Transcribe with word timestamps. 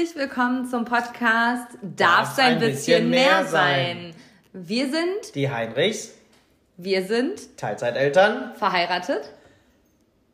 Herzlich 0.00 0.16
willkommen 0.16 0.64
zum 0.64 0.86
Podcast 0.86 1.76
Darf 1.82 2.38
ein, 2.38 2.54
ein 2.54 2.58
bisschen, 2.58 3.10
bisschen, 3.10 3.10
mehr 3.10 3.44
sein. 3.44 4.14
Wir 4.54 4.86
sind 4.86 5.34
die 5.34 5.50
Heinrichs. 5.50 6.14
Wir 6.78 7.04
sind 7.04 7.58
Teilzeiteltern. 7.58 8.54
Verheiratet. 8.54 9.30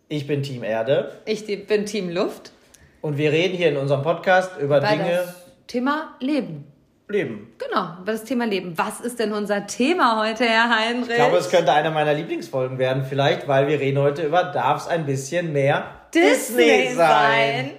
Ich 0.08 0.28
bin 0.28 0.44
Team 0.44 0.62
Erde. 0.62 1.20
Ich 1.24 1.44
bin 1.66 1.84
Team 1.84 2.10
Luft. 2.10 2.52
Und 3.00 3.18
wir 3.18 3.32
reden 3.32 3.56
hier 3.56 3.70
in 3.70 3.76
unserem 3.76 4.02
Podcast 4.02 4.52
über, 4.60 4.78
über 4.78 4.86
Dinge. 4.86 5.24
Das 5.24 5.34
Thema 5.66 6.14
Leben. 6.20 6.64
Leben. 7.08 7.52
Genau, 7.58 7.96
über 8.02 8.12
das 8.12 8.22
Thema 8.22 8.46
Leben. 8.46 8.78
Was 8.78 9.00
ist 9.00 9.18
denn 9.18 9.32
unser 9.32 9.66
Thema 9.66 10.24
heute, 10.24 10.44
Herr 10.44 10.70
Heinrich? 10.78 11.10
Ich 11.10 11.16
glaube, 11.16 11.38
es 11.38 11.50
könnte 11.50 11.72
eine 11.72 11.90
meiner 11.90 12.14
Lieblingsfolgen 12.14 12.78
werden, 12.78 13.04
vielleicht, 13.04 13.48
weil 13.48 13.66
wir 13.66 13.80
reden 13.80 13.98
heute 13.98 14.22
über 14.22 14.44
Darf 14.44 14.82
es 14.82 14.86
ein 14.86 15.06
bisschen 15.06 15.52
mehr 15.52 15.95
Disney, 16.14 16.64
Disney 16.64 16.94
sein. 16.94 17.70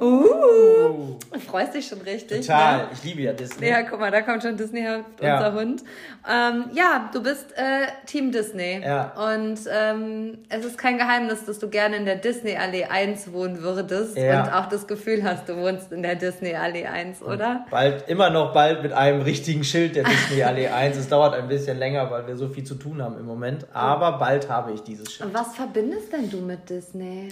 Uh. 0.00 0.04
uh. 0.04 1.18
Du 1.32 1.40
freust 1.40 1.74
dich 1.74 1.86
schon 1.86 2.00
richtig. 2.00 2.46
Total. 2.46 2.78
Ne? 2.78 2.88
Ich 2.94 3.04
liebe 3.04 3.22
ja 3.22 3.32
Disney. 3.32 3.68
Ja, 3.68 3.82
guck 3.82 4.00
mal, 4.00 4.10
da 4.10 4.22
kommt 4.22 4.42
schon 4.42 4.56
Disney 4.56 4.80
her, 4.80 5.04
ja. 5.20 5.36
unser 5.36 5.60
Hund. 5.60 5.82
Ähm, 6.28 6.64
ja, 6.72 7.10
du 7.12 7.22
bist 7.22 7.52
äh, 7.56 7.86
Team 8.06 8.32
Disney. 8.32 8.80
Ja. 8.82 9.12
Und 9.16 9.58
ähm, 9.70 10.38
es 10.48 10.64
ist 10.64 10.78
kein 10.78 10.96
Geheimnis, 10.96 11.44
dass 11.44 11.58
du 11.58 11.68
gerne 11.68 11.96
in 11.96 12.06
der 12.06 12.16
Disney 12.16 12.56
Allee 12.56 12.84
1 12.84 13.32
wohnen 13.32 13.62
würdest 13.62 14.16
ja. 14.16 14.44
und 14.44 14.52
auch 14.52 14.66
das 14.66 14.86
Gefühl 14.86 15.24
hast, 15.24 15.48
du 15.48 15.56
wohnst 15.56 15.92
in 15.92 16.02
der 16.02 16.14
Disney 16.14 16.54
Allee 16.54 16.86
1, 16.86 17.22
oder? 17.22 17.64
Und 17.64 17.70
bald, 17.70 18.08
immer 18.08 18.30
noch 18.30 18.54
bald 18.54 18.82
mit 18.82 18.92
einem 18.92 19.20
richtigen 19.20 19.64
Schild 19.64 19.96
der 19.96 20.04
Disney 20.04 20.42
Allee 20.42 20.68
1. 20.68 20.96
Es 20.96 21.08
dauert 21.08 21.34
ein 21.34 21.48
bisschen 21.48 21.78
länger, 21.78 22.10
weil 22.10 22.26
wir 22.26 22.36
so 22.36 22.48
viel 22.48 22.64
zu 22.64 22.76
tun 22.76 23.02
haben 23.02 23.18
im 23.18 23.26
Moment. 23.26 23.66
Aber 23.74 24.18
bald 24.18 24.48
habe 24.48 24.72
ich 24.72 24.82
dieses 24.82 25.12
Schild. 25.12 25.28
Und 25.28 25.34
was 25.34 25.54
verbindest 25.54 26.12
denn 26.12 26.30
du 26.30 26.38
mit 26.38 26.70
Disney? 26.70 27.28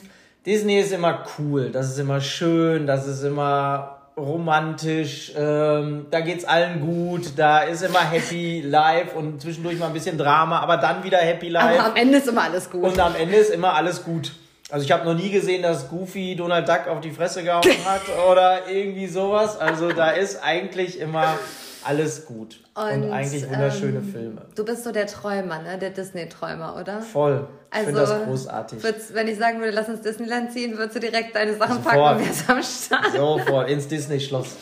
Disney 0.46 0.78
ist 0.78 0.92
immer 0.92 1.24
cool, 1.38 1.70
das 1.70 1.90
ist 1.90 1.98
immer 1.98 2.20
schön, 2.20 2.86
das 2.86 3.06
ist 3.06 3.22
immer 3.22 3.96
romantisch, 4.16 5.32
ähm, 5.36 6.06
da 6.10 6.20
geht's 6.20 6.44
allen 6.44 6.80
gut, 6.80 7.32
da 7.36 7.60
ist 7.60 7.82
immer 7.82 8.00
Happy 8.00 8.60
Life 8.60 9.16
und 9.16 9.40
zwischendurch 9.40 9.78
mal 9.78 9.86
ein 9.86 9.94
bisschen 9.94 10.18
Drama, 10.18 10.60
aber 10.60 10.76
dann 10.76 11.02
wieder 11.02 11.18
Happy 11.18 11.48
Life. 11.48 11.80
Aber 11.80 11.90
am 11.90 11.96
Ende 11.96 12.18
ist 12.18 12.28
immer 12.28 12.42
alles 12.42 12.70
gut. 12.70 12.84
Und 12.84 13.00
am 13.00 13.16
Ende 13.16 13.36
ist 13.36 13.50
immer 13.50 13.74
alles 13.74 14.04
gut. 14.04 14.32
Also 14.70 14.84
ich 14.84 14.92
habe 14.92 15.04
noch 15.04 15.14
nie 15.14 15.30
gesehen, 15.30 15.62
dass 15.62 15.88
Goofy 15.88 16.36
Donald 16.36 16.68
Duck 16.68 16.88
auf 16.88 17.00
die 17.00 17.10
Fresse 17.10 17.42
gehauen 17.42 17.62
hat 17.86 18.02
oder 18.30 18.68
irgendwie 18.68 19.06
sowas. 19.06 19.58
Also 19.58 19.92
da 19.92 20.10
ist 20.10 20.42
eigentlich 20.42 21.00
immer 21.00 21.38
alles 21.84 22.26
gut. 22.26 22.60
Und, 22.74 23.04
und 23.04 23.12
eigentlich 23.12 23.48
wunderschöne 23.48 23.98
ähm, 23.98 24.12
Filme. 24.12 24.42
Du 24.54 24.64
bist 24.64 24.84
so 24.84 24.92
der 24.92 25.06
Träumer, 25.06 25.62
ne? 25.62 25.78
Der 25.78 25.90
Disney-Träumer, 25.90 26.76
oder? 26.80 27.00
Voll. 27.00 27.46
Ich 27.70 27.78
also, 27.78 27.86
finde 27.86 28.00
das 28.00 28.24
großartig. 28.24 28.82
Wenn 29.12 29.28
ich 29.28 29.38
sagen 29.38 29.60
würde, 29.60 29.72
lass 29.72 29.88
uns 29.88 30.00
Disneyland 30.00 30.52
ziehen, 30.52 30.76
würdest 30.76 30.96
du 30.96 31.00
direkt 31.00 31.34
deine 31.34 31.56
Sachen 31.56 31.76
Sofort. 31.76 31.94
packen 31.94 32.20
und 32.20 32.26
wärst 32.26 32.50
am 32.50 32.62
Start. 32.62 33.12
Sofort, 33.14 33.70
ins 33.70 33.88
Disney-Schloss. 33.88 34.56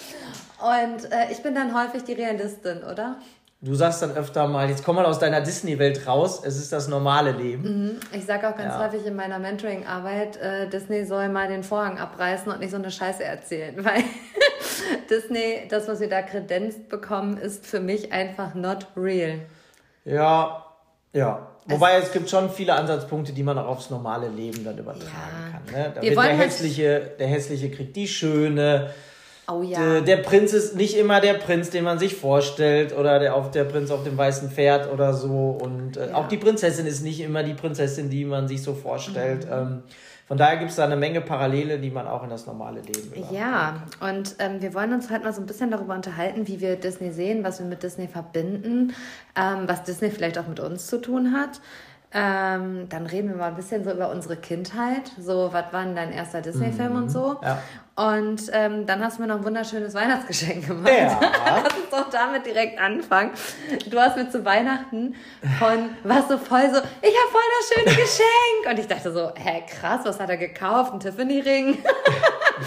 Und 0.60 1.10
äh, 1.10 1.32
ich 1.32 1.42
bin 1.42 1.54
dann 1.54 1.74
häufig 1.74 2.04
die 2.04 2.12
Realistin, 2.12 2.84
oder? 2.84 3.16
Du 3.64 3.76
sagst 3.76 4.02
dann 4.02 4.10
öfter 4.16 4.48
mal, 4.48 4.68
jetzt 4.68 4.84
komm 4.84 4.96
mal 4.96 5.06
aus 5.06 5.20
deiner 5.20 5.40
Disney-Welt 5.40 6.04
raus, 6.08 6.42
es 6.44 6.56
ist 6.56 6.72
das 6.72 6.88
normale 6.88 7.30
Leben. 7.30 7.62
Mhm. 7.62 8.00
Ich 8.10 8.24
sage 8.26 8.48
auch 8.48 8.56
ganz 8.56 8.74
ja. 8.74 8.84
häufig 8.84 9.06
in 9.06 9.14
meiner 9.14 9.38
Mentoring-Arbeit, 9.38 10.36
äh, 10.38 10.68
Disney 10.68 11.04
soll 11.04 11.28
mal 11.28 11.46
den 11.46 11.62
Vorhang 11.62 11.96
abreißen 11.96 12.50
und 12.50 12.58
nicht 12.58 12.72
so 12.72 12.76
eine 12.76 12.90
Scheiße 12.90 13.22
erzählen, 13.22 13.76
weil 13.84 14.02
Disney, 15.08 15.68
das, 15.70 15.86
was 15.86 16.00
wir 16.00 16.08
da 16.08 16.22
kredenzt 16.22 16.88
bekommen, 16.88 17.36
ist 17.36 17.64
für 17.64 17.78
mich 17.78 18.12
einfach 18.12 18.54
not 18.54 18.88
real. 18.96 19.38
Ja, 20.04 20.66
ja. 21.12 21.46
Wobei 21.66 21.98
es, 21.98 22.06
es 22.06 22.12
gibt 22.12 22.28
schon 22.28 22.50
viele 22.50 22.74
Ansatzpunkte, 22.74 23.32
die 23.32 23.44
man 23.44 23.56
auch 23.58 23.68
aufs 23.68 23.90
normale 23.90 24.26
Leben 24.26 24.64
dann 24.64 24.76
übertragen 24.76 25.06
ja. 25.06 25.52
kann. 25.52 25.64
Ne? 25.72 25.92
Da 25.94 26.02
wir 26.02 26.10
wird 26.10 26.18
der, 26.20 26.36
halt 26.36 26.40
hässliche, 26.40 27.12
der 27.16 27.28
hässliche 27.28 27.70
kriegt 27.70 27.94
die 27.94 28.08
Schöne 28.08 28.90
Oh 29.48 29.62
ja. 29.62 29.78
Der, 29.78 30.00
der, 30.02 30.16
Prinz 30.18 30.52
ist 30.52 30.76
nicht 30.76 30.96
immer 30.96 31.20
der 31.20 31.34
Prinz, 31.34 31.70
den 31.70 31.84
man 31.84 31.98
sich 31.98 32.14
vorstellt, 32.14 32.96
oder 32.96 33.18
der, 33.18 33.34
auf, 33.34 33.50
der 33.50 33.64
Prinz 33.64 33.90
auf 33.90 34.04
dem 34.04 34.16
weißen 34.16 34.50
Pferd 34.50 34.92
oder 34.92 35.14
so. 35.14 35.58
Und 35.60 35.96
äh, 35.96 36.10
ja. 36.10 36.14
auch 36.14 36.28
die 36.28 36.36
Prinzessin 36.36 36.86
ist 36.86 37.02
nicht 37.02 37.20
immer 37.20 37.42
die 37.42 37.54
Prinzessin, 37.54 38.08
die 38.08 38.24
man 38.24 38.46
sich 38.46 38.62
so 38.62 38.74
vorstellt. 38.74 39.46
Mhm. 39.46 39.52
Ähm, 39.52 39.82
von 40.28 40.38
daher 40.38 40.56
gibt 40.56 40.70
es 40.70 40.76
da 40.76 40.84
eine 40.84 40.96
Menge 40.96 41.20
Parallele, 41.20 41.78
die 41.78 41.90
man 41.90 42.06
auch 42.06 42.22
in 42.22 42.30
das 42.30 42.46
normale 42.46 42.80
Leben 42.80 43.12
Ja, 43.32 43.82
und 44.00 44.36
ähm, 44.38 44.62
wir 44.62 44.72
wollen 44.72 44.92
uns 44.94 45.10
halt 45.10 45.24
mal 45.24 45.32
so 45.34 45.42
ein 45.42 45.46
bisschen 45.46 45.70
darüber 45.70 45.94
unterhalten, 45.94 46.46
wie 46.48 46.60
wir 46.60 46.76
Disney 46.76 47.10
sehen, 47.10 47.44
was 47.44 47.58
wir 47.58 47.66
mit 47.66 47.82
Disney 47.82 48.08
verbinden, 48.08 48.94
ähm, 49.36 49.64
was 49.66 49.82
Disney 49.82 50.10
vielleicht 50.10 50.38
auch 50.38 50.46
mit 50.46 50.60
uns 50.60 50.86
zu 50.86 51.02
tun 51.02 51.34
hat. 51.36 51.60
Ähm, 52.14 52.88
dann 52.90 53.06
reden 53.06 53.30
wir 53.30 53.36
mal 53.36 53.48
ein 53.48 53.56
bisschen 53.56 53.84
so 53.84 53.90
über 53.90 54.10
unsere 54.10 54.36
Kindheit. 54.36 55.10
So, 55.18 55.48
was 55.50 55.72
war 55.72 55.84
denn 55.84 55.96
dein 55.96 56.12
erster 56.12 56.42
Disney-Film 56.42 56.90
mhm. 56.90 57.02
und 57.02 57.08
so? 57.08 57.40
Ja. 57.42 57.62
Und 57.94 58.42
ähm, 58.52 58.86
dann 58.86 59.02
hast 59.02 59.16
du 59.16 59.22
mir 59.22 59.28
noch 59.28 59.36
ein 59.36 59.44
wunderschönes 59.44 59.94
Weihnachtsgeschenk 59.94 60.66
gemacht. 60.68 60.92
Ja. 60.92 61.18
Lass 61.46 61.74
uns 61.74 61.90
doch 61.90 62.10
damit 62.10 62.44
direkt 62.44 62.78
anfangen. 62.78 63.30
Du 63.88 63.98
hast 63.98 64.16
mir 64.16 64.28
zu 64.30 64.44
Weihnachten 64.44 65.14
von, 65.58 65.90
was 66.04 66.28
so 66.28 66.36
voll 66.36 66.70
so, 66.70 66.78
ich 67.00 67.14
habe 67.14 67.30
voll 67.30 67.42
das 67.58 67.68
schöne 67.68 67.96
Geschenk. 67.96 68.70
Und 68.70 68.78
ich 68.78 68.86
dachte 68.86 69.10
so, 69.10 69.32
hä, 69.34 69.62
krass, 69.66 70.00
was 70.04 70.20
hat 70.20 70.28
er 70.28 70.36
gekauft? 70.36 70.92
Ein 70.92 71.00
Tiffany-Ring? 71.00 71.78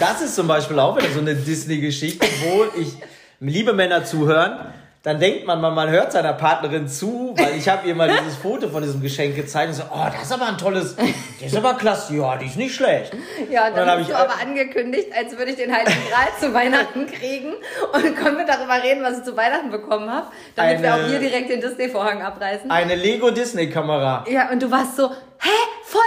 das 0.00 0.22
ist 0.22 0.34
zum 0.34 0.48
Beispiel 0.48 0.78
auch 0.80 0.96
wieder 0.96 1.10
so 1.10 1.20
eine 1.20 1.36
Disney-Geschichte, 1.36 2.26
wo 2.42 2.64
ich, 2.80 2.96
liebe 3.38 3.72
Männer 3.72 4.04
zuhören, 4.04 4.72
dann 5.06 5.20
denkt 5.20 5.46
man, 5.46 5.60
man, 5.60 5.72
man 5.72 5.88
hört 5.88 6.10
seiner 6.10 6.32
Partnerin 6.32 6.88
zu, 6.88 7.32
weil 7.36 7.56
ich 7.56 7.68
habe 7.68 7.86
ihr 7.86 7.94
mal 7.94 8.08
dieses 8.20 8.34
Foto 8.34 8.68
von 8.68 8.82
diesem 8.82 9.00
Geschenk 9.00 9.36
gezeigt 9.36 9.68
und 9.68 9.74
so, 9.74 9.84
oh, 9.84 10.06
das 10.12 10.24
ist 10.24 10.32
aber 10.32 10.48
ein 10.48 10.58
tolles, 10.58 10.96
das 10.96 11.52
ist 11.52 11.56
aber 11.56 11.74
klasse, 11.74 12.16
ja, 12.16 12.36
die 12.36 12.46
ist 12.46 12.56
nicht 12.56 12.74
schlecht. 12.74 13.12
Ja, 13.48 13.68
und 13.68 13.76
dann, 13.76 13.82
und 13.82 13.86
dann 13.86 14.00
hast 14.00 14.10
du 14.10 14.16
aber 14.16 14.40
angekündigt, 14.42 15.10
als 15.16 15.38
würde 15.38 15.52
ich 15.52 15.58
den 15.58 15.72
Heiligen 15.72 15.96
Gral 16.10 16.26
zu 16.40 16.52
Weihnachten 16.52 17.06
kriegen 17.20 17.52
und 17.92 18.16
können 18.16 18.36
wir 18.36 18.46
darüber 18.46 18.82
reden, 18.82 19.04
was 19.04 19.18
ich 19.18 19.22
zu 19.22 19.36
Weihnachten 19.36 19.70
bekommen 19.70 20.10
habe, 20.10 20.26
damit 20.56 20.78
eine, 20.78 20.82
wir 20.82 20.94
auch 20.96 21.08
hier 21.08 21.20
direkt 21.20 21.50
den 21.50 21.60
Disney-Vorhang 21.60 22.22
abreißen. 22.22 22.68
Eine 22.68 22.96
Lego-Disney-Kamera. 22.96 24.24
Ja, 24.28 24.50
und 24.50 24.60
du 24.60 24.68
warst 24.72 24.96
so, 24.96 25.08
hä, 25.08 25.50
voll 25.84 26.02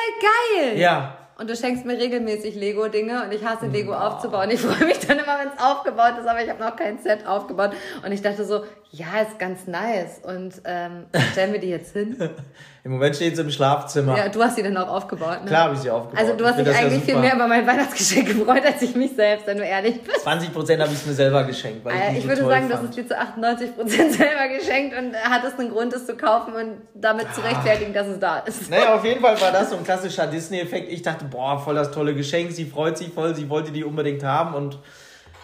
geil. 0.59 0.78
Ja. 0.78 1.16
Und 1.40 1.50
du 1.50 1.56
schenkst 1.56 1.86
mir 1.86 1.98
regelmäßig 1.98 2.56
Lego-Dinge 2.56 3.24
und 3.24 3.32
ich 3.32 3.46
hasse 3.46 3.68
Lego 3.68 3.94
wow. 3.94 4.02
aufzubauen. 4.02 4.50
Ich 4.50 4.59
freue 4.59 4.86
mich 4.86 5.00
dann 5.00 5.20
immer, 5.20 5.40
wenn 5.40 5.48
es 5.48 5.64
aufgebaut 5.64 6.16
ist, 6.20 6.28
aber 6.28 6.44
ich 6.44 6.50
habe 6.50 6.62
noch 6.62 6.76
kein 6.76 7.00
Set 7.00 7.26
aufgebaut. 7.26 7.72
Und 8.06 8.12
ich 8.12 8.22
dachte 8.22 8.44
so, 8.44 8.66
ja, 8.92 9.22
ist 9.22 9.38
ganz 9.38 9.68
nice. 9.68 10.20
Und 10.24 10.54
ähm, 10.66 11.06
stellen 11.32 11.54
wir 11.54 11.60
die 11.60 11.70
jetzt 11.70 11.94
hin? 11.94 12.18
Im 12.84 12.94
Moment 12.94 13.16
steht 13.16 13.36
sie 13.36 13.42
im 13.42 13.52
Schlafzimmer. 13.52 14.18
Ja, 14.18 14.30
du 14.30 14.42
hast 14.42 14.56
sie 14.56 14.64
dann 14.64 14.76
auch 14.78 14.88
aufgebaut, 14.88 15.42
ne? 15.42 15.48
Klar 15.48 15.66
habe 15.66 15.76
ich 15.76 15.82
sie 15.82 15.92
aufgebaut. 15.92 16.18
Also 16.18 16.36
du 16.36 16.46
hast 16.46 16.58
dich 16.58 16.68
eigentlich 16.70 17.06
ja 17.06 17.14
viel 17.14 17.18
mehr 17.18 17.36
über 17.36 17.48
mein 17.48 17.68
Weihnachtsgeschenk 17.68 18.28
gefreut, 18.30 18.66
als 18.66 18.82
ich 18.82 18.96
mich 18.96 19.12
selbst, 19.16 19.46
wenn 19.46 19.58
du 19.58 19.64
ehrlich 19.64 20.02
bist. 20.02 20.22
20 20.22 20.54
Prozent 20.54 20.82
habe 20.82 20.92
ich 20.94 20.98
es 20.98 21.06
mir 21.06 21.14
selber 21.14 21.44
geschenkt, 21.44 21.84
weil 21.84 22.14
ich, 22.14 22.20
ich 22.20 22.28
würde 22.28 22.46
sagen, 22.46 22.70
fand. 22.70 22.72
das 22.72 22.84
ist 22.84 22.98
dir 22.98 23.08
zu 23.08 23.20
98 23.20 23.76
Prozent 23.76 24.14
selber 24.18 24.48
geschenkt 24.48 24.98
und 24.98 25.14
hattest 25.16 25.60
einen 25.60 25.72
Grund, 25.72 25.94
es 25.94 26.06
zu 26.06 26.16
kaufen 26.16 26.54
und 26.56 26.78
damit 26.96 27.28
ah. 27.30 27.34
zu 27.34 27.42
rechtfertigen, 27.42 27.94
dass 27.94 28.08
es 28.08 28.18
da 28.18 28.40
ist. 28.40 28.72
Naja, 28.72 28.96
auf 28.96 29.04
jeden 29.04 29.20
Fall 29.20 29.40
war 29.40 29.52
das 29.52 29.72
so 29.72 29.76
ein 29.76 29.84
klassischer 29.84 30.26
Disney-Effekt. 30.26 30.90
Ich 30.92 31.02
dachte, 31.02 31.26
boah, 31.26 31.60
voll 31.60 31.76
das 31.76 31.92
tolle 31.92 32.16
Geschenk, 32.16 32.54
sie 32.54 32.66
freut 32.66 32.98
sich 32.98 33.10
voll, 33.10 33.36
sie 33.36 33.50
wollte 33.50 33.72
die 33.72 33.84
unbedingt 33.84 34.24
haben 34.24 34.56
und 34.56 34.80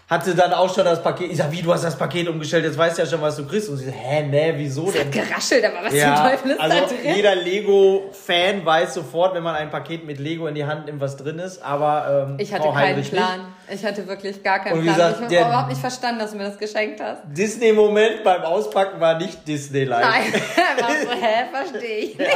hatte 0.08 0.36
dann 0.36 0.54
auch 0.54 0.74
schon 0.74 0.86
das 0.86 1.02
Paket. 1.02 1.32
Ich 1.32 1.38
sag, 1.38 1.52
wie, 1.52 1.64
du 1.64 1.74
hast 1.74 1.84
das 1.84 1.98
Paket 1.98 2.28
umgestellt, 2.28 2.64
jetzt 2.64 2.78
weißt 2.78 2.98
du 2.98 3.02
ja 3.02 3.08
schon, 3.08 3.22
was 3.22 3.38
du 3.38 3.48
kriegst. 3.48 3.70
Und 3.70 3.78
sie 3.78 3.86
so, 3.86 3.92
hä, 3.92 4.22
ne, 4.28 4.54
wieso 4.56 4.92
denn? 4.92 5.06
Hat 5.06 5.12
geraschelt, 5.12 5.66
aber 5.66 5.84
was 5.84 5.94
ja, 5.94 6.16
zum 6.16 6.26
Teufel 6.26 6.52
ist 6.52 6.60
also 6.60 6.80
da 6.80 6.86
drin? 6.86 7.16
Jeder 7.16 7.36
Lego-Fan 7.36 8.64
weiß 8.64 8.94
sofort, 8.94 9.34
wenn 9.34 9.42
man 9.42 9.56
ein 9.56 9.72
Paket 9.72 10.06
mit 10.06 10.20
Lego 10.20 10.46
in 10.46 10.54
die 10.54 10.64
Hand 10.64 10.86
nimmt, 10.86 11.02
was 11.02 11.18
drin 11.18 11.40
ist. 11.40 11.60
Aber 11.64 12.28
ähm, 12.30 12.36
ich 12.38 12.54
hatte 12.54 12.66
keinen 12.66 12.76
Heinrich 12.76 13.10
Plan. 13.10 13.40
Nicht. 13.68 13.82
Ich 13.82 13.86
hatte 13.86 14.08
wirklich 14.08 14.44
gar 14.44 14.60
keinen 14.60 14.84
Plan. 14.84 14.96
Gesagt, 14.96 15.32
ich 15.32 15.40
habe 15.40 15.50
überhaupt 15.50 15.70
nicht 15.70 15.82
verstanden, 15.82 16.20
dass 16.20 16.32
du 16.32 16.38
mir 16.38 16.44
das 16.44 16.60
geschenkt 16.60 17.02
hast. 17.02 17.24
Disney-Moment 17.26 18.24
beim 18.24 18.44
Auspacken 18.44 19.02
war 19.02 19.18
nicht 19.18 19.48
Disney-like. 19.48 20.06
Nein, 20.06 20.34
war 20.82 20.90
so, 20.90 21.20
hä, 21.20 21.46
verstehe 21.52 21.98
ich 21.98 22.18
nicht. 22.18 22.30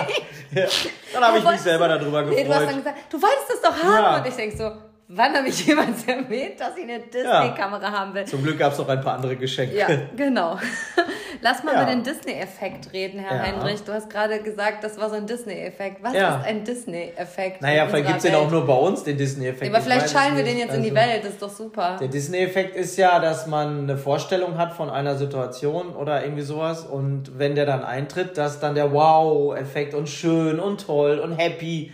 Ja, 0.51 0.61
ja. 0.61 0.67
Dann 1.13 1.23
habe 1.23 1.37
ich 1.37 1.43
mich 1.43 1.61
selber 1.61 1.87
darüber 1.87 2.23
gefreut. 2.23 2.39
Nee, 2.39 2.45
du 2.45 2.55
hast 2.55 2.65
dann 2.65 2.77
gesagt, 2.77 2.97
du 3.11 3.21
wolltest 3.21 3.47
das 3.47 3.61
doch 3.61 3.83
haben. 3.83 4.21
Und 4.21 4.27
ich 4.27 4.35
denk 4.35 4.57
so, 4.57 4.71
Wann 5.11 5.33
habe 5.33 5.47
ich 5.47 5.65
jemals 5.65 6.03
erwähnt, 6.05 6.59
dass 6.59 6.77
ich 6.77 6.83
eine 6.83 6.99
Disney-Kamera 6.99 7.81
ja. 7.81 7.91
haben 7.91 8.13
will? 8.13 8.25
Zum 8.25 8.43
Glück 8.43 8.59
gab 8.59 8.73
es 8.73 8.77
noch 8.77 8.87
ein 8.87 9.01
paar 9.01 9.15
andere 9.15 9.35
Geschenke. 9.35 9.75
Ja, 9.75 9.87
genau. 10.15 10.59
Lass 11.41 11.63
mal 11.63 11.73
ja. 11.73 11.81
über 11.81 11.91
den 11.91 12.03
Disney-Effekt 12.03 12.93
reden, 12.93 13.19
Herr 13.19 13.37
ja. 13.37 13.43
Heinrich. 13.43 13.81
Du 13.81 13.91
hast 13.91 14.07
gerade 14.07 14.39
gesagt, 14.39 14.83
das 14.83 14.99
war 14.99 15.09
so 15.09 15.15
ein 15.15 15.25
Disney-Effekt. 15.25 16.03
Was 16.03 16.13
ist 16.13 16.21
ein 16.21 16.63
Disney-Effekt? 16.63 17.61
Naja, 17.63 17.87
vielleicht 17.87 18.05
gibt 18.05 18.17
es 18.17 18.23
den 18.23 18.35
auch 18.35 18.51
nur 18.51 18.67
bei 18.67 18.73
uns, 18.75 19.03
den 19.03 19.17
Disney-Effekt. 19.17 19.73
aber 19.73 19.83
vielleicht 19.83 20.11
schallen 20.11 20.37
wir 20.37 20.43
den 20.43 20.59
jetzt 20.59 20.69
also, 20.69 20.83
in 20.83 20.93
die 20.93 20.95
also, 20.95 21.11
Welt, 21.11 21.23
das 21.23 21.31
ist 21.31 21.41
doch 21.41 21.49
super. 21.49 21.97
Der 21.99 22.07
Disney-Effekt 22.07 22.75
ist 22.75 22.95
ja, 22.97 23.19
dass 23.19 23.47
man 23.47 23.79
eine 23.79 23.97
Vorstellung 23.97 24.59
hat 24.59 24.73
von 24.73 24.91
einer 24.91 25.15
Situation 25.15 25.95
oder 25.95 26.23
irgendwie 26.23 26.43
sowas 26.43 26.85
und 26.85 27.39
wenn 27.39 27.55
der 27.55 27.65
dann 27.65 27.83
eintritt, 27.83 28.37
dass 28.37 28.59
dann 28.59 28.75
der 28.75 28.93
Wow-Effekt 28.93 29.95
und 29.95 30.07
schön 30.07 30.59
und 30.59 30.85
toll 30.85 31.17
und 31.17 31.35
happy 31.35 31.91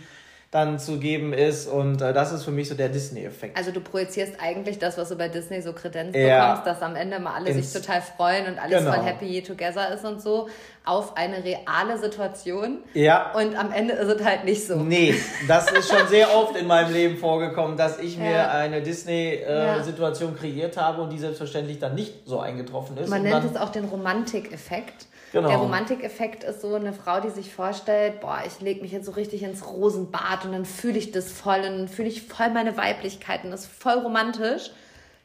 dann 0.56 0.78
zu 0.78 0.98
geben 0.98 1.32
ist. 1.34 1.66
Und 1.68 2.00
äh, 2.00 2.12
das 2.14 2.32
ist 2.32 2.44
für 2.44 2.50
mich 2.50 2.68
so 2.68 2.74
der 2.74 2.88
Disney-Effekt. 2.88 3.56
Also 3.58 3.70
du 3.72 3.80
projizierst 3.80 4.34
eigentlich 4.40 4.78
das, 4.78 4.96
was 4.96 5.10
du 5.10 5.16
bei 5.16 5.28
Disney 5.28 5.60
so 5.60 5.74
Kredenz 5.74 6.16
Ja. 6.16 6.46
bekommst, 6.54 6.66
dass 6.66 6.82
am 6.82 6.96
Ende 6.96 7.18
mal 7.20 7.34
alle 7.34 7.50
Ins- 7.50 7.72
sich 7.72 7.82
total 7.82 8.00
freuen 8.00 8.46
und 8.46 8.58
alles 8.58 8.78
Genau. 8.80 8.92
voll 8.94 9.04
happy 9.04 9.42
together 9.42 9.92
ist 9.92 10.04
und 10.06 10.20
so, 10.22 10.48
auf 10.86 11.16
eine 11.16 11.44
reale 11.44 11.98
Situation. 11.98 12.78
Ja. 12.94 13.32
Und 13.32 13.56
am 13.56 13.72
Ende 13.72 13.92
ist 13.94 14.08
es 14.08 14.24
halt 14.24 14.44
nicht 14.44 14.66
so. 14.66 14.76
Nee, 14.76 15.14
das 15.48 15.70
ist 15.72 15.90
schon 15.92 16.06
sehr 16.08 16.34
oft 16.34 16.56
in 16.56 16.66
meinem 16.66 16.92
Leben 16.92 17.16
vorgekommen, 17.18 17.76
dass 17.76 17.98
ich 17.98 18.16
mir 18.16 18.30
Ja. 18.30 18.48
eine 18.52 18.78
Ja. 18.78 18.82
Disney-Situation 18.84 20.36
kreiert 20.36 20.76
habe 20.76 21.02
und 21.02 21.10
die 21.10 21.18
selbstverständlich 21.18 21.78
dann 21.78 21.94
nicht 21.94 22.26
so 22.26 22.38
eingetroffen 22.40 22.96
ist. 22.98 23.08
Man 23.10 23.22
nennt 23.22 23.44
es 23.44 23.56
auch 23.60 23.70
den 23.70 23.84
Romantikeffekt. 23.86 25.06
Genau. 25.32 25.48
Der 25.48 25.58
Romantikeffekt 25.58 26.44
ist 26.44 26.60
so 26.62 26.74
eine 26.76 26.92
Frau, 26.92 27.20
die 27.20 27.30
sich 27.30 27.52
vorstellt, 27.52 28.20
boah, 28.20 28.38
ich 28.46 28.60
lege 28.60 28.80
mich 28.80 28.92
jetzt 28.92 29.06
so 29.06 29.12
richtig 29.12 29.42
ins 29.42 29.66
Rosenbad 29.66 30.44
und 30.44 30.52
dann 30.52 30.64
fühle 30.64 30.96
ich 30.98 31.10
das 31.10 31.30
voll 31.32 31.56
und 31.58 31.78
dann 31.78 31.88
fühle 31.88 32.08
ich 32.08 32.22
voll 32.22 32.50
meine 32.50 32.76
Weiblichkeit 32.76 33.44
und 33.44 33.50
das 33.50 33.62
ist 33.64 33.72
voll 33.72 33.94
romantisch. 33.98 34.70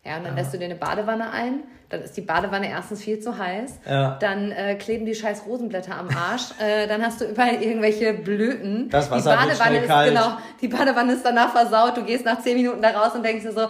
Ja, 0.03 0.18
und 0.18 0.25
dann 0.25 0.36
lässt 0.36 0.51
du 0.51 0.57
dir 0.57 0.65
eine 0.65 0.75
Badewanne 0.75 1.30
ein, 1.31 1.59
dann 1.89 2.01
ist 2.01 2.18
die 2.18 2.21
Badewanne 2.21 2.68
erstens 2.69 3.03
viel 3.03 3.19
zu 3.19 3.38
heiß, 3.38 3.81
Ja. 3.88 4.18
dann 4.19 4.51
äh, 4.51 4.74
kleben 4.75 5.06
die 5.06 5.13
scheiß 5.13 5.45
Rosenblätter 5.45 5.95
am 5.95 6.07
Arsch, 6.09 6.45
äh, 6.59 6.88
dann 6.88 7.06
hast 7.06 7.21
du 7.21 7.25
überall 7.25 7.62
irgendwelche 7.62 8.13
Blüten. 8.13 8.89
Das 8.89 9.06
die 9.06 9.12
Wasser 9.12 9.30
wird 9.31 9.39
Badewanne 9.39 9.56
schnell 9.69 9.83
ist, 9.83 9.88
kalt. 9.89 10.09
genau, 10.09 10.38
die 10.59 10.68
Badewanne 10.69 11.13
ist 11.13 11.24
danach 11.24 11.51
versaut, 11.51 11.98
du 11.98 12.03
gehst 12.03 12.25
nach 12.25 12.39
zehn 12.42 12.57
Minuten 12.57 12.81
da 12.81 12.89
raus 12.89 13.13
und 13.13 13.24
denkst 13.24 13.44
dir 13.44 13.51
so, 13.53 13.68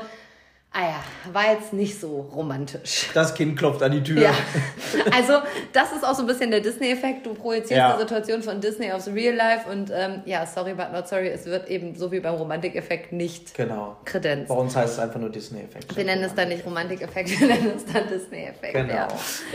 ah 0.73 0.81
ja, 0.81 1.33
war 1.33 1.51
jetzt 1.51 1.73
nicht 1.73 1.99
so 1.99 2.29
romantisch. 2.33 3.09
das 3.13 3.33
Kind 3.33 3.57
klopft 3.59 3.83
an 3.83 3.91
die 3.91 4.01
Tür. 4.03 4.21
Ja, 4.21 4.31
also 5.15 5.33
das 5.73 5.91
ist 5.91 6.05
auch 6.05 6.13
so 6.15 6.21
ein 6.23 6.27
bisschen 6.27 6.49
der 6.49 6.61
Disney-Effekt. 6.61 7.25
Du 7.25 7.33
projizierst 7.33 7.71
Ja. 7.71 7.93
die 7.93 7.99
Situation 8.01 8.41
von 8.41 8.61
Disney 8.61 8.89
aufs 8.91 9.07
Real 9.09 9.35
Life 9.35 9.69
und 9.69 9.91
ähm, 9.93 10.21
ja, 10.25 10.45
sorry 10.45 10.73
but 10.73 10.93
not 10.93 11.07
sorry, 11.09 11.27
es 11.27 11.45
wird 11.45 11.69
eben 11.69 11.95
so 11.95 12.11
wie 12.11 12.21
beim 12.21 12.35
Romantik-Effekt 12.35 13.11
nicht 13.11 13.53
Genau. 13.53 13.97
Kredenz. 14.05 14.47
Bei 14.47 14.55
uns 14.55 14.75
heißt 14.75 14.93
es 14.93 14.99
einfach 14.99 15.19
nur 15.19 15.29
Disney-Effekt. 15.29 15.95
Wir 15.95 16.05
nennen 16.05 16.23
es 16.23 16.33
dann 16.35 16.47
nicht 16.47 16.65
Romantik-Effekt, 16.65 17.29
wir 17.41 17.47
nennen 17.47 17.73
es 17.75 17.85
dann 17.91 18.07
Disney-Effekt. 18.07 18.73
Genau. 18.73 18.93
Ja. 18.93 19.07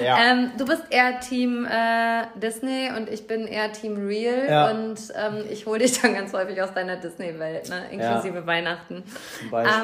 Ja. 0.04 0.18
Ähm, 0.32 0.50
du 0.58 0.66
bist 0.66 0.82
eher 0.90 1.18
Team 1.20 1.64
äh, 1.66 2.24
Disney 2.38 2.90
und 2.94 3.08
ich 3.08 3.26
bin 3.26 3.46
eher 3.46 3.72
Team 3.72 4.06
Real 4.06 4.46
Ja. 4.50 4.70
und 4.70 4.96
ähm, 5.16 5.44
ich 5.50 5.64
hole 5.64 5.78
dich 5.78 5.98
dann 6.00 6.12
ganz 6.14 6.32
häufig 6.34 6.60
aus 6.60 6.74
deiner 6.74 6.96
Disney-Welt, 6.96 7.70
ne? 7.70 7.84
inklusive 7.90 8.46
Weihnachten. 8.46 9.02
Zum 9.40 9.50
Beispiel. 9.50 9.82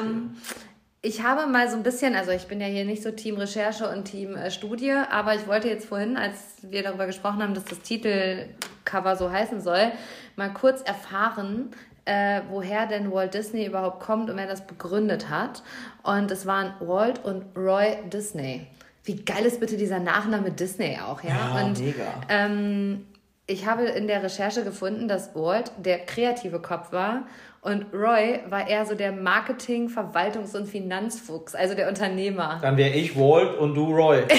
Ich 1.05 1.21
habe 1.21 1.47
mal 1.47 1.69
so 1.69 1.75
ein 1.75 1.83
bisschen, 1.83 2.15
also 2.15 2.31
ich 2.31 2.47
bin 2.47 2.61
ja 2.61 2.67
hier 2.67 2.85
nicht 2.85 3.03
so 3.03 3.11
Team 3.11 3.35
Recherche 3.35 3.89
und 3.89 4.05
Team 4.05 4.37
äh, 4.37 4.49
Studie, 4.49 4.93
aber 5.11 5.35
ich 5.35 5.45
wollte 5.47 5.67
jetzt 5.67 5.85
vorhin, 5.85 6.15
als 6.15 6.37
wir 6.61 6.81
darüber 6.81 7.05
gesprochen 7.07 7.43
haben, 7.43 7.53
dass 7.53 7.65
das 7.65 7.81
Titelcover 7.81 9.17
so 9.17 9.29
heißen 9.29 9.59
soll, 9.59 9.91
mal 10.37 10.53
kurz 10.53 10.81
erfahren, 10.81 11.71
äh, 12.05 12.39
woher 12.49 12.85
denn 12.85 13.11
Walt 13.11 13.33
Disney 13.33 13.65
überhaupt 13.65 13.99
kommt 13.99 14.29
und 14.29 14.37
wer 14.37 14.47
das 14.47 14.65
begründet 14.65 15.29
hat. 15.29 15.61
Und 16.03 16.31
es 16.31 16.45
waren 16.45 16.73
Walt 16.79 17.21
und 17.25 17.43
Roy 17.57 17.97
Disney. 18.05 18.65
Wie 19.03 19.17
geil 19.25 19.45
ist 19.45 19.59
bitte 19.59 19.75
dieser 19.75 19.99
Nachname 19.99 20.51
Disney 20.51 20.97
auch, 21.05 21.21
ja? 21.21 21.31
Ja, 21.31 21.65
und 21.65 21.79
mega. 21.79 22.05
ähm, 22.29 23.05
ich 23.45 23.65
habe 23.65 23.83
in 23.83 24.07
der 24.07 24.23
Recherche 24.23 24.63
gefunden, 24.63 25.09
dass 25.09 25.35
Walt 25.35 25.73
der 25.77 25.99
kreative 25.99 26.61
Kopf 26.61 26.93
war 26.93 27.23
und 27.63 27.93
Roy 27.93 28.41
war 28.49 28.67
eher 28.67 28.85
so 28.85 28.93
der 28.93 29.11
Marketing-, 29.11 29.87
Verwaltungs- 29.89 30.55
und 30.55 30.67
Finanzfuchs, 30.67 31.55
also 31.55 31.75
der 31.75 31.87
Unternehmer. 31.87 32.59
Dann 32.61 32.77
wäre 32.77 32.91
ich 32.91 33.15
Walt 33.17 33.57
und 33.57 33.73
du 33.73 33.85
Roy. 33.85 34.23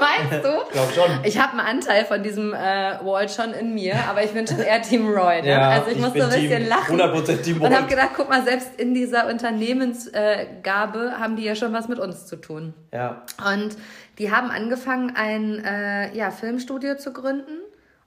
Meinst 0.00 0.44
du? 0.44 0.48
Ich 0.66 0.72
glaube 0.72 0.92
schon. 0.92 1.24
Ich 1.24 1.38
habe 1.38 1.52
einen 1.52 1.60
Anteil 1.60 2.04
von 2.04 2.22
diesem 2.24 2.52
äh, 2.52 2.56
Walt 3.04 3.30
schon 3.30 3.52
in 3.52 3.72
mir, 3.72 3.94
aber 4.08 4.22
ich 4.24 4.32
bin 4.32 4.46
schon 4.46 4.58
eher 4.58 4.82
Team 4.82 5.08
Roy. 5.08 5.42
Ne? 5.42 5.48
Ja, 5.48 5.70
also 5.70 5.90
ich, 5.90 5.96
ich 5.96 6.02
musste 6.02 6.14
bin 6.18 6.22
ein 6.24 6.28
bisschen 6.30 6.58
Team- 6.58 6.68
lachen 6.68 7.00
100% 7.00 7.42
Team 7.42 7.62
und 7.62 7.74
habe 7.74 7.86
gedacht, 7.86 8.10
guck 8.16 8.28
mal, 8.28 8.42
selbst 8.42 8.78
in 8.80 8.94
dieser 8.94 9.28
Unternehmensgabe 9.28 11.18
haben 11.18 11.36
die 11.36 11.44
ja 11.44 11.54
schon 11.54 11.72
was 11.72 11.88
mit 11.88 11.98
uns 11.98 12.26
zu 12.26 12.36
tun. 12.36 12.74
Ja. 12.92 13.22
Und 13.52 13.76
die 14.18 14.30
haben 14.30 14.50
angefangen, 14.50 15.14
ein 15.16 15.64
äh, 15.64 16.14
ja, 16.16 16.30
Filmstudio 16.30 16.96
zu 16.96 17.12
gründen. 17.12 17.58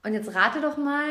Und 0.04 0.12
jetzt 0.12 0.34
rate 0.34 0.60
doch 0.60 0.76
mal, 0.76 1.08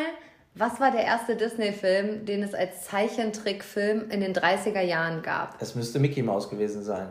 was 0.55 0.79
war 0.79 0.91
der 0.91 1.03
erste 1.03 1.35
Disney-Film, 1.35 2.25
den 2.25 2.41
es 2.43 2.53
als 2.53 2.85
Zeichentrickfilm 2.85 4.09
in 4.09 4.21
den 4.21 4.33
30er 4.33 4.81
Jahren 4.81 5.21
gab? 5.21 5.61
Es 5.61 5.75
müsste 5.75 5.99
Mickey 5.99 6.23
Mouse 6.23 6.49
gewesen 6.49 6.83
sein. 6.83 7.07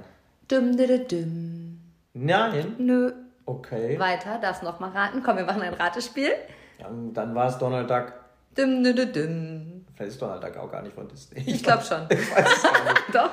Düm, 0.51 0.77
düm, 0.77 1.07
düm. 1.09 1.81
Nein. 2.15 2.77
Nö. 2.79 3.13
Okay. 3.47 3.99
Weiter, 3.99 4.39
darfst 4.41 4.63
noch 4.63 4.81
mal 4.81 4.91
raten. 4.91 5.23
Komm, 5.23 5.37
wir 5.37 5.45
machen 5.45 5.63
ein 5.63 5.75
Ratespiel. 5.75 6.31
Ja, 6.79 6.89
dann 7.13 7.35
war 7.35 7.49
es 7.49 7.59
Donald 7.59 7.91
Duck. 7.91 8.13
Düm, 8.57 8.83
düm, 8.83 9.13
düm. 9.13 9.87
Vielleicht 9.95 10.13
ist 10.13 10.23
Donald 10.23 10.43
Duck 10.43 10.57
auch 10.57 10.71
gar 10.71 10.83
nicht 10.83 10.95
von 10.95 11.07
Disney. 11.09 11.43
Ich 11.47 11.63
glaube 11.63 11.83
schon. 11.89 12.07
Ich 12.09 12.35
weiß 12.35 12.47
es 12.57 12.63
gar 12.63 12.93
nicht. 12.93 13.05
Doch. 13.15 13.31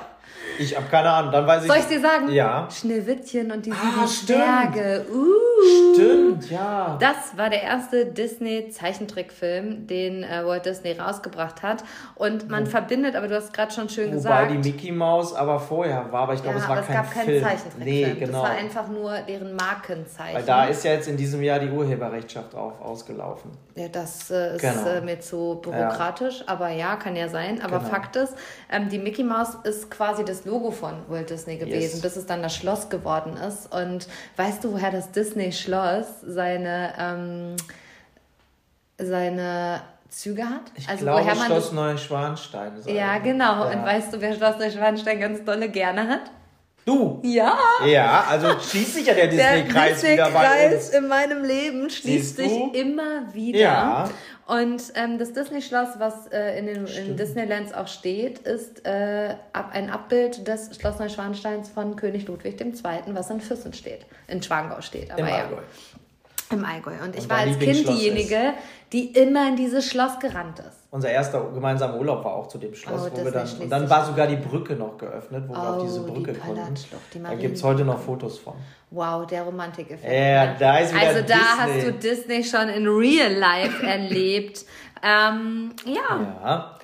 Ich 0.59 0.75
habe 0.75 0.85
keine 0.91 1.09
Ahnung. 1.09 1.31
Dann 1.31 1.47
weiß 1.47 1.63
ich. 1.63 1.67
Soll 1.69 1.79
ich 1.79 1.85
dir 1.85 2.01
sagen? 2.01 2.29
Ja. 2.31 2.67
Schneewittchen 2.69 3.51
und 3.51 3.65
die 3.65 3.71
Ah, 3.71 4.05
sieben. 4.05 4.27
Zwerge. 4.39 5.05
Uh. 5.11 5.93
Stimmt, 5.93 6.49
ja. 6.49 6.97
Das 6.99 7.37
war 7.37 7.49
der 7.49 7.61
erste 7.61 8.05
Disney-Zeichentrickfilm, 8.07 9.87
den 9.87 10.23
äh, 10.23 10.45
Walt 10.45 10.65
Disney 10.65 10.93
rausgebracht 10.93 11.61
hat. 11.61 11.83
Und 12.15 12.49
man 12.49 12.65
verbindet, 12.65 13.15
aber 13.15 13.27
du 13.27 13.35
hast 13.35 13.53
gerade 13.53 13.71
schon 13.71 13.89
schön 13.89 14.07
Wobei 14.07 14.15
gesagt. 14.15 14.51
die 14.51 14.57
Mickey 14.71 14.91
Mouse 14.91 15.33
aber 15.35 15.59
vorher 15.59 16.11
war, 16.11 16.23
aber 16.23 16.33
ich 16.33 16.41
glaube, 16.41 16.57
ja, 16.57 16.63
es 16.63 16.69
war 16.69 16.77
aber 16.77 16.85
kein 16.87 16.95
es 16.95 17.01
gab 17.03 17.13
keinen 17.13 17.25
Film. 17.25 17.43
Zeichentrickfilm. 17.43 17.85
Nee, 17.85 18.15
genau. 18.19 18.41
Das 18.41 18.49
war 18.51 18.57
einfach 18.57 18.87
nur 18.87 19.13
deren 19.27 19.55
Markenzeichen. 19.55 20.35
Weil 20.35 20.43
da 20.43 20.65
ist 20.65 20.83
ja 20.83 20.93
jetzt 20.93 21.07
in 21.07 21.17
diesem 21.17 21.41
Jahr 21.43 21.59
die 21.59 21.69
Urheberrechtschaft 21.69 22.53
drauf 22.53 22.73
ausgelaufen. 22.81 23.51
ja, 23.75 23.87
das 23.87 24.31
äh, 24.31 24.55
ist 24.55 24.61
Genau. 24.61 24.87
äh, 24.87 25.01
mir 25.01 25.19
zu 25.19 25.59
bürokratisch, 25.61 26.43
aber 26.47 26.69
ja, 26.69 26.95
kann 26.95 27.15
ja 27.15 27.27
sein. 27.29 27.61
Aber 27.63 27.77
Genau. 27.79 27.89
Fakt 27.89 28.15
ist, 28.15 28.33
ähm, 28.71 28.89
die 28.89 28.97
Mickey 28.99 29.23
Mouse 29.23 29.57
ist 29.63 29.91
quasi 29.91 30.23
das 30.25 30.30
Logo 30.45 30.71
von 30.71 30.93
Walt 31.07 31.29
Disney 31.29 31.57
gewesen, 31.57 31.95
Yes. 31.95 32.01
bis 32.01 32.15
es 32.15 32.25
dann 32.25 32.41
das 32.41 32.55
Schloss 32.55 32.89
geworden 32.89 33.37
ist. 33.37 33.73
Und 33.73 34.07
weißt 34.37 34.63
du, 34.63 34.73
woher 34.73 34.91
das 34.91 35.11
Disney-Schloss 35.11 36.21
seine, 36.25 36.93
ähm, 36.99 37.55
seine 38.97 39.81
Züge 40.09 40.43
hat? 40.43 40.71
Ich 40.75 40.87
also 40.87 41.05
glaube, 41.05 41.21
woher 41.21 41.35
man 41.35 41.45
Schloss 41.45 41.65
das 41.65 41.71
Neuschwanstein. 41.73 42.73
Ja, 42.87 43.17
genau. 43.19 43.65
Ja. 43.65 43.71
Und 43.71 43.85
weißt 43.85 44.13
du, 44.13 44.21
wer 44.21 44.33
Schloss 44.33 44.57
Neuschwanstein 44.57 45.19
ganz 45.19 45.43
dolle 45.43 45.69
gerne 45.69 46.07
hat? 46.07 46.31
Du! 46.85 47.21
Ja! 47.23 47.57
Ja, 47.85 48.25
also 48.29 48.59
schließt 48.59 48.95
sich 48.95 49.05
ja 49.05 49.13
der 49.13 49.27
Disney-Kreis 49.27 50.03
wieder 50.03 50.31
bei 50.31 50.73
uns. 50.73 50.89
in 50.89 51.07
meinem 51.07 51.43
Leben 51.43 51.89
schließt 51.89 52.37
sich 52.37 52.51
immer 52.73 53.33
wieder. 53.33 53.59
Ja. 53.59 54.09
Und 54.47 54.91
ähm, 54.95 55.17
das 55.17 55.31
Disney-Schloss, 55.31 55.99
was 55.99 56.27
äh, 56.27 56.57
in 56.59 56.65
den 56.65 56.85
in 56.85 57.15
Disneylands 57.15 57.71
auch 57.71 57.87
steht, 57.87 58.39
ist 58.39 58.85
äh, 58.85 59.35
ein 59.53 59.89
Abbild 59.89 60.47
des 60.47 60.75
Schloss 60.75 60.99
Neuschwansteins 60.99 61.69
von 61.69 61.95
König 61.95 62.27
Ludwig 62.27 62.59
II., 62.59 62.73
was 63.13 63.29
in 63.29 63.39
Füssen 63.39 63.73
steht. 63.73 64.05
In 64.27 64.41
Schwangau 64.41 64.81
steht. 64.81 65.11
Aber 65.11 65.21
Im 65.21 65.27
ja, 65.27 65.35
Allgäu. 65.35 65.61
Im 66.51 66.65
Allgäu. 66.65 66.91
Und 67.03 67.15
ich 67.15 67.23
Und 67.23 67.29
war 67.29 67.37
als 67.39 67.57
Kind 67.59 67.87
diejenige, 67.87 68.53
die 68.91 69.05
immer 69.11 69.47
in 69.47 69.55
dieses 69.55 69.89
Schloss 69.89 70.19
gerannt 70.19 70.59
ist. 70.59 70.77
Unser 70.91 71.09
erster 71.09 71.41
gemeinsamer 71.53 71.97
Urlaub 71.97 72.23
war 72.25 72.33
auch 72.33 72.47
zu 72.47 72.57
dem 72.57 72.75
Schloss, 72.75 73.07
Oh, 73.07 73.17
wo 73.17 73.23
wir 73.23 73.31
dann, 73.31 73.47
und 73.59 73.69
dann 73.69 73.89
war 73.89 74.05
sogar 74.05 74.27
die 74.27 74.35
Brücke 74.35 74.75
noch 74.75 74.97
geöffnet, 74.97 75.45
wo 75.47 75.53
wir 75.53 75.59
auf 75.69 75.77
Oh, 75.79 75.81
diese 75.83 76.01
die 76.03 76.11
Brücke 76.11 76.33
konnten. 76.33 76.55
Palatschlucht, 76.61 77.13
die 77.13 77.21
Da 77.23 77.33
gibt 77.35 77.55
es 77.55 77.63
heute 77.63 77.85
noch 77.85 77.99
Fotos 77.99 78.39
von. 78.39 78.53
Wow, 78.89 79.25
der 79.25 79.43
Romantikeffekt. 79.43 80.11
Ja, 80.13 80.53
da 80.59 80.77
ist 80.79 80.93
wieder 80.93 81.07
Also 81.07 81.21
da 81.21 81.25
Disney. 81.25 81.41
hast 81.57 81.87
du 81.87 81.91
Disney 81.93 82.43
schon 82.43 82.67
in 82.69 82.87
real 82.87 83.31
life 83.33 83.85
erlebt. 83.85 84.65
Ähm, 85.01 85.71
ja. 85.85 86.19
Ja, 86.43 86.77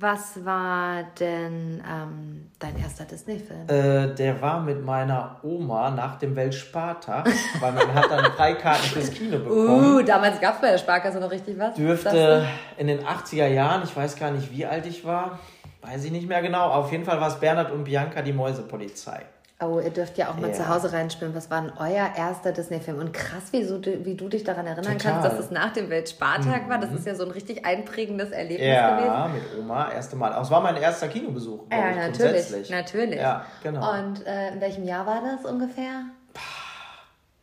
Was 0.00 0.42
war 0.46 1.04
denn 1.20 1.84
ähm, 1.86 2.50
dein 2.58 2.78
erster 2.78 3.04
Disney-Film? 3.04 3.68
äh, 3.68 4.14
der 4.14 4.40
war 4.40 4.62
mit 4.62 4.82
meiner 4.82 5.36
Oma 5.42 5.90
nach 5.90 6.16
dem 6.18 6.34
Weltspartag, 6.34 7.28
weil 7.60 7.72
man 7.72 7.92
hat 7.92 8.10
dann 8.10 8.24
Freikarten 8.32 8.84
fürs 8.84 9.12
Kino 9.12 9.38
bekommen. 9.38 9.96
Uh, 9.96 10.02
damals 10.02 10.40
gab 10.40 10.54
es 10.54 10.60
bei 10.62 10.70
der 10.70 10.78
Sparkasse 10.78 11.20
noch 11.20 11.30
richtig 11.30 11.58
was. 11.58 11.74
Dürfte 11.74 12.46
in 12.78 12.86
den 12.86 13.00
80er 13.00 13.46
Jahren, 13.48 13.82
ich 13.84 13.94
weiß 13.94 14.16
gar 14.16 14.30
nicht, 14.30 14.50
wie 14.50 14.64
alt 14.64 14.86
ich 14.86 15.04
war, 15.04 15.38
weiß 15.82 16.02
ich 16.06 16.12
nicht 16.12 16.26
mehr 16.26 16.40
genau. 16.40 16.70
Auf 16.70 16.90
jeden 16.92 17.04
Fall 17.04 17.20
war 17.20 17.28
es 17.28 17.38
Bernhard 17.38 17.70
und 17.70 17.84
Bianca, 17.84 18.22
die 18.22 18.32
Mäusepolizei. 18.32 19.26
Oh, 19.62 19.78
ihr 19.78 19.90
dürft 19.90 20.16
ja 20.16 20.30
auch 20.30 20.36
mal 20.36 20.48
Ja. 20.48 20.54
zu 20.54 20.68
Hause 20.68 20.92
reinspielen. 20.92 21.34
Was 21.34 21.50
war 21.50 21.60
denn 21.60 21.72
euer 21.78 22.10
erster 22.16 22.50
Disney-Film? 22.52 22.98
Und 22.98 23.12
krass, 23.12 23.42
wie, 23.52 23.62
so, 23.64 23.76
du- 23.78 24.06
wie 24.06 24.14
du 24.14 24.28
dich 24.30 24.42
daran 24.42 24.66
erinnern 24.66 24.96
Total. 24.96 25.12
Mhm. 25.12 25.20
kannst, 25.22 25.38
dass 25.38 25.44
es 25.44 25.50
nach 25.50 25.72
dem 25.74 25.90
Weltspartag 25.90 26.68
war. 26.70 26.78
Das 26.78 26.90
ist 26.92 27.06
ja 27.06 27.14
so 27.14 27.24
ein 27.24 27.30
richtig 27.30 27.66
einprägendes 27.66 28.30
Erlebnis 28.30 28.66
Ja, 28.66 28.96
gewesen. 29.26 29.34
mit 29.34 29.58
Oma, 29.62 29.92
erste 29.92 30.16
Mal. 30.16 30.32
Aber 30.32 30.42
es 30.42 30.50
war 30.50 30.62
mein 30.62 30.76
erster 30.76 31.08
Kinobesuch, 31.08 31.64
Ja, 31.70 31.90
ich, 31.90 31.96
natürlich, 31.96 32.70
natürlich. 32.70 33.20
Ja, 33.20 33.44
genau. 33.62 33.80
Und 33.98 34.26
äh, 34.26 34.48
in 34.54 34.60
welchem 34.62 34.84
Jahr 34.84 35.04
war 35.06 35.20
das 35.20 35.44
ungefähr? 35.50 36.04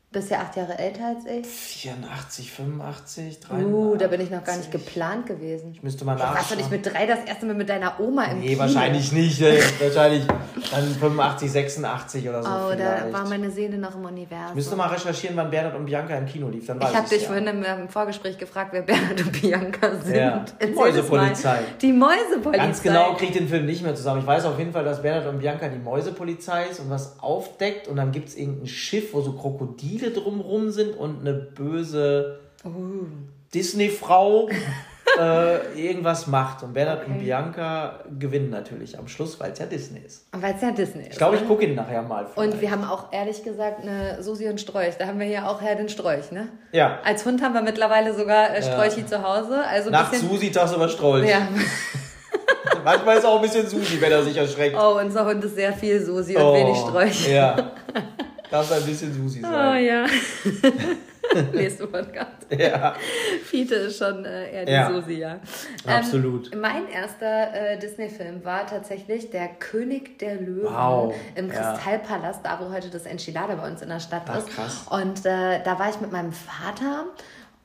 Bist 0.10 0.32
ja 0.32 0.40
acht 0.40 0.56
Jahre 0.56 0.80
älter 0.80 1.06
als 1.06 1.26
ich. 1.26 1.46
84, 1.46 2.50
85, 2.54 3.40
83. 3.42 3.68
Uh, 3.74 3.98
da 3.98 4.08
bin 4.08 4.22
ich 4.22 4.32
noch 4.32 4.42
gar 4.42 4.56
nicht 4.56 4.72
geplant 4.72 5.26
gewesen. 5.26 5.72
Ich 5.74 5.84
müsste 5.84 6.06
mal 6.06 6.18
Warst 6.18 6.32
du 6.32 6.34
nachschauen. 6.56 6.58
nicht 6.60 6.72
mit 6.72 6.86
drei 6.86 7.06
das 7.06 7.20
erste 7.28 7.46
Mal 7.46 7.56
mit 7.56 7.68
deiner 7.68 8.00
Oma 8.00 8.24
im 8.24 8.40
Nee, 8.40 8.48
Kino? 8.48 8.60
wahrscheinlich 8.60 9.12
nicht. 9.12 9.42
wahrscheinlich 9.82 10.24
dann 10.72 10.86
85, 10.86 11.52
86 11.52 12.30
oder 12.30 12.42
so. 12.42 12.50
Oh, 12.50 12.70
vielleicht. 12.72 13.06
da 13.06 13.12
war 13.12 13.28
meine 13.28 13.52
Seele 13.52 13.78
noch 13.78 13.96
im 13.96 14.06
Universum. 14.06 14.48
ich 14.52 14.56
müsste 14.56 14.78
mal 14.78 14.88
recherchieren, 14.88 15.36
wann 15.36 15.50
Bernhard 15.52 15.76
und 15.76 15.86
Bianca 15.86 16.16
im 16.18 16.26
Kino 16.26 16.48
lief. 16.48 16.66
Dann 16.68 16.80
weiß 16.82 16.90
Ich 16.90 16.96
habe 16.96 17.10
dich 17.10 17.22
ja. 17.24 17.28
vorhin 17.28 17.48
im, 17.48 17.64
im 17.66 17.90
Vorgespräch 17.90 18.38
gefragt, 18.38 18.70
wer 18.72 18.84
Bernhard 18.84 19.20
und 19.22 19.42
Bianca 19.42 19.92
sind. 20.06 20.16
Ja, 20.16 20.46
die 20.66 20.68
Mäusepolizei. 20.72 21.60
Die 21.82 21.92
Mäusepolizei. 21.92 22.64
Ganz 22.66 22.82
genau 22.82 23.14
kriege 23.16 23.34
ich 23.34 23.38
den 23.38 23.50
Film 23.50 23.66
nicht 23.66 23.84
mehr 23.84 23.94
zusammen. 23.94 24.22
Ich 24.22 24.28
weiß 24.28 24.46
auf 24.46 24.58
jeden 24.58 24.72
Fall, 24.72 24.86
dass 24.86 25.02
Bernhard 25.02 25.28
und 25.28 25.40
Bianca 25.40 25.68
die 25.68 25.80
Mäusepolizei 25.80 26.68
ist 26.68 26.80
und 26.80 26.90
was 26.90 27.20
aufdeckt 27.20 27.90
und 27.90 27.98
dann 27.98 28.14
gibt 28.14 28.30
es 28.30 28.38
irgendein 28.38 28.68
Schiff, 28.68 29.14
wo 29.14 29.20
so 29.20 29.34
Krokodile 29.34 29.97
drumrum 29.98 30.72
sind 30.72 30.96
und 30.98 31.22
eine 31.22 31.34
böse 31.34 32.40
Oh. 32.64 33.06
Disney-Frau 33.54 34.50
äh, 35.20 35.82
irgendwas 35.82 36.28
macht. 36.28 36.64
Und 36.64 36.74
Bernhard 36.74 37.08
und 37.08 37.20
Bianca 37.20 38.00
gewinnen 38.20 38.50
natürlich 38.50 38.98
am 38.98 39.08
Schluss, 39.08 39.40
weil 39.40 39.52
es 39.52 39.60
ja 39.60 39.66
Disney 39.66 40.00
ist. 40.00 40.28
Weil 40.32 40.56
es 40.56 40.62
ja 40.62 40.72
Disney 40.72 41.04
ist. 41.04 41.12
Ich 41.14 41.18
glaube, 41.18 41.36
ne? 41.36 41.42
ich 41.42 41.48
gucke 41.48 41.66
ihn 41.66 41.76
nachher 41.76 42.02
mal. 42.02 42.26
Und 42.26 42.34
vielleicht. 42.36 42.62
wir 42.62 42.72
haben 42.72 42.84
auch 42.84 43.12
ehrlich 43.14 43.44
gesagt 43.44 43.82
eine 43.82 44.22
Susi 44.22 44.50
und 44.50 44.60
Strolch. 44.60 44.96
Da 44.98 45.08
haben 45.08 45.20
wir 45.20 45.28
hier 45.28 45.48
auch 45.48 45.62
Herr 45.62 45.76
den 45.76 45.90
Strolch, 45.90 46.32
ne? 46.32 46.50
Ja, 46.72 47.00
Als 47.04 47.26
Hund 47.26 47.42
haben 47.42 47.54
wir 47.54 47.62
mittlerweile 47.62 48.14
sogar 48.14 48.56
äh, 48.56 48.62
Strolchi 48.62 49.06
zu 49.06 49.24
Hause. 49.24 49.64
Also 49.66 49.90
nach 49.90 50.10
bisschen, 50.10 50.30
Susi, 50.30 50.52
tagsüber 50.52 50.90
Strolch. 50.90 51.30
Ja. 51.30 51.48
Manchmal 52.84 53.18
ist 53.18 53.26
auch 53.26 53.38
ein 53.38 53.42
bisschen 53.42 53.68
Susi, 53.68 54.00
wenn 54.00 54.12
er 54.12 54.24
sich 54.24 54.38
erschreckt. 54.38 54.78
Oh, 54.80 55.00
unser 55.00 55.26
Hund 55.26 55.44
ist 55.44 55.56
sehr 55.56 55.74
viel 55.74 56.04
Susi 56.04 56.36
und 56.36 56.54
wenig 56.54 56.78
Strolch. 56.78 57.28
Ja. 57.30 57.72
Darf 58.50 58.72
ein 58.72 58.86
bisschen 58.86 59.14
Susi 59.14 59.40
Oh 59.44 59.50
sein. 59.50 59.84
ja. 59.86 60.06
Nächste 61.54 61.88
Podcast. 61.88 62.32
Ja, 62.58 62.96
Fiete 63.44 63.76
ist 63.76 63.98
schon 63.98 64.24
äh, 64.24 64.50
eher 64.52 64.66
die 64.66 64.72
Ja. 64.72 64.90
Susi, 64.90 65.14
ja. 65.16 65.40
absolut. 65.86 66.54
Ähm, 66.54 66.62
mein 66.62 66.88
erster 66.88 67.54
äh, 67.54 67.78
Disney-Film 67.78 68.46
war 68.46 68.66
tatsächlich 68.66 69.30
Der 69.30 69.50
König 69.50 70.20
der 70.20 70.36
Löwen 70.36 70.74
Wow, 70.74 71.14
im 71.36 71.52
ja. 71.52 71.74
Kristallpalast, 71.74 72.46
da 72.46 72.60
wo 72.62 72.74
heute 72.74 72.90
das 72.90 73.06
Enchilada 73.06 73.56
bei 73.56 73.68
uns 73.70 73.82
in 73.82 73.90
der 73.90 74.00
Stadt 74.00 74.24
Ach, 74.28 74.38
ist. 74.38 74.48
krass. 74.50 74.86
Und 74.90 75.26
äh, 75.26 75.62
da 75.64 75.78
war 75.78 75.90
ich 75.90 76.00
mit 76.00 76.14
meinem 76.14 76.32
Vater 76.32 77.06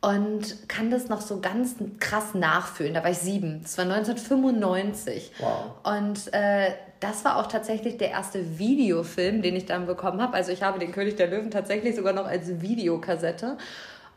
und 0.00 0.68
kann 0.68 0.90
das 0.90 1.08
noch 1.08 1.20
so 1.20 1.38
ganz 1.40 1.76
krass 2.00 2.34
nachfühlen. 2.34 2.94
Da 2.94 3.04
war 3.04 3.10
ich 3.10 3.18
sieben. 3.18 3.60
Das 3.62 3.78
war 3.78 3.84
1995. 3.84 5.30
Wow. 5.38 5.74
Und 5.84 6.34
äh, 6.34 6.72
das 7.02 7.24
war 7.24 7.36
auch 7.36 7.46
tatsächlich 7.46 7.96
der 7.96 8.10
erste 8.10 8.58
Videofilm, 8.58 9.42
den 9.42 9.56
ich 9.56 9.66
dann 9.66 9.86
bekommen 9.86 10.22
habe. 10.22 10.34
Also 10.34 10.52
ich 10.52 10.62
habe 10.62 10.78
den 10.78 10.92
König 10.92 11.16
der 11.16 11.28
Löwen 11.28 11.50
tatsächlich 11.50 11.96
sogar 11.96 12.12
noch 12.12 12.26
als 12.26 12.60
Videokassette. 12.60 13.56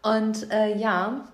Und 0.03 0.51
äh, 0.51 0.75
ja, 0.75 1.25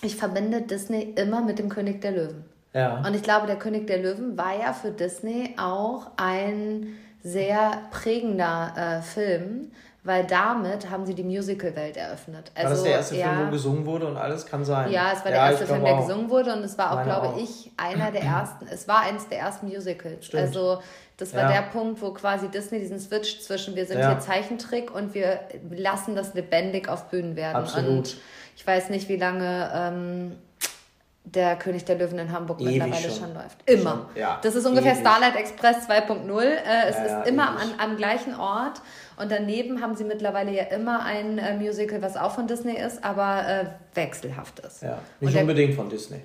ich 0.00 0.16
verbinde 0.16 0.62
Disney 0.62 1.14
immer 1.16 1.42
mit 1.42 1.58
dem 1.58 1.68
König 1.68 2.00
der 2.00 2.12
Löwen. 2.12 2.44
Ja. 2.72 3.02
Und 3.06 3.14
ich 3.14 3.22
glaube, 3.22 3.46
der 3.46 3.56
König 3.56 3.86
der 3.86 3.98
Löwen 3.98 4.36
war 4.38 4.58
ja 4.58 4.72
für 4.72 4.90
Disney 4.90 5.54
auch 5.58 6.10
ein 6.16 6.96
sehr 7.22 7.82
prägender 7.90 8.72
äh, 8.76 9.02
Film, 9.02 9.70
weil 10.04 10.24
damit 10.26 10.90
haben 10.90 11.06
sie 11.06 11.14
die 11.14 11.24
Musical-Welt 11.24 11.96
eröffnet. 11.96 12.52
Also, 12.54 12.68
War 12.68 12.74
das 12.74 12.82
der 12.84 12.92
erste 12.92 13.16
ja, 13.16 13.34
Film, 13.34 13.46
wo 13.46 13.50
gesungen 13.50 13.86
wurde 13.86 14.06
und 14.06 14.16
alles? 14.16 14.44
Kann 14.46 14.64
sein. 14.64 14.90
ja, 14.92 15.12
es 15.12 15.24
war 15.24 15.30
der 15.32 15.40
Ja, 15.40 15.50
erste 15.50 15.66
Film, 15.66 15.84
der 15.84 15.96
gesungen 15.96 16.28
wurde 16.30 16.52
und 16.52 16.62
es 16.62 16.76
war 16.78 16.92
auch, 16.98 17.02
glaube 17.04 17.28
auch. 17.30 17.36
ich, 17.38 17.72
einer 17.76 18.10
der 18.12 18.22
ersten, 18.22 18.66
es 18.70 18.86
war 18.86 19.00
eins 19.00 19.28
der 19.28 19.38
ersten 19.40 19.66
Musicals. 19.68 20.26
Stimmt. 20.26 20.42
Also 20.42 20.78
das 21.16 21.32
war 21.34 21.42
Ja. 21.42 21.52
der 21.52 21.62
Punkt, 21.68 22.02
wo 22.02 22.10
quasi 22.10 22.48
Disney 22.48 22.80
diesen 22.80 22.98
Switch 23.00 23.40
zwischen 23.40 23.76
wir 23.76 23.86
sind 23.86 23.98
Ja. 23.98 24.10
hier 24.10 24.18
Zeichentrick 24.20 24.94
und 24.94 25.14
wir 25.14 25.40
lassen 25.70 26.14
das 26.14 26.34
lebendig 26.34 26.88
auf 26.88 27.04
Bühnen 27.08 27.34
werden. 27.36 27.56
Absolut. 27.56 27.88
Und 27.88 28.16
ich 28.56 28.66
weiß 28.66 28.90
nicht, 28.90 29.08
wie 29.08 29.16
lange 29.16 29.70
ähm, 29.74 30.32
der 31.24 31.56
König 31.56 31.84
der 31.86 31.96
Löwen 31.96 32.18
in 32.18 32.30
Hamburg 32.32 32.60
Ewig 32.60 32.72
mittlerweile 32.82 33.10
schon. 33.10 33.24
schon. 33.24 33.34
läuft. 33.34 33.68
Immer. 33.68 33.90
Schon, 34.12 34.20
ja. 34.22 34.38
Das 34.42 34.54
ist 34.54 34.66
ungefähr 34.66 34.92
Ewig. 34.92 35.00
Starlight 35.00 35.36
Express 35.36 35.88
2.0. 35.88 36.40
Äh, 36.42 36.56
es 36.88 36.96
Ja, 36.96 37.20
ist 37.22 37.28
immer 37.28 37.48
an, 37.50 37.68
am 37.78 37.96
gleichen 37.96 38.34
Ort. 38.34 38.82
Und 39.16 39.30
daneben 39.32 39.80
haben 39.80 39.94
sie 39.96 40.04
mittlerweile 40.04 40.52
ja 40.52 40.64
immer 40.64 41.02
ein 41.04 41.38
äh, 41.38 41.56
Musical, 41.56 42.02
was 42.02 42.16
auch 42.16 42.32
von 42.32 42.46
Disney 42.46 42.76
ist, 42.76 43.02
aber 43.02 43.46
äh, 43.48 43.64
wechselhaft 43.94 44.60
ist. 44.60 44.82
Ja, 44.82 44.94
Und 45.20 45.26
nicht 45.26 45.34
der- 45.34 45.42
unbedingt 45.42 45.74
von 45.74 45.88
Disney. 45.88 46.20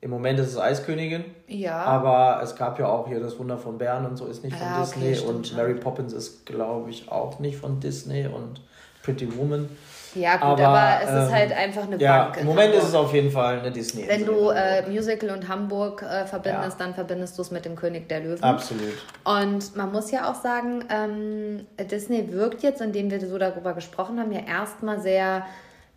Im 0.00 0.10
Moment 0.10 0.38
ist 0.38 0.46
es 0.48 0.56
Eiskönigin, 0.58 1.24
Ja. 1.48 1.82
aber 1.82 2.40
es 2.40 2.54
gab 2.54 2.78
ja 2.78 2.86
auch 2.86 3.08
hier 3.08 3.18
das 3.18 3.36
Wunder 3.36 3.58
von 3.58 3.78
Bern 3.78 4.06
und 4.06 4.16
so 4.16 4.26
ist 4.26 4.44
nicht 4.44 4.56
von 4.56 4.64
Ja, 4.64 4.74
okay, 4.82 5.00
Disney 5.00 5.14
stimmt 5.16 5.34
und. 5.34 5.56
Mary 5.56 5.74
Poppins 5.74 6.12
ist, 6.12 6.46
glaube 6.46 6.88
ich, 6.90 7.10
auch 7.10 7.40
nicht 7.40 7.56
von 7.58 7.80
Disney 7.80 8.28
und 8.28 8.60
Pretty 9.02 9.36
Woman. 9.36 9.68
Ja, 10.14 10.36
gut, 10.36 10.42
aber, 10.42 10.66
Aber, 10.68 11.02
es 11.04 11.10
ähm, 11.10 11.16
ist 11.18 11.32
halt 11.32 11.52
einfach 11.52 11.82
eine 11.84 11.96
Ja, 11.98 12.24
Bank. 12.24 12.38
im 12.38 12.46
Moment 12.46 12.66
Hamburg. 12.68 12.82
ist 12.82 12.88
es 12.88 12.94
auf 12.94 13.12
jeden 13.12 13.30
Fall 13.30 13.58
eine 13.60 13.70
Disney. 13.70 14.08
Wenn 14.08 14.24
du 14.24 14.48
äh, 14.50 14.88
Musical 14.88 15.30
und 15.30 15.48
Hamburg 15.48 16.02
äh, 16.02 16.24
verbindest, 16.26 16.78
Ja. 16.80 16.86
dann 16.86 16.94
verbindest 16.94 17.36
du 17.36 17.42
es 17.42 17.50
mit 17.50 17.64
dem 17.64 17.76
König 17.76 18.08
der 18.08 18.20
Löwen. 18.20 18.42
Absolut. 18.42 18.94
Und 19.24 19.76
man 19.76 19.92
muss 19.92 20.10
ja 20.10 20.30
auch 20.30 20.34
sagen, 20.34 20.84
ähm, 20.90 21.66
Disney 21.90 22.32
wirkt 22.32 22.62
jetzt, 22.62 22.80
indem 22.80 23.10
wir 23.10 23.20
so 23.26 23.36
darüber 23.38 23.74
gesprochen 23.74 24.18
haben, 24.18 24.32
ja 24.32 24.40
erstmal 24.40 25.00
sehr, 25.00 25.46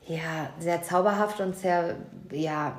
ja, 0.07 0.49
sehr 0.59 0.83
zauberhaft 0.83 1.39
und 1.39 1.55
sehr, 1.55 1.95
ja, 2.31 2.73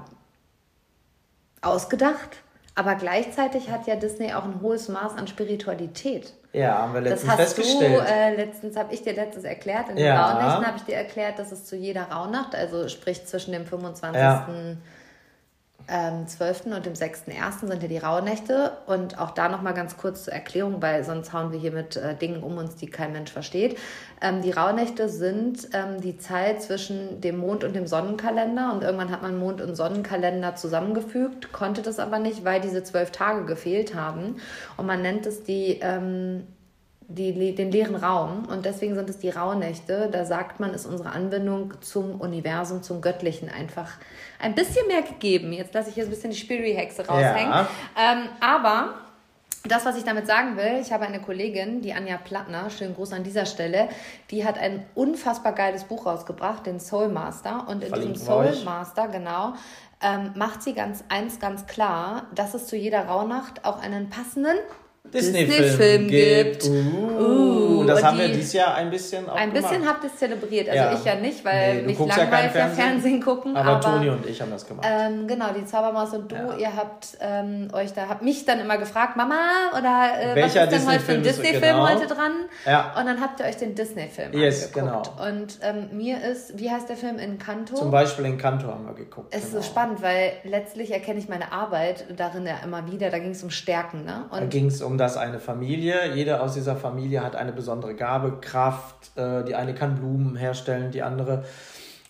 ausgedacht. 1.60 2.42
Aber 2.74 2.94
gleichzeitig 2.94 3.70
hat 3.70 3.86
ja 3.86 3.96
Disney 3.96 4.32
auch 4.32 4.44
ein 4.44 4.60
hohes 4.62 4.88
Maß 4.88 5.16
an 5.16 5.26
Spiritualität. 5.28 6.32
Ja, 6.52 6.78
haben 6.82 6.92
wir 6.92 7.00
Das 7.00 7.10
letztens 7.10 7.30
hast 7.32 7.40
festgestellt. 7.40 8.00
du 8.00 8.04
äh, 8.04 8.34
letztens, 8.36 8.76
habe 8.76 8.92
ich 8.92 9.02
dir 9.02 9.14
letztens 9.14 9.44
erklärt. 9.44 9.88
In 9.88 9.96
den 9.96 10.04
Ja. 10.04 10.32
Rauhnächten 10.32 10.66
habe 10.66 10.76
ich 10.76 10.82
dir 10.84 10.96
erklärt, 10.96 11.38
dass 11.38 11.50
es 11.50 11.64
zu 11.64 11.76
jeder 11.76 12.02
Rauhnacht, 12.10 12.54
also 12.54 12.88
sprich 12.88 13.24
zwischen 13.24 13.52
dem 13.52 13.64
25. 13.66 14.20
Ja. 14.20 14.46
Ähm, 15.88 16.26
12. 16.26 16.66
und 16.66 16.86
dem 16.86 16.94
6.1. 16.94 17.66
sind 17.66 17.82
ja 17.82 17.88
die 17.88 17.98
Rauhnächte. 17.98 18.72
Und 18.86 19.18
auch 19.18 19.30
da 19.30 19.48
nochmal 19.48 19.74
ganz 19.74 19.96
kurz 19.96 20.24
zur 20.24 20.32
Erklärung, 20.32 20.80
weil 20.80 21.04
sonst 21.04 21.32
hauen 21.32 21.52
wir 21.52 21.58
hier 21.58 21.72
mit 21.72 21.96
äh, 21.96 22.14
Dingen 22.14 22.42
um 22.42 22.56
uns, 22.58 22.76
die 22.76 22.86
kein 22.86 23.12
Mensch 23.12 23.32
versteht. 23.32 23.78
Ähm, 24.20 24.42
die 24.42 24.50
Rauhnächte 24.50 25.08
sind 25.08 25.68
ähm, 25.72 26.00
die 26.00 26.18
Zeit 26.18 26.62
zwischen 26.62 27.20
dem 27.20 27.38
Mond 27.38 27.64
und 27.64 27.74
dem 27.74 27.86
Sonnenkalender. 27.86 28.72
Und 28.72 28.82
irgendwann 28.82 29.10
hat 29.10 29.22
man 29.22 29.38
Mond- 29.38 29.60
und 29.60 29.74
Sonnenkalender 29.74 30.54
zusammengefügt, 30.54 31.52
konnte 31.52 31.82
das 31.82 31.98
aber 31.98 32.18
nicht, 32.18 32.44
weil 32.44 32.60
diese 32.60 32.82
zwölf 32.84 33.10
Tage 33.10 33.44
gefehlt 33.44 33.94
haben. 33.94 34.36
Und 34.76 34.86
man 34.86 35.02
nennt 35.02 35.26
es 35.26 35.42
die 35.42 35.78
ähm, 35.82 36.46
die, 37.08 37.54
den 37.54 37.70
leeren 37.70 37.96
Raum 37.96 38.46
und 38.46 38.64
deswegen 38.64 38.94
sind 38.94 39.10
es 39.10 39.18
die 39.18 39.30
Rauhnächte. 39.30 40.08
Da 40.10 40.24
sagt 40.24 40.60
man, 40.60 40.74
ist 40.74 40.86
unsere 40.86 41.10
Anbindung 41.10 41.74
zum 41.80 42.20
Universum, 42.20 42.82
zum 42.82 43.00
Göttlichen 43.00 43.48
einfach 43.48 43.90
ein 44.40 44.54
bisschen 44.54 44.86
mehr 44.86 45.02
gegeben. 45.02 45.52
Jetzt 45.52 45.74
lasse 45.74 45.90
ich 45.90 45.94
hier 45.94 46.04
so 46.04 46.08
ein 46.08 46.14
bisschen 46.14 46.30
die 46.30 46.36
Spiri-Hexe 46.36 47.06
raushängen. 47.06 47.50
Ja. 47.50 47.68
Ähm, 47.96 48.28
aber 48.40 48.94
das, 49.64 49.84
was 49.84 49.96
ich 49.96 50.04
damit 50.04 50.26
sagen 50.26 50.56
will, 50.56 50.80
ich 50.80 50.92
habe 50.92 51.06
eine 51.06 51.20
Kollegin, 51.20 51.82
die 51.82 51.92
Anja 51.92 52.16
Plattner, 52.16 52.68
schönen 52.70 52.94
Gruß 52.94 53.12
an 53.12 53.22
dieser 53.22 53.46
Stelle, 53.46 53.88
die 54.30 54.44
hat 54.44 54.58
ein 54.58 54.84
unfassbar 54.94 55.52
geiles 55.52 55.84
Buch 55.84 56.06
rausgebracht, 56.06 56.66
den 56.66 56.80
Soul 56.80 57.08
Master. 57.08 57.68
Und 57.68 57.82
in 57.82 57.90
Verlinken 57.90 58.14
diesem 58.14 58.26
Soul 58.26 58.46
euch. 58.46 58.64
Master, 58.64 59.08
genau, 59.08 59.54
ähm, 60.02 60.32
macht 60.34 60.62
sie 60.62 60.74
ganz 60.74 61.04
eins 61.08 61.38
ganz 61.38 61.66
klar, 61.66 62.26
dass 62.34 62.54
es 62.54 62.66
zu 62.66 62.76
jeder 62.76 63.06
Rauhnacht 63.06 63.64
auch 63.64 63.80
einen 63.80 64.10
passenden 64.10 64.56
Disney-Film 65.12 66.08
gibt. 66.08 66.64
Uh, 66.64 67.80
und 67.80 67.86
das 67.88 67.98
und 68.00 68.06
haben 68.06 68.18
wir 68.18 68.28
die- 68.28 68.34
dieses 68.34 68.52
Jahr 68.54 68.74
ein 68.76 68.88
bisschen 68.90 69.28
auch 69.28 69.34
Ein 69.34 69.52
bisschen 69.52 69.72
gemacht. 69.80 69.88
habt 69.90 70.04
ihr 70.04 70.10
es 70.10 70.16
zelebriert. 70.18 70.68
Also 70.68 70.80
Ja. 70.84 70.92
ich 70.94 71.04
ja 71.04 71.14
nicht, 71.16 71.44
weil 71.44 71.76
Nee, 71.82 71.82
mich 71.88 71.98
langweilt 71.98 72.30
ja 72.30 72.48
Fernsehen. 72.50 72.84
Fernsehen 72.84 73.22
gucken. 73.22 73.56
Aber, 73.56 73.70
Aber, 73.72 73.80
Toni 73.80 74.08
und 74.08 74.24
ich 74.26 74.40
haben 74.40 74.50
das 74.52 74.66
gemacht. 74.66 74.86
ähm, 74.88 75.26
genau, 75.26 75.46
die 75.52 75.64
Zaubermaus 75.66 76.14
und 76.14 76.30
du, 76.30 76.36
Ja. 76.36 76.56
ihr 76.56 76.76
habt 76.76 77.08
ähm, 77.20 77.68
euch 77.72 77.92
da, 77.92 78.08
habt 78.08 78.22
mich 78.22 78.44
dann 78.46 78.60
immer 78.60 78.78
gefragt, 78.78 79.16
Mama, 79.16 79.34
oder 79.72 80.36
äh, 80.36 80.42
was 80.42 80.54
ist 80.54 80.70
denn 80.72 80.86
heute 80.88 81.00
für 81.00 81.12
ein 81.12 81.22
Disney-Film 81.22 81.54
ist- 81.56 81.62
genau. 81.62 81.88
heute 81.88 82.06
dran? 82.06 82.32
Ja. 82.64 82.94
Und 82.98 83.06
dann 83.06 83.20
habt 83.20 83.40
ihr 83.40 83.46
euch 83.46 83.56
den 83.56 83.74
Disney-Film 83.74 84.32
Yes, 84.32 84.74
angeguckt. 84.74 85.10
Und 85.20 85.58
ähm, 85.62 85.88
mir 85.92 86.22
ist, 86.24 86.58
wie 86.58 86.70
heißt 86.70 86.88
der 86.88 86.96
Film, 86.96 87.18
Encanto? 87.18 87.74
Zum 87.74 87.90
Beispiel 87.90 88.24
in 88.24 88.38
Kanto 88.38 88.68
haben 88.68 88.86
wir 88.86 88.94
geguckt. 88.94 89.34
es 89.34 89.42
ist 89.44 89.50
genau. 89.50 89.62
so 89.62 89.68
spannend, 89.68 90.02
weil 90.02 90.32
letztlich 90.44 90.92
erkenne 90.92 91.18
ich 91.18 91.28
meine 91.28 91.50
Arbeit 91.52 92.04
darin 92.16 92.46
ja 92.46 92.54
immer 92.64 92.90
wieder. 92.90 93.10
Da 93.10 93.18
ging 93.18 93.32
es 93.32 93.42
um 93.42 93.50
Stärken, 93.50 94.04
ne? 94.04 94.24
Da 94.30 94.38
Und 94.38 94.48
ging 94.50 94.66
es 94.66 94.80
um 94.80 94.91
das 94.98 95.16
eine 95.16 95.38
Familie. 95.38 96.14
Jede 96.14 96.40
aus 96.40 96.54
dieser 96.54 96.76
Familie 96.76 97.22
hat 97.22 97.36
eine 97.36 97.52
besondere 97.52 97.94
Gabe, 97.94 98.38
Kraft. 98.40 99.16
Äh, 99.16 99.44
die 99.44 99.54
eine 99.54 99.74
kann 99.74 99.96
Blumen 99.96 100.36
herstellen, 100.36 100.90
die 100.90 101.02
andere. 101.02 101.44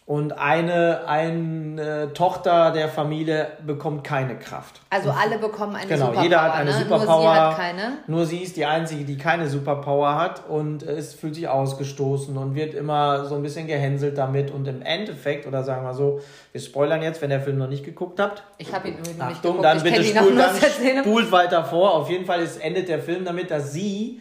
Und 0.05 0.33
eine, 0.33 1.07
eine 1.07 2.13
Tochter 2.13 2.73
der 2.73 2.89
Familie 2.89 3.53
bekommt 3.65 4.03
keine 4.03 4.37
Kraft. 4.37 4.81
also 4.91 5.11
alle 5.11 5.39
bekommen 5.39 5.77
eine 5.77 5.87
Genau, 5.87 6.07
Superpower, 6.07 6.23
jeder 6.25 6.43
hat 6.43 6.55
eine 6.55 6.71
ne? 6.71 6.77
Superpower. 6.77 7.07
Nur 7.07 7.33
sie 7.33 7.39
hat 7.39 7.57
keine. 7.57 7.93
Nur 8.09 8.27
sie 8.27 8.39
ist 8.39 8.57
die 8.57 8.67
Einzige, 8.67 9.05
die 9.05 9.17
keine 9.17 9.49
Superpower 9.49 10.17
hat 10.17 10.49
und 10.49 10.83
es 10.83 11.15
fühlt 11.15 11.37
sich 11.37 11.47
ausgestoßen 11.47 12.37
und 12.37 12.57
wird 12.57 12.75
immer 12.75 13.27
so 13.27 13.37
ein 13.37 13.43
bisschen 13.43 13.69
gehänselt 13.69 14.19
damit. 14.19 14.51
Und 14.51 14.67
im 14.67 14.83
Endeffekt, 14.83 15.47
oder 15.47 15.63
sagen 15.63 15.85
wir 15.85 15.95
so, 15.95 16.21
wir 16.51 16.61
spoilern 16.61 17.01
jetzt, 17.01 17.23
wenn 17.23 17.31
der 17.31 17.41
Film 17.41 17.59
noch 17.59 17.69
nicht 17.69 17.85
geguckt 17.85 18.19
habt. 18.19 18.43
Ich 18.59 18.75
habe 18.75 18.89
ihn 18.89 18.99
übrigens 18.99 19.19
noch 19.19 19.29
nicht 19.29 19.43
geguckt. 19.43 19.65
dann 19.65 19.77
ich 19.77 19.83
bitte 19.85 20.03
spult, 20.03 20.37
dann 20.37 21.05
spult 21.05 21.31
weiter 21.31 21.65
vor. 21.65 21.95
Auf 21.95 22.11
jeden 22.11 22.27
Fall 22.27 22.41
ist, 22.41 22.57
endet 22.61 22.89
der 22.89 22.99
Film 22.99 23.25
damit, 23.25 23.53
dass 23.53 23.73
sie 23.73 24.21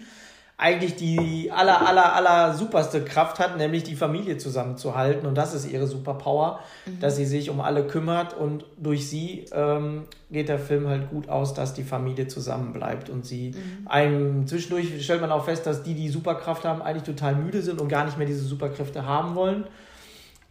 eigentlich 0.61 0.95
die 0.95 1.51
aller, 1.51 1.87
aller, 1.87 2.13
aller 2.13 2.53
superste 2.53 3.03
Kraft 3.03 3.39
hat, 3.39 3.57
nämlich 3.57 3.81
die 3.81 3.95
Familie 3.95 4.37
zusammenzuhalten. 4.37 5.25
Und 5.25 5.33
das 5.33 5.55
ist 5.55 5.65
ihre 5.65 5.87
Superpower, 5.87 6.59
mhm. 6.85 6.99
dass 6.99 7.15
sie 7.15 7.25
sich 7.25 7.49
um 7.49 7.61
alle 7.61 7.87
kümmert. 7.87 8.37
Und 8.37 8.65
durch 8.77 9.09
sie 9.09 9.45
ähm, 9.53 10.03
geht 10.29 10.49
der 10.49 10.59
Film 10.59 10.87
halt 10.87 11.09
gut 11.09 11.29
aus, 11.29 11.55
dass 11.55 11.73
die 11.73 11.81
Familie 11.81 12.27
zusammenbleibt. 12.27 13.09
Und 13.09 13.25
sie 13.25 13.55
mhm. 13.55 13.87
einem 13.87 14.45
zwischendurch 14.45 15.03
stellt 15.03 15.21
man 15.21 15.31
auch 15.31 15.45
fest, 15.45 15.65
dass 15.65 15.81
die, 15.81 15.95
die 15.95 16.09
Superkraft 16.09 16.63
haben, 16.63 16.83
eigentlich 16.83 17.05
total 17.05 17.35
müde 17.35 17.63
sind 17.63 17.81
und 17.81 17.87
gar 17.87 18.05
nicht 18.05 18.19
mehr 18.19 18.27
diese 18.27 18.43
Superkräfte 18.45 19.03
haben 19.03 19.33
wollen. 19.33 19.63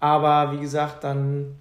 Aber 0.01 0.51
wie 0.57 0.61
gesagt, 0.61 1.05
dann 1.05 1.55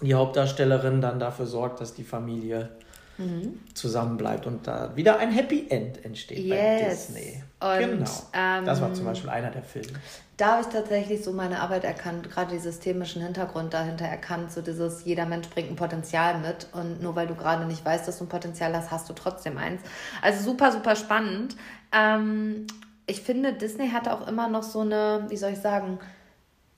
die 0.00 0.14
Hauptdarstellerin 0.14 1.00
dann 1.00 1.18
dafür 1.18 1.46
sorgt, 1.46 1.80
dass 1.80 1.94
die 1.94 2.04
Familie 2.04 2.68
mhm. 3.18 3.60
zusammenbleibt 3.74 4.46
und 4.46 4.66
da 4.66 4.96
wieder 4.96 5.18
ein 5.18 5.30
Happy 5.30 5.66
End 5.68 6.04
entsteht 6.04 6.38
yes. 6.38 6.48
bei 6.48 6.88
Disney. 6.88 7.42
Und, 7.60 7.78
genau. 7.78 8.10
Ähm, 8.32 8.64
das 8.64 8.80
war 8.80 8.94
zum 8.94 9.04
Beispiel 9.04 9.30
einer 9.30 9.50
der 9.50 9.62
Filme. 9.62 9.98
Da 10.36 10.52
habe 10.52 10.62
ich 10.62 10.68
tatsächlich 10.68 11.24
so 11.24 11.32
meine 11.32 11.60
Arbeit 11.60 11.82
erkannt, 11.82 12.30
gerade 12.30 12.52
den 12.52 12.60
systemischen 12.60 13.20
Hintergrund 13.20 13.74
dahinter 13.74 14.04
erkannt, 14.04 14.52
so 14.52 14.62
dieses, 14.62 15.04
jeder 15.04 15.26
Mensch 15.26 15.48
bringt 15.48 15.68
ein 15.68 15.76
Potenzial 15.76 16.38
mit 16.38 16.68
und 16.72 17.02
nur 17.02 17.16
weil 17.16 17.26
du 17.26 17.34
gerade 17.34 17.66
nicht 17.66 17.84
weißt, 17.84 18.06
dass 18.06 18.18
du 18.18 18.24
ein 18.24 18.28
Potenzial 18.28 18.74
hast, 18.76 18.92
hast 18.92 19.08
du 19.08 19.14
trotzdem 19.14 19.58
eins. 19.58 19.82
Also 20.22 20.44
super, 20.44 20.70
super 20.70 20.94
spannend. 20.94 21.56
Ähm, 21.92 22.68
ich 23.06 23.22
finde, 23.22 23.52
Disney 23.52 23.90
hatte 23.90 24.12
auch 24.12 24.28
immer 24.28 24.48
noch 24.48 24.62
so 24.62 24.80
eine, 24.80 25.26
wie 25.28 25.36
soll 25.36 25.52
ich 25.52 25.58
sagen, 25.58 25.98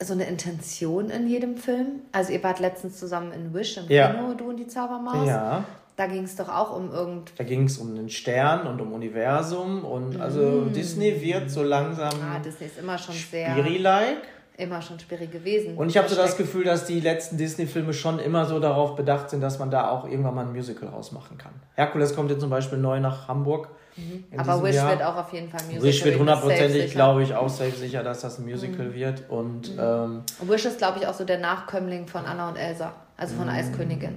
so 0.01 0.13
eine 0.13 0.23
Intention 0.23 1.09
in 1.11 1.27
jedem 1.27 1.57
Film. 1.57 2.01
Also 2.11 2.33
ihr 2.33 2.43
wart 2.43 2.59
letztens 2.59 2.97
zusammen 2.97 3.31
in 3.31 3.53
Wish 3.53 3.77
im 3.77 3.87
ja. 3.89 4.11
Kino, 4.11 4.33
du 4.33 4.49
und 4.49 4.57
die 4.57 4.67
Zaubermaus. 4.67 5.27
Ja. 5.27 5.63
Da 6.01 6.07
ging 6.07 6.23
es 6.23 6.35
doch 6.35 6.49
auch 6.49 6.75
um 6.75 6.91
irgend. 6.91 7.31
Da 7.37 7.43
ging 7.43 7.65
es 7.65 7.77
um 7.77 7.93
den 7.93 8.09
Stern 8.09 8.65
und 8.65 8.81
um 8.81 8.91
Universum 8.91 9.85
und 9.85 10.19
also 10.19 10.41
mm. 10.41 10.73
Disney 10.73 11.21
wird 11.21 11.51
so 11.51 11.61
langsam. 11.61 12.09
Ah, 12.23 12.39
Disney 12.39 12.65
ist 12.65 12.79
immer 12.79 12.97
schon 12.97 13.13
sehr. 13.13 13.51
Spiri-like. 13.51 14.23
Immer 14.57 14.81
schon 14.81 14.99
schwierig 14.99 15.31
gewesen. 15.31 15.77
Und 15.77 15.89
ich 15.89 15.97
habe 15.97 16.09
so 16.09 16.15
das 16.15 16.37
Gefühl, 16.37 16.63
dass 16.63 16.85
die 16.85 17.01
letzten 17.01 17.37
Disney-Filme 17.37 17.93
schon 17.93 18.17
immer 18.17 18.45
so 18.45 18.59
darauf 18.59 18.95
bedacht 18.95 19.29
sind, 19.29 19.41
dass 19.41 19.59
man 19.59 19.69
da 19.69 19.91
auch 19.91 20.05
irgendwann 20.05 20.33
mal 20.33 20.45
ein 20.47 20.53
Musical 20.53 20.89
rausmachen 20.89 21.37
kann. 21.37 21.51
Herkules 21.75 22.15
kommt 22.15 22.31
jetzt 22.31 22.41
zum 22.41 22.49
Beispiel 22.49 22.79
neu 22.79 22.99
nach 22.99 23.27
Hamburg. 23.27 23.69
Mhm. 23.95 24.23
Aber 24.37 24.63
Wish 24.63 24.77
Jahr. 24.77 24.89
wird 24.89 25.03
auch 25.03 25.17
auf 25.17 25.31
jeden 25.33 25.49
Fall 25.49 25.59
ein 25.59 25.67
Musical. 25.67 25.87
Wish 25.87 26.03
wird 26.03 26.17
hundertprozentig, 26.17 26.91
glaube 26.93 27.21
ich, 27.21 27.35
auch 27.35 27.49
safe 27.49 27.75
sicher, 27.75 28.01
dass 28.01 28.21
das 28.21 28.39
ein 28.39 28.45
Musical 28.45 28.87
mhm. 28.87 28.93
wird. 28.95 29.29
Und, 29.29 29.75
mhm. 29.75 29.79
ähm, 29.79 30.21
Wish 30.47 30.65
ist, 30.65 30.79
glaube 30.79 30.97
ich, 30.97 31.05
auch 31.05 31.13
so 31.13 31.25
der 31.25 31.37
Nachkömmling 31.37 32.07
von 32.07 32.25
Anna 32.25 32.49
und 32.49 32.55
Elsa, 32.55 32.93
also 33.21 33.35
von 33.35 33.49
Eiskönigin. 33.49 34.15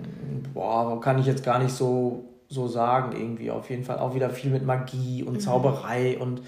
Boah, 0.54 0.98
kann 1.00 1.18
ich 1.18 1.26
jetzt 1.26 1.44
gar 1.44 1.58
nicht 1.58 1.74
so, 1.74 2.24
so 2.48 2.66
sagen, 2.66 3.12
irgendwie. 3.12 3.50
Auf 3.50 3.68
jeden 3.68 3.84
Fall 3.84 3.98
auch 3.98 4.14
wieder 4.14 4.30
viel 4.30 4.50
mit 4.50 4.64
Magie 4.64 5.22
und 5.22 5.34
mhm. 5.34 5.40
Zauberei 5.40 6.16
und 6.18 6.40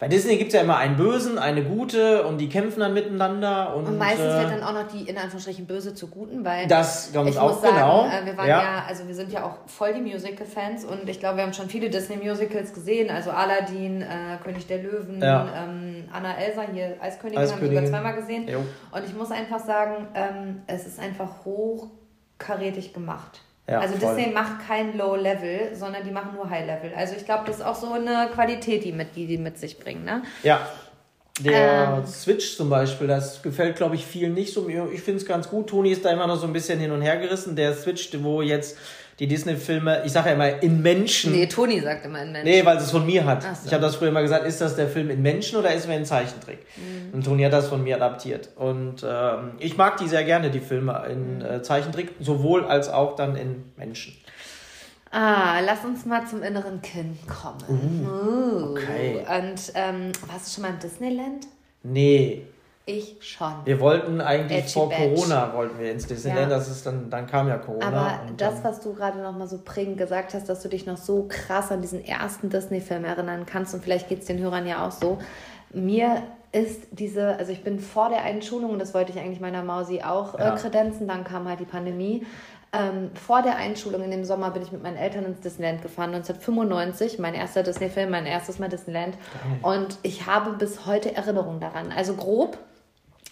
bei 0.00 0.08
Disney 0.08 0.38
gibt 0.38 0.48
es 0.48 0.54
ja 0.54 0.62
immer 0.62 0.78
einen 0.78 0.96
Bösen, 0.96 1.38
eine 1.38 1.62
Gute 1.62 2.24
und 2.24 2.38
die 2.38 2.48
kämpfen 2.48 2.80
dann 2.80 2.94
miteinander. 2.94 3.76
Und, 3.76 3.84
und 3.86 3.98
meistens 3.98 4.32
äh, 4.32 4.38
wird 4.38 4.50
dann 4.52 4.62
auch 4.62 4.72
noch 4.72 4.88
die 4.88 5.02
in 5.02 5.18
Anführungsstrichen 5.18 5.66
Böse 5.66 5.92
zu 5.92 6.08
Guten, 6.08 6.42
weil 6.42 6.66
das 6.66 7.10
ich 7.10 7.18
auch, 7.18 7.50
muss 7.50 7.60
sagen, 7.60 7.74
genau. 7.74 8.06
Äh, 8.06 8.24
wir 8.24 8.38
waren 8.38 8.48
ja. 8.48 8.62
ja. 8.62 8.84
also 8.88 9.06
wir 9.06 9.14
sind 9.14 9.30
ja 9.30 9.44
auch 9.44 9.58
voll 9.66 9.92
die 9.92 10.00
Musical-Fans 10.00 10.86
und 10.86 11.06
ich 11.06 11.20
glaube, 11.20 11.36
wir 11.36 11.44
haben 11.44 11.52
schon 11.52 11.68
viele 11.68 11.90
Disney-Musicals 11.90 12.72
gesehen, 12.72 13.10
also 13.10 13.30
Aladdin, 13.30 14.00
äh, 14.00 14.06
König 14.42 14.66
der 14.66 14.82
Löwen, 14.82 15.20
ja. 15.20 15.46
ähm, 15.54 16.08
Anna 16.10 16.34
Elsa, 16.34 16.62
hier 16.72 16.96
Eiskönigin, 16.98 17.42
Eiskönigin. 17.42 17.50
haben 17.52 17.60
wir 17.60 17.68
sogar 17.68 17.84
zweimal 17.84 18.14
gesehen. 18.14 18.48
Jo. 18.48 18.60
Und 18.92 19.04
ich 19.04 19.14
muss 19.14 19.30
einfach 19.30 19.60
sagen, 19.60 20.08
ähm, 20.14 20.62
es 20.66 20.86
ist 20.86 20.98
einfach 20.98 21.44
hochkarätig 22.40 22.92
gemacht. 22.92 23.40
Ja, 23.68 23.80
also 23.80 23.96
voll. 23.96 24.16
Disney 24.16 24.32
macht 24.32 24.66
kein 24.66 24.96
Low 24.96 25.14
Level, 25.14 25.74
sondern 25.74 26.04
die 26.04 26.10
machen 26.10 26.34
nur 26.34 26.48
High 26.50 26.66
Level. 26.66 26.92
Also 26.96 27.14
ich 27.16 27.24
glaube, 27.24 27.44
das 27.46 27.56
ist 27.56 27.62
auch 27.62 27.76
so 27.76 27.92
eine 27.92 28.28
Qualität, 28.32 28.84
die, 28.84 28.92
mit, 28.92 29.14
die 29.14 29.26
die 29.26 29.38
mit 29.38 29.58
sich 29.58 29.78
bringen. 29.78 30.04
Ne? 30.04 30.22
Ja. 30.42 30.68
Der 31.40 31.98
ähm. 31.98 32.06
Switch 32.06 32.56
zum 32.56 32.68
Beispiel, 32.68 33.06
das 33.06 33.42
gefällt, 33.42 33.76
glaube 33.76 33.94
ich, 33.94 34.04
vielen 34.04 34.34
nicht 34.34 34.52
so. 34.52 34.68
Ich 34.68 35.00
finde 35.00 35.20
es 35.20 35.26
ganz 35.26 35.48
gut. 35.48 35.68
Toni 35.68 35.92
ist 35.92 36.04
da 36.04 36.10
immer 36.10 36.26
noch 36.26 36.36
so 36.36 36.46
ein 36.46 36.52
bisschen 36.52 36.78
hin 36.78 36.90
und 36.90 37.00
her 37.00 37.16
gerissen. 37.16 37.56
Der 37.56 37.72
Switch, 37.74 38.10
wo 38.22 38.42
jetzt 38.42 38.76
die 39.20 39.26
Disney-Filme, 39.26 40.02
ich 40.06 40.12
sage 40.12 40.30
ja 40.30 40.34
immer 40.34 40.62
in 40.62 40.80
Menschen. 40.80 41.32
Nee, 41.32 41.46
Toni 41.46 41.78
sagt 41.80 42.06
immer 42.06 42.22
in 42.22 42.32
Menschen. 42.32 42.50
Nee, 42.50 42.64
weil 42.64 42.78
es 42.78 42.90
von 42.90 43.04
mir 43.04 43.26
hat. 43.26 43.42
So. 43.42 43.66
Ich 43.66 43.72
habe 43.74 43.82
das 43.82 43.96
früher 43.96 44.08
immer 44.08 44.22
gesagt, 44.22 44.46
ist 44.46 44.62
das 44.62 44.76
der 44.76 44.88
Film 44.88 45.10
in 45.10 45.20
Menschen 45.20 45.58
oder 45.58 45.74
ist 45.74 45.86
er 45.86 45.94
in 45.94 46.06
Zeichentrick? 46.06 46.60
Mhm. 46.76 47.12
Und 47.12 47.24
Toni 47.26 47.42
hat 47.42 47.52
das 47.52 47.68
von 47.68 47.84
mir 47.84 47.96
adaptiert. 47.96 48.48
Und 48.56 49.04
ähm, 49.06 49.52
ich 49.58 49.76
mag 49.76 49.98
die 49.98 50.08
sehr 50.08 50.24
gerne, 50.24 50.50
die 50.50 50.60
Filme 50.60 51.04
in 51.10 51.36
mhm. 51.36 51.44
äh, 51.44 51.62
Zeichentrick, 51.62 52.14
sowohl 52.18 52.64
als 52.64 52.88
auch 52.88 53.14
dann 53.14 53.36
in 53.36 53.72
Menschen. 53.76 54.16
Ah, 55.10 55.60
lass 55.60 55.84
uns 55.84 56.06
mal 56.06 56.26
zum 56.26 56.42
inneren 56.42 56.80
Kind 56.80 57.18
kommen. 57.28 57.58
Uh, 57.68 58.08
uh. 58.08 58.70
Okay. 58.70 59.18
Und 59.18 59.72
ähm, 59.74 60.12
warst 60.28 60.46
du 60.46 60.54
schon 60.54 60.62
mal 60.62 60.70
in 60.70 60.78
Disneyland? 60.78 61.46
Nee. 61.82 62.46
Ich 62.90 63.16
schon. 63.20 63.52
Wir 63.64 63.80
wollten 63.80 64.20
eigentlich 64.20 64.58
Edgy 64.60 64.72
vor 64.72 64.88
Badge. 64.88 65.14
Corona 65.14 65.52
wollten 65.54 65.78
wir 65.78 65.92
ins 65.92 66.06
Disneyland, 66.06 66.50
ja. 66.50 66.56
das 66.56 66.68
ist 66.68 66.86
dann, 66.86 67.10
dann 67.10 67.26
kam 67.26 67.48
ja 67.48 67.58
Corona. 67.58 67.86
Aber 67.86 68.20
das, 68.36 68.64
was 68.64 68.80
du 68.80 68.94
gerade 68.94 69.20
noch 69.20 69.36
mal 69.36 69.46
so 69.48 69.58
prägend 69.64 69.98
gesagt 69.98 70.34
hast, 70.34 70.48
dass 70.48 70.62
du 70.62 70.68
dich 70.68 70.86
noch 70.86 70.96
so 70.96 71.26
krass 71.28 71.70
an 71.70 71.82
diesen 71.82 72.04
ersten 72.04 72.50
Disney-Film 72.50 73.04
erinnern 73.04 73.46
kannst 73.46 73.74
und 73.74 73.82
vielleicht 73.82 74.08
geht 74.08 74.20
es 74.20 74.26
den 74.26 74.38
Hörern 74.38 74.66
ja 74.66 74.86
auch 74.86 74.92
so. 74.92 75.18
Mir 75.72 76.22
ist 76.52 76.88
diese, 76.90 77.36
also 77.36 77.52
ich 77.52 77.62
bin 77.62 77.78
vor 77.78 78.08
der 78.08 78.22
Einschulung, 78.22 78.70
und 78.70 78.80
das 78.80 78.92
wollte 78.92 79.12
ich 79.12 79.18
eigentlich 79.18 79.40
meiner 79.40 79.62
Mausi 79.62 80.02
auch 80.02 80.34
äh, 80.34 80.42
ja. 80.42 80.54
äh, 80.54 80.58
kredenzen, 80.58 81.06
dann 81.06 81.24
kam 81.24 81.48
halt 81.48 81.60
die 81.60 81.64
Pandemie. 81.64 82.26
Ähm, 82.72 83.10
vor 83.14 83.42
der 83.42 83.56
Einschulung 83.56 84.02
in 84.02 84.12
dem 84.12 84.24
Sommer 84.24 84.50
bin 84.52 84.62
ich 84.62 84.70
mit 84.70 84.82
meinen 84.82 84.96
Eltern 84.96 85.24
ins 85.24 85.40
Disneyland 85.40 85.82
gefahren, 85.82 86.14
1995, 86.14 87.18
mein 87.18 87.34
erster 87.34 87.64
Disney-Film, 87.64 88.10
mein 88.10 88.26
erstes 88.26 88.60
Mal 88.60 88.68
Disneyland. 88.68 89.16
Geil. 89.62 89.74
Und 89.74 89.98
ich 90.02 90.26
habe 90.26 90.52
bis 90.52 90.86
heute 90.86 91.14
Erinnerungen 91.14 91.60
daran. 91.60 91.92
Also 91.96 92.14
grob, 92.14 92.58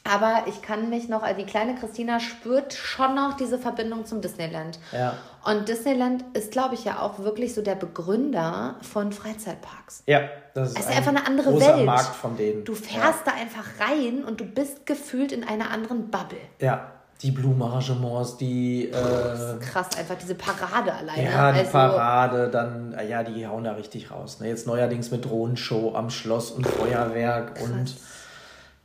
aber 0.08 0.44
ich 0.46 0.62
kann 0.62 0.90
mich 0.90 1.08
noch, 1.08 1.22
also 1.22 1.38
die 1.38 1.46
kleine 1.46 1.74
Christina 1.74 2.20
spürt 2.20 2.72
schon 2.72 3.14
noch 3.14 3.36
diese 3.36 3.58
Verbindung 3.58 4.06
zum 4.06 4.20
Disneyland. 4.20 4.78
Ja. 4.92 5.14
Und 5.44 5.68
Disneyland 5.68 6.24
ist, 6.34 6.52
glaube 6.52 6.74
ich, 6.74 6.84
ja 6.84 7.00
auch 7.00 7.20
wirklich 7.20 7.54
so 7.54 7.62
der 7.62 7.74
Begründer 7.74 8.76
von 8.82 9.12
Freizeitparks. 9.12 10.02
Ja, 10.06 10.22
das 10.54 10.70
ist, 10.70 10.78
es 10.78 10.84
ist 10.84 10.90
ein 10.90 10.96
einfach 10.98 11.10
eine 11.10 11.26
andere 11.26 11.50
großer 11.50 11.76
Welt. 11.76 11.86
Markt 11.86 12.16
von 12.16 12.36
denen. 12.36 12.64
Du 12.64 12.74
fährst 12.74 13.26
ja. 13.26 13.32
da 13.32 13.32
einfach 13.32 13.64
rein 13.80 14.24
und 14.24 14.40
du 14.40 14.44
bist 14.44 14.86
gefühlt 14.86 15.32
in 15.32 15.44
einer 15.44 15.70
anderen 15.70 16.10
Bubble. 16.10 16.38
Ja, 16.60 16.92
die 17.22 17.30
Blumenarrangements, 17.32 18.36
die. 18.36 18.88
Äh, 18.88 19.58
krass, 19.60 19.88
einfach 19.98 20.16
diese 20.20 20.34
Parade 20.34 20.92
alleine. 20.92 21.24
Ja, 21.24 21.52
die 21.52 21.60
also, 21.60 21.72
Parade, 21.72 22.48
dann, 22.48 22.96
ja, 23.08 23.22
die 23.24 23.46
hauen 23.46 23.64
da 23.64 23.72
richtig 23.72 24.10
raus. 24.10 24.40
Ne? 24.40 24.48
Jetzt 24.48 24.66
neuerdings 24.66 25.10
mit 25.10 25.24
Drohnenshow 25.24 25.94
am 25.94 26.10
Schloss 26.10 26.50
und 26.50 26.66
Feuerwerk 26.66 27.56
krass. 27.56 27.68
und 27.68 27.96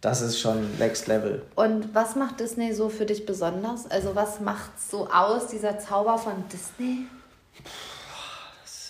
das 0.04 0.20
ist 0.20 0.38
schon 0.38 0.78
Next 0.80 1.08
Level. 1.08 1.42
Und 1.56 1.96
was 1.96 2.18
macht 2.18 2.42
Disney 2.42 2.74
so 2.74 2.90
für 2.90 3.06
dich 3.06 3.26
besonders? 3.26 3.90
Also 3.90 4.14
was 4.14 4.42
macht 4.42 4.78
so 4.78 5.08
aus, 5.10 5.48
dieser 5.48 5.80
Zauber 5.80 6.18
von 6.18 6.34
Disney? 6.52 7.08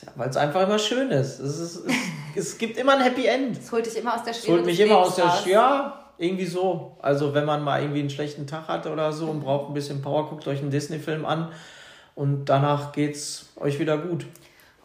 Ja, 0.02 0.12
Weil 0.16 0.30
es 0.30 0.38
einfach 0.38 0.64
immer 0.64 0.80
schön 0.80 1.12
ist. 1.12 1.38
Es, 1.38 1.60
ist, 1.60 1.86
es, 1.86 1.94
es 2.36 2.58
gibt 2.58 2.78
immer 2.78 2.94
ein 2.94 3.04
Happy 3.04 3.28
End. 3.28 3.60
Es 3.60 3.72
holt 3.72 3.86
dich 3.86 3.96
immer 3.96 4.16
aus 4.16 4.24
der 4.24 4.34
Schwere. 4.34 4.54
Es 4.54 4.58
holt 4.58 4.66
mich 4.66 4.80
immer 4.80 4.98
aus 4.98 5.16
der 5.16 5.30
Schwere. 5.30 5.52
Ja, 5.52 6.12
irgendwie 6.18 6.48
so. 6.48 6.98
Also 7.00 7.36
wenn 7.36 7.46
man 7.46 7.64
mal 7.64 7.80
irgendwie 7.80 8.00
einen 8.00 8.10
schlechten 8.10 8.48
Tag 8.48 8.68
hatte 8.68 8.92
oder 8.92 9.14
so 9.14 9.28
und 9.28 9.42
braucht 9.42 9.70
ein 9.70 9.76
bisschen 9.76 10.02
Power, 10.02 10.28
guckt 10.28 10.48
euch 10.48 10.62
einen 10.62 10.72
Disney-Film 10.72 11.28
an 11.28 11.52
und 12.16 12.46
danach 12.46 12.92
geht 12.92 13.16
es 13.16 13.52
euch 13.58 13.78
wieder 13.78 14.00
gut. 14.00 14.26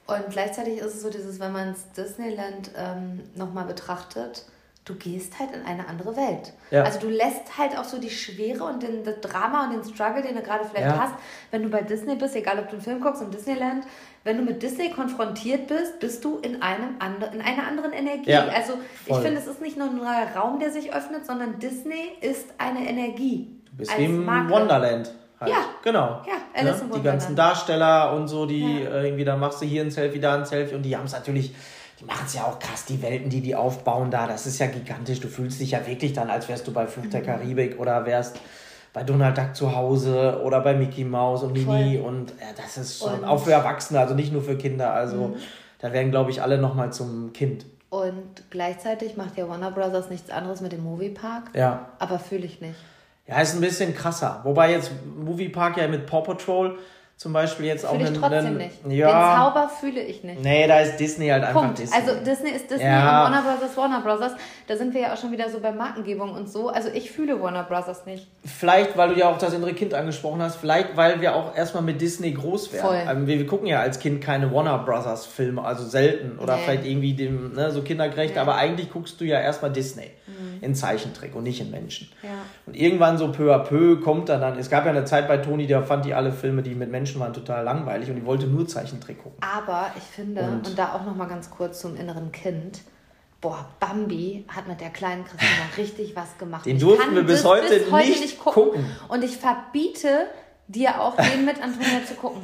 Und 0.06 0.24
gleichzeitig 0.28 0.76
ist 0.76 0.94
es 0.94 1.00
so 1.00 1.08
dieses, 1.08 1.40
wenn 1.40 1.52
man 1.52 1.74
Disneyland 1.96 2.70
ähm, 2.76 3.20
nochmal 3.34 3.64
betrachtet, 3.64 4.44
du 4.88 4.94
gehst 4.94 5.38
halt 5.38 5.50
in 5.52 5.62
eine 5.62 5.86
andere 5.86 6.16
Welt. 6.16 6.52
Ja. 6.70 6.82
Also 6.84 6.98
du 6.98 7.08
lässt 7.08 7.58
halt 7.58 7.76
auch 7.76 7.84
so 7.84 7.98
die 7.98 8.10
Schwere 8.10 8.64
und 8.64 8.82
den, 8.82 9.04
das 9.04 9.20
Drama 9.20 9.64
und 9.64 9.72
den 9.72 9.84
Struggle, 9.84 10.22
den 10.22 10.36
du 10.36 10.42
gerade 10.42 10.64
vielleicht 10.64 10.86
ja. 10.86 10.98
hast, 10.98 11.14
wenn 11.50 11.62
du 11.62 11.68
bei 11.68 11.82
Disney 11.82 12.16
bist, 12.16 12.34
egal 12.34 12.58
ob 12.58 12.66
du 12.68 12.72
einen 12.72 12.82
Film 12.82 13.00
guckst 13.00 13.20
im 13.20 13.30
Disneyland, 13.30 13.84
wenn 14.24 14.38
du 14.38 14.42
mit 14.42 14.62
Disney 14.62 14.90
konfrontiert 14.90 15.66
bist, 15.66 16.00
bist 16.00 16.24
du 16.24 16.38
in 16.38 16.62
einem 16.62 16.96
andre, 16.98 17.30
in 17.34 17.40
einer 17.40 17.66
anderen 17.66 17.92
Energie. 17.92 18.30
Ja, 18.30 18.46
also 18.48 18.74
ich 19.06 19.16
finde, 19.16 19.38
es 19.38 19.46
ist 19.46 19.60
nicht 19.60 19.76
nur 19.76 19.88
ein 19.88 19.96
neuer 19.96 20.26
Raum, 20.36 20.58
der 20.58 20.70
sich 20.70 20.92
öffnet, 20.92 21.26
sondern 21.26 21.58
Disney 21.58 22.12
ist 22.20 22.46
eine 22.58 22.88
Energie. 22.88 23.60
Du 23.66 23.76
bist 23.76 23.96
wie 23.98 24.04
im 24.04 24.24
Marke. 24.24 24.50
Wonderland. 24.52 25.12
Halt. 25.40 25.52
Ja. 25.52 25.56
Genau. 25.84 26.22
Ja, 26.26 26.34
Alice 26.52 26.82
ja, 26.90 26.96
Die 26.96 27.02
ganzen 27.02 27.36
Darsteller 27.36 28.12
und 28.14 28.26
so, 28.26 28.44
die 28.44 28.82
ja. 28.82 29.02
irgendwie, 29.02 29.24
da 29.24 29.36
machst 29.36 29.62
du 29.62 29.66
hier 29.66 29.82
ein 29.82 29.90
Selfie, 29.90 30.18
da 30.18 30.34
ein 30.34 30.44
Selfie 30.44 30.74
und 30.74 30.82
die 30.82 30.96
haben 30.96 31.04
es 31.04 31.12
natürlich 31.12 31.54
die 32.00 32.04
machen 32.04 32.24
es 32.26 32.34
ja 32.34 32.44
auch 32.44 32.58
krass, 32.58 32.84
die 32.84 33.02
Welten, 33.02 33.28
die 33.28 33.40
die 33.40 33.56
aufbauen 33.56 34.10
da, 34.10 34.26
das 34.26 34.46
ist 34.46 34.58
ja 34.58 34.66
gigantisch. 34.66 35.20
Du 35.20 35.28
fühlst 35.28 35.60
dich 35.60 35.72
ja 35.72 35.86
wirklich 35.86 36.12
dann, 36.12 36.30
als 36.30 36.48
wärst 36.48 36.66
du 36.66 36.72
bei 36.72 36.86
Fluch 36.86 37.06
der 37.06 37.20
mhm. 37.20 37.26
Karibik 37.26 37.80
oder 37.80 38.06
wärst 38.06 38.38
bei 38.92 39.02
Donald 39.02 39.36
Duck 39.36 39.54
zu 39.54 39.74
Hause 39.74 40.40
oder 40.44 40.60
bei 40.60 40.74
Mickey 40.74 41.04
Mouse 41.04 41.42
und 41.42 41.52
Mini 41.52 41.98
und 41.98 42.30
ja, 42.40 42.46
das 42.56 42.78
ist 42.78 42.98
schon 42.98 43.20
und 43.20 43.24
auch 43.24 43.38
für 43.38 43.52
Erwachsene, 43.52 44.00
also 44.00 44.14
nicht 44.14 44.32
nur 44.32 44.42
für 44.42 44.56
Kinder. 44.56 44.92
Also 44.92 45.28
mhm. 45.28 45.36
da 45.80 45.92
werden, 45.92 46.10
glaube 46.10 46.30
ich, 46.30 46.42
alle 46.42 46.58
nochmal 46.58 46.92
zum 46.92 47.32
Kind. 47.32 47.66
Und 47.90 48.50
gleichzeitig 48.50 49.16
macht 49.16 49.36
ja 49.36 49.48
Warner 49.48 49.70
Brothers 49.70 50.10
nichts 50.10 50.30
anderes 50.30 50.60
mit 50.60 50.72
dem 50.72 50.84
Moviepark. 50.84 51.50
Ja. 51.54 51.90
Aber 51.98 52.18
fühle 52.18 52.44
ich 52.44 52.60
nicht. 52.60 52.76
Ja, 53.26 53.40
ist 53.40 53.54
ein 53.54 53.60
bisschen 53.60 53.94
krasser. 53.94 54.40
Wobei 54.44 54.72
jetzt 54.72 54.90
Moviepark 55.16 55.76
ja 55.76 55.88
mit 55.88 56.06
Paw 56.06 56.22
Patrol 56.22 56.78
zum 57.18 57.32
Beispiel 57.32 57.66
jetzt 57.66 57.84
auch 57.84 57.90
Fühle 57.90 58.02
ich 58.04 58.08
einen, 58.10 58.20
trotzdem 58.20 58.46
einen, 58.46 58.56
nicht. 58.58 58.76
Ja, 58.88 59.08
Den 59.34 59.38
Zauber 59.40 59.68
fühle 59.68 60.00
ich 60.00 60.22
nicht. 60.22 60.40
nee, 60.40 60.68
da 60.68 60.78
ist 60.78 60.98
Disney 60.98 61.26
halt 61.28 61.42
einfach 61.42 61.62
Punkt. 61.62 61.78
Disney. 61.80 61.96
Also 61.96 62.12
Disney 62.24 62.50
ist 62.50 62.70
Disney 62.70 62.84
Ja. 62.86 63.26
und 63.26 63.32
Warner 63.34 63.42
Brothers 63.42 63.76
Warner 63.76 64.00
Brothers. 64.02 64.32
Da 64.68 64.76
sind 64.76 64.94
wir 64.94 65.00
ja 65.00 65.12
auch 65.12 65.16
schon 65.16 65.32
wieder 65.32 65.50
so 65.50 65.58
bei 65.58 65.72
Markengebung 65.72 66.30
und 66.30 66.48
so. 66.48 66.68
Also 66.68 66.90
ich 66.94 67.10
fühle 67.10 67.42
Warner 67.42 67.64
Brothers 67.64 68.06
nicht. 68.06 68.28
Vielleicht, 68.44 68.96
weil 68.96 69.14
du 69.14 69.18
ja 69.20 69.28
auch 69.30 69.38
das 69.38 69.52
innere 69.52 69.74
Kind 69.74 69.94
angesprochen 69.94 70.40
hast, 70.40 70.56
vielleicht, 70.56 70.96
weil 70.96 71.20
wir 71.20 71.34
auch 71.34 71.56
erstmal 71.56 71.82
mit 71.82 72.00
Disney 72.00 72.30
groß 72.30 72.72
werden. 72.72 72.86
Voll. 72.86 73.02
Ähm, 73.10 73.26
wir, 73.26 73.38
wir 73.40 73.46
gucken 73.48 73.66
ja 73.66 73.80
als 73.80 73.98
Kind 73.98 74.20
keine 74.22 74.52
Warner 74.54 74.78
Brothers 74.78 75.26
Filme, 75.26 75.64
also 75.64 75.84
selten. 75.84 76.38
Oder 76.38 76.54
Nee. 76.54 76.62
vielleicht 76.64 76.86
irgendwie 76.86 77.14
dem, 77.14 77.52
ne, 77.54 77.72
so 77.72 77.82
kindergerecht, 77.82 78.34
Nee. 78.36 78.40
aber 78.40 78.54
eigentlich 78.54 78.92
guckst 78.92 79.20
du 79.20 79.24
ja 79.24 79.40
erstmal 79.40 79.72
Disney 79.72 80.10
in 80.60 80.74
Zeichentrick 80.74 81.34
und 81.34 81.44
nicht 81.44 81.60
in 81.60 81.70
Menschen. 81.70 82.08
Ja. 82.22 82.30
Und 82.66 82.76
irgendwann 82.76 83.18
so 83.18 83.30
peu 83.32 83.54
à 83.54 83.58
peu 83.58 83.96
kommt 84.00 84.28
dann 84.28 84.40
dann, 84.40 84.58
es 84.58 84.70
gab 84.70 84.84
ja 84.84 84.90
eine 84.90 85.04
Zeit 85.04 85.28
bei 85.28 85.38
Toni, 85.38 85.66
der 85.66 85.82
fand 85.82 86.04
die 86.04 86.14
alle 86.14 86.32
Filme, 86.32 86.62
die 86.62 86.74
mit 86.74 86.90
Menschen 86.90 87.20
waren, 87.20 87.32
total 87.32 87.64
langweilig 87.64 88.08
und 88.10 88.16
die 88.16 88.24
wollte 88.24 88.46
nur 88.46 88.66
Zeichentrick 88.66 89.22
gucken. 89.22 89.38
Aber 89.40 89.90
ich 89.96 90.02
finde, 90.02 90.42
Und- 90.42 90.68
und, 90.68 90.78
da 90.78 90.94
auch 90.94 91.04
noch 91.04 91.16
mal 91.16 91.26
ganz 91.26 91.50
kurz 91.50 91.80
zum 91.80 91.96
inneren 91.96 92.32
Kind. 92.32 92.80
Boah, 93.40 93.66
Bambi 93.78 94.44
hat 94.48 94.66
mit 94.66 94.80
der 94.80 94.90
kleinen 94.90 95.24
Christina 95.24 95.48
richtig 95.76 96.16
was 96.16 96.36
gemacht. 96.38 96.66
Den 96.66 96.78
durften 96.78 97.14
wir 97.14 97.22
bis 97.22 97.42
das 97.42 97.50
heute 97.50 97.74
nicht 98.20 98.38
gucken. 98.40 98.84
Und 99.08 99.22
ich 99.22 99.36
verbiete 99.36 100.26
dir 100.68 101.00
auch 101.00 101.16
den 101.16 101.44
mit 101.46 101.62
Antonia 101.62 102.04
zu 102.06 102.14
gucken. 102.14 102.42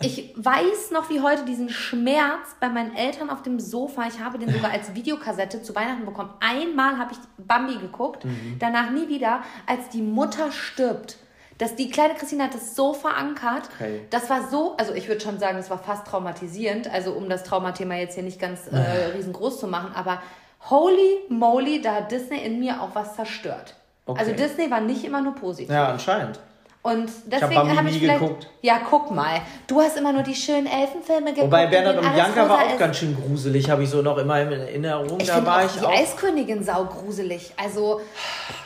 Ich 0.00 0.32
weiß 0.36 0.90
noch 0.92 1.10
wie 1.10 1.20
heute 1.20 1.44
diesen 1.44 1.68
Schmerz 1.68 2.56
bei 2.58 2.68
meinen 2.68 2.96
Eltern 2.96 3.28
auf 3.30 3.42
dem 3.42 3.60
Sofa. 3.60 4.06
Ich 4.08 4.18
habe 4.18 4.38
den 4.38 4.50
sogar 4.52 4.70
als 4.72 4.94
Videokassette 4.94 5.62
zu 5.62 5.74
Weihnachten 5.74 6.06
bekommen. 6.06 6.30
Einmal 6.40 6.96
habe 6.98 7.12
ich 7.12 7.18
Bambi 7.38 7.76
geguckt, 7.76 8.24
Mhm. 8.24 8.56
danach 8.58 8.90
nie 8.90 9.08
wieder, 9.08 9.40
als 9.66 9.90
die 9.90 10.02
Mutter 10.02 10.50
stirbt. 10.50 11.18
Dass 11.58 11.74
die 11.74 11.90
kleine 11.90 12.14
Christina 12.14 12.44
hat 12.44 12.54
das 12.54 12.74
so 12.76 12.92
verankert. 12.92 13.68
Okay. 13.76 14.02
Das 14.10 14.28
war 14.28 14.48
so, 14.48 14.76
also 14.76 14.92
ich 14.92 15.08
würde 15.08 15.20
schon 15.22 15.38
sagen, 15.38 15.56
das 15.56 15.70
war 15.70 15.78
fast 15.78 16.06
traumatisierend. 16.06 16.90
Also 16.90 17.12
um 17.12 17.28
das 17.30 17.44
Traumathema 17.44 17.94
jetzt 17.94 18.14
hier 18.14 18.22
nicht 18.24 18.38
ganz 18.40 18.66
äh, 18.68 18.76
riesengroß 19.14 19.60
zu 19.60 19.66
machen, 19.66 19.90
aber 19.94 20.20
holy 20.68 21.20
moly, 21.28 21.80
da 21.80 21.94
hat 21.94 22.10
Disney 22.12 22.38
in 22.44 22.58
mir 22.60 22.82
auch 22.82 22.94
was 22.94 23.16
zerstört. 23.16 23.74
Okay. 24.04 24.20
Also 24.20 24.32
Disney 24.32 24.70
war 24.70 24.80
nicht 24.80 25.04
immer 25.04 25.20
nur 25.22 25.34
positiv. 25.34 25.70
Ja, 25.70 25.88
anscheinend. 25.88 26.38
Und 26.86 27.10
deswegen 27.26 27.76
habe 27.76 27.88
ich 27.88 27.94
nie 27.94 28.00
vielleicht. 28.00 28.20
geguckt. 28.20 28.48
Ja, 28.62 28.80
guck 28.88 29.10
mal. 29.10 29.40
Du 29.66 29.80
hast 29.80 29.96
immer 29.98 30.12
nur 30.12 30.22
die 30.22 30.34
schönen 30.34 30.66
Elfenfilme 30.66 31.30
geguckt. 31.30 31.46
Wobei 31.46 31.66
Bernhard 31.66 31.98
und 31.98 32.14
Bianca 32.14 32.48
war 32.48 32.58
auch 32.64 32.70
ist. 32.70 32.78
ganz 32.78 32.96
schön 32.98 33.16
gruselig, 33.16 33.68
habe 33.70 33.82
ich 33.82 33.90
so 33.90 34.02
noch 34.02 34.18
immer 34.18 34.40
in 34.40 34.52
Erinnerung. 34.52 35.18
Ich 35.20 35.26
da 35.26 35.44
war 35.44 35.58
auch 35.58 35.64
ich 35.66 35.72
die 35.72 35.84
auch. 35.84 35.90
Eiskönigin 35.92 36.62
saugruselig. 36.62 37.52
Also 37.56 38.00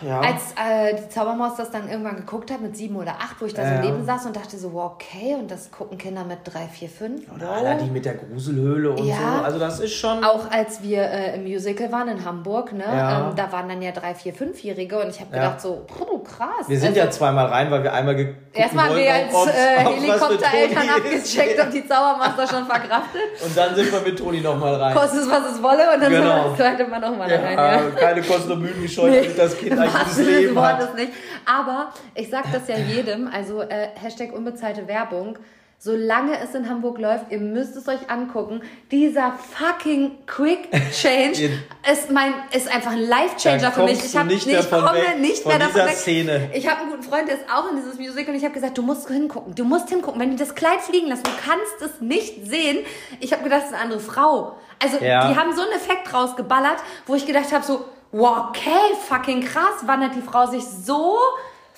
Ja. 0.07 0.21
als 0.21 0.53
äh, 0.53 0.97
die 0.97 1.09
Zaubermaus 1.09 1.57
das 1.57 1.71
dann 1.71 1.89
irgendwann 1.89 2.17
geguckt 2.17 2.51
hat 2.51 2.61
mit 2.61 2.77
sieben 2.77 2.97
oder 2.97 3.13
acht, 3.13 3.41
wo 3.41 3.47
ich 3.47 3.55
da 3.55 3.67
so 3.67 3.81
neben 3.87 4.05
saß 4.05 4.27
und 4.27 4.37
dachte 4.37 4.57
so, 4.59 4.73
wow, 4.73 4.93
okay, 4.95 5.37
und 5.39 5.51
das 5.51 5.71
gucken 5.71 5.99
Kinder 5.99 6.25
mit 6.25 6.39
drei, 6.45 6.67
vier, 6.71 6.89
fünf. 6.89 7.23
Oder 7.35 7.51
Alter, 7.51 7.75
die 7.85 7.91
mit 7.91 8.05
der 8.05 8.15
Gruselhöhle 8.15 8.91
und 8.91 9.05
Ja. 9.07 9.17
so. 9.39 9.45
Also 9.45 9.59
das 9.59 9.81
ist 9.81 9.95
schon. 9.95 10.25
Auch 10.25 10.51
als 10.51 10.83
wir 10.83 11.03
äh, 11.03 11.37
im 11.37 11.45
Musical 11.45 11.91
waren 11.93 12.09
in 12.09 12.25
Hamburg, 12.25 12.73
ne, 12.73 12.85
Ja. 12.85 13.29
ähm, 13.29 13.37
da 13.37 13.51
waren 13.53 13.69
dann 13.69 13.83
ja 13.83 13.93
drei, 13.93 14.15
vier, 14.15 14.35
fünfjährige 14.35 14.99
und 14.99 15.09
ich 15.11 15.21
habe 15.21 15.31
gedacht 15.31 15.61
so, 15.61 15.83
puh, 15.87 16.19
krass. 16.19 16.69
Wir 16.69 16.79
sind 16.79 16.89
also, 16.91 17.01
ja 17.01 17.11
zweimal 17.11 17.47
rein, 17.47 17.71
weil 17.71 17.83
wir 17.83 17.93
einmal 17.93 18.10
geguckt 18.15 18.37
Erstmal 18.53 18.89
haben 18.89 18.97
wir 18.97 19.13
als 19.15 19.47
äh, 19.47 19.79
Helikoptereltern 19.85 20.89
abgecheckt, 20.97 21.61
ob 21.61 21.71
die 21.71 21.87
Zaubermaster 21.87 22.47
schon 22.49 22.67
verkraftet. 22.67 23.21
Und 23.45 23.57
dann 23.57 23.75
sind 23.75 23.93
wir 23.93 24.01
mit 24.01 24.19
Toni 24.19 24.41
nochmal 24.41 24.75
rein. 24.75 24.95
Kostet 24.95 25.21
es, 25.21 25.31
was 25.31 25.53
es 25.53 25.63
wolle 25.63 25.95
und 25.95 26.03
dann 26.03 26.11
Genau. 26.13 26.43
genau. 26.45 26.55
zweite 26.57 26.85
Mal 26.87 27.01
nochmal 27.01 27.29
da 27.29 27.37
rein. 27.37 27.57
ja, 27.59 27.75
Ja. 27.75 27.91
Keine 27.91 28.23
Kosten 28.23 28.53
und 28.53 28.63
Mühen 28.63 28.83
gescheut, 28.83 29.15
damit 29.15 29.39
das 29.39 29.57
Kind 29.57 29.73
ein 29.73 29.79
wahrsten 29.79 30.01
gutes 30.01 30.19
Leben 30.19 30.61
hat. 30.61 30.95
Nicht. 30.97 31.13
Aber 31.47 31.93
ich 32.15 32.29
sag 32.29 32.51
das 32.53 32.67
ja 32.69 32.77
jedem, 32.77 33.29
also 33.33 33.63
äh, 33.63 33.89
Hashtag 33.95 34.33
unbezahlte 34.33 34.89
Werbung. 34.89 35.39
Solange 35.83 36.39
es 36.39 36.55
in 36.55 36.69
Hamburg 36.69 36.99
läuft, 36.99 37.31
ihr 37.31 37.39
müsst 37.39 37.75
es 37.75 37.89
euch 37.89 38.11
angucken. 38.11 38.61
Dieser 38.91 39.33
fucking 39.33 40.27
Quick 40.27 40.69
Change 40.93 41.53
ist 41.91 42.11
mein 42.11 42.35
ist 42.53 42.69
einfach 42.71 42.91
ein 42.91 43.01
Life 43.01 43.39
Changer 43.39 43.73
für 43.73 43.85
mich. 43.85 44.05
Ich 44.05 44.13
du 44.13 44.19
habe 44.19 44.29
nicht 44.29 44.47
nicht, 44.47 44.59
davon 44.59 44.85
komme 44.85 44.99
weg, 44.99 45.19
nicht 45.21 45.47
mehr 45.47 45.59
davon 45.59 45.87
weg. 45.87 45.97
Szene. 45.97 46.51
Ich 46.53 46.69
habe 46.69 46.83
einen 46.83 46.91
guten 46.91 47.03
Freund, 47.03 47.29
der 47.29 47.37
ist 47.37 47.45
auch 47.51 47.71
in 47.71 47.77
dieses 47.77 47.95
Musical 47.99 48.29
und 48.29 48.35
ich 48.35 48.45
habe 48.45 48.53
gesagt, 48.53 48.77
du 48.77 48.83
musst 48.83 49.09
hingucken. 49.09 49.55
Du 49.55 49.65
musst 49.65 49.89
hingucken. 49.89 50.21
Wenn 50.21 50.33
die 50.33 50.37
das 50.37 50.55
Kleid 50.55 50.83
fliegen 50.83 51.07
lassen, 51.09 51.23
du 51.23 51.31
kannst 51.43 51.81
es 51.81 52.03
nicht 52.03 52.47
sehen. 52.47 52.85
Ich 53.21 53.33
habe 53.33 53.43
gedacht, 53.43 53.63
das 53.63 53.69
ist 53.71 53.75
eine 53.75 53.85
andere 53.85 54.01
Frau. 54.01 54.57
Also 54.83 55.03
Ja. 55.03 55.29
die 55.33 55.37
haben 55.39 55.57
so 55.57 55.63
einen 55.63 55.73
Effekt 55.73 56.13
rausgeballert, 56.13 56.77
wo 57.07 57.15
ich 57.15 57.25
gedacht 57.25 57.53
habe 57.55 57.65
so, 57.65 57.87
wow, 58.13 58.49
okay, 58.51 58.95
fucking 59.09 59.41
krass, 59.43 59.87
wandert 59.87 60.15
die 60.15 60.21
Frau 60.21 60.45
sich 60.45 60.63
so 60.63 61.17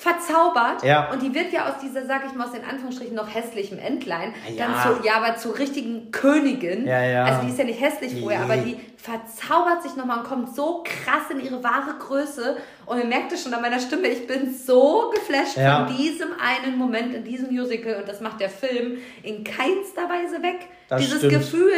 verzaubert 0.03 0.83
Ja. 0.83 1.11
und 1.13 1.23
die 1.23 1.33
wird 1.35 1.53
ja 1.53 1.67
aus 1.69 1.75
dieser, 1.81 2.05
sag 2.07 2.27
ich 2.27 2.35
mal, 2.35 2.47
aus 2.47 2.53
den 2.53 2.65
Anführungsstrichen 2.65 3.15
noch 3.15 3.33
hässlichen 3.33 3.79
Entlein, 3.79 4.35
Ja. 4.49 4.67
dann 4.67 4.97
zu, 4.97 5.07
ja, 5.07 5.15
aber 5.23 5.37
zur 5.37 5.57
richtigen 5.59 6.11
Königin. 6.11 6.87
Ja, 6.87 7.03
ja. 7.05 7.25
Also 7.25 7.43
die 7.43 7.49
ist 7.51 7.59
ja 7.59 7.65
nicht 7.65 7.81
hässlich 7.81 8.21
vorher, 8.21 8.41
Nee. 8.41 8.53
aber 8.53 8.57
die 8.63 8.77
verzaubert 8.97 9.83
sich 9.83 9.95
nochmal 9.97 10.19
und 10.19 10.25
kommt 10.25 10.55
so 10.55 10.83
krass 10.85 11.31
in 11.31 11.41
ihre 11.41 11.63
wahre 11.63 11.95
Größe 11.99 12.57
und 12.87 12.99
ihr 12.99 13.05
merkt 13.05 13.33
es 13.33 13.43
schon 13.43 13.55
an 13.55 13.63
meiner 13.63 13.79
Stimme, 13.81 14.09
ich 14.09 14.27
bin 14.27 14.53
so 14.53 15.13
geflasht 15.15 15.57
Ja. 15.57 15.87
von 15.87 15.97
diesem 15.97 16.29
einen 16.41 16.77
Moment 16.77 17.15
in 17.15 17.25
diesem 17.25 17.53
Musical 17.55 17.97
und 18.01 18.09
das 18.09 18.21
macht 18.21 18.41
der 18.41 18.51
Film 18.51 18.99
in 19.23 19.45
keinster 19.45 20.09
Weise 20.09 20.43
weg. 20.43 20.69
Das 20.89 21.01
Dieses 21.01 21.19
stimmt. 21.19 21.33
Gefühl, 21.35 21.73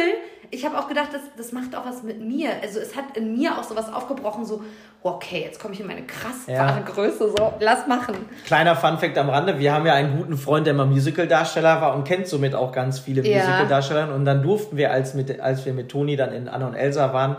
ich 0.51 0.65
habe 0.65 0.77
auch 0.77 0.87
gedacht, 0.87 1.09
das, 1.11 1.21
das 1.37 1.51
macht 1.51 1.75
auch 1.75 1.85
was 1.85 2.03
mit 2.03 2.19
mir. 2.21 2.49
Also 2.61 2.79
es 2.79 2.95
hat 2.95 3.15
in 3.17 3.37
mir 3.37 3.57
auch 3.57 3.63
sowas 3.63 3.91
aufgebrochen, 3.93 4.45
so, 4.45 4.61
okay, 5.03 5.41
jetzt 5.45 5.59
komme 5.59 5.73
ich 5.73 5.79
in 5.79 5.87
meine 5.87 6.03
krass 6.05 6.45
Ja. 6.47 6.59
wahre 6.67 6.81
Größe, 6.81 7.33
so, 7.37 7.53
lass 7.59 7.87
machen. 7.87 8.15
Kleiner 8.45 8.75
Funfact 8.75 9.17
am 9.17 9.29
Rande, 9.29 9.59
wir 9.59 9.73
haben 9.73 9.85
ja 9.85 9.93
einen 9.93 10.17
guten 10.17 10.37
Nach 10.37 10.63
der 10.63 10.73
mal 10.73 10.85
Musical-Darsteller 10.85 11.81
war 11.81 11.95
und 11.95 12.03
kennt 12.05 12.27
somit 12.27 12.55
auch 12.55 12.71
ganz 12.71 12.99
viele 12.99 13.21
Ja. 13.27 13.37
Musical-Darsteller. 13.39 14.13
Und 14.13 14.25
dann 14.25 14.41
durften 14.43 14.77
wir, 14.77 14.91
als, 14.91 15.13
mit, 15.13 15.39
als 15.39 15.65
wir 15.65 15.73
mit 15.73 15.89
Toni 15.89 16.15
dann 16.15 16.31
in 16.33 16.47
Anna 16.47 16.67
und 16.67 16.75
Elsa 16.75 17.13
waren, 17.13 17.37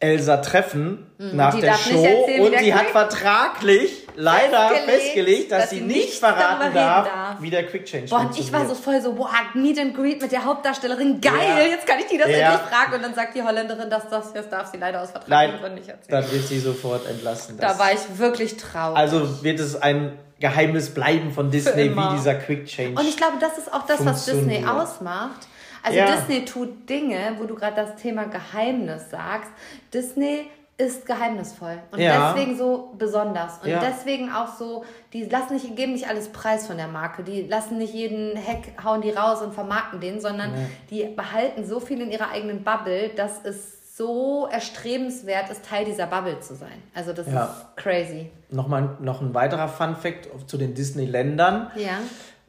Elsa 0.00 0.38
treffen 0.38 1.06
nach 1.18 1.52
Mhm. 1.54 1.56
die 1.56 1.62
der 1.62 1.74
Show 1.74 2.04
erzählen, 2.04 2.40
und 2.44 2.52
der 2.52 2.60
sie 2.60 2.74
hat 2.74 2.86
vertraglich 2.86 4.03
leider 4.16 4.68
Festgelegt, 4.68 4.90
festgelegt, 5.02 5.52
dass, 5.52 5.60
dass 5.62 5.70
sie 5.70 5.80
nicht 5.80 6.18
verraten 6.18 6.74
darf, 6.74 7.06
darf. 7.06 7.36
wie 7.42 7.50
der 7.50 7.66
Quick 7.66 7.84
Change 7.86 8.08
Boah, 8.08 8.20
und 8.20 8.38
ich 8.38 8.52
war 8.52 8.66
so 8.66 8.74
voll 8.74 9.00
so, 9.00 9.16
wow, 9.18 9.28
Meet 9.54 9.78
and 9.78 9.94
Greet 9.96 10.22
mit 10.22 10.32
der 10.32 10.44
Hauptdarstellerin, 10.44 11.20
geil, 11.20 11.34
Ja. 11.40 11.58
jetzt 11.64 11.86
kann 11.86 11.98
ich 11.98 12.06
die 12.06 12.18
das 12.18 12.28
Ja. 12.28 12.52
endlich 12.52 12.68
fragen. 12.70 12.94
Und 12.94 13.02
dann 13.02 13.14
sagt 13.14 13.34
die 13.36 13.42
Holländerin, 13.42 13.90
dass 13.90 14.08
das, 14.08 14.32
das 14.32 14.48
darf 14.48 14.70
sie 14.70 14.78
leider 14.78 15.02
aus 15.02 15.10
Vertragsgründen 15.10 15.74
nicht 15.74 15.88
erzählen. 15.88 16.22
dann 16.22 16.32
wird 16.32 16.46
sie 16.46 16.58
sofort 16.60 17.08
entlassen. 17.08 17.56
Da 17.58 17.78
war 17.78 17.92
ich 17.92 18.00
wirklich 18.18 18.56
traurig. 18.56 18.96
also 18.98 19.42
wird 19.42 19.60
es 19.60 19.80
ein 19.80 20.18
Geheimnis 20.40 20.90
bleiben 20.92 21.32
von 21.32 21.50
Disney, 21.50 21.94
wie 21.96 22.16
dieser 22.16 22.34
Quick 22.34 22.66
Change. 22.66 23.00
Und 23.00 23.08
ich 23.08 23.16
glaube, 23.16 23.34
das 23.40 23.56
ist 23.56 23.72
auch 23.72 23.86
das, 23.86 24.04
was 24.04 24.24
Disney 24.26 24.64
ausmacht. 24.66 25.46
Also 25.82 25.98
Ja. 25.98 26.06
Disney 26.16 26.44
tut 26.44 26.88
Dinge, 26.88 27.36
wo 27.38 27.44
du 27.44 27.54
gerade 27.54 27.76
das 27.76 27.96
Thema 28.00 28.24
Geheimnis 28.24 29.10
sagst. 29.10 29.50
Disney 29.92 30.50
ist 30.76 31.06
geheimnisvoll 31.06 31.78
und 31.92 32.00
Ja. 32.00 32.32
deswegen 32.32 32.56
so 32.58 32.92
besonders 32.98 33.58
und 33.62 33.68
Ja. 33.68 33.80
deswegen 33.80 34.32
auch 34.32 34.48
so, 34.56 34.84
die 35.12 35.24
lassen 35.24 35.54
nicht, 35.54 35.76
geben 35.76 35.92
nicht 35.92 36.08
alles 36.08 36.30
preis 36.30 36.66
von 36.66 36.76
der 36.76 36.88
Marke, 36.88 37.22
die 37.22 37.42
lassen 37.42 37.78
nicht 37.78 37.94
jeden 37.94 38.36
Hack, 38.36 38.82
hauen 38.84 39.00
die 39.00 39.10
raus 39.10 39.40
und 39.40 39.54
vermarkten 39.54 40.00
den, 40.00 40.20
sondern 40.20 40.52
die 40.90 41.04
behalten 41.04 41.64
so 41.64 41.78
viel 41.78 42.00
in 42.00 42.10
ihrer 42.10 42.30
eigenen 42.32 42.64
Bubble, 42.64 43.10
dass 43.10 43.44
es 43.44 43.96
so 43.96 44.48
erstrebenswert 44.50 45.48
ist, 45.50 45.64
Teil 45.64 45.84
dieser 45.84 46.06
Bubble 46.08 46.40
zu 46.40 46.56
sein. 46.56 46.82
Also 46.94 47.12
das 47.12 47.28
Ja. 47.30 47.44
ist 47.44 47.76
crazy. 47.76 48.30
Nochmal 48.50 48.96
noch 48.98 49.20
ein 49.20 49.32
weiterer 49.34 49.68
Fun-Fact 49.68 50.28
zu 50.48 50.58
den 50.58 50.74
Disney-Ländern. 50.74 51.70
Ja. 51.76 51.98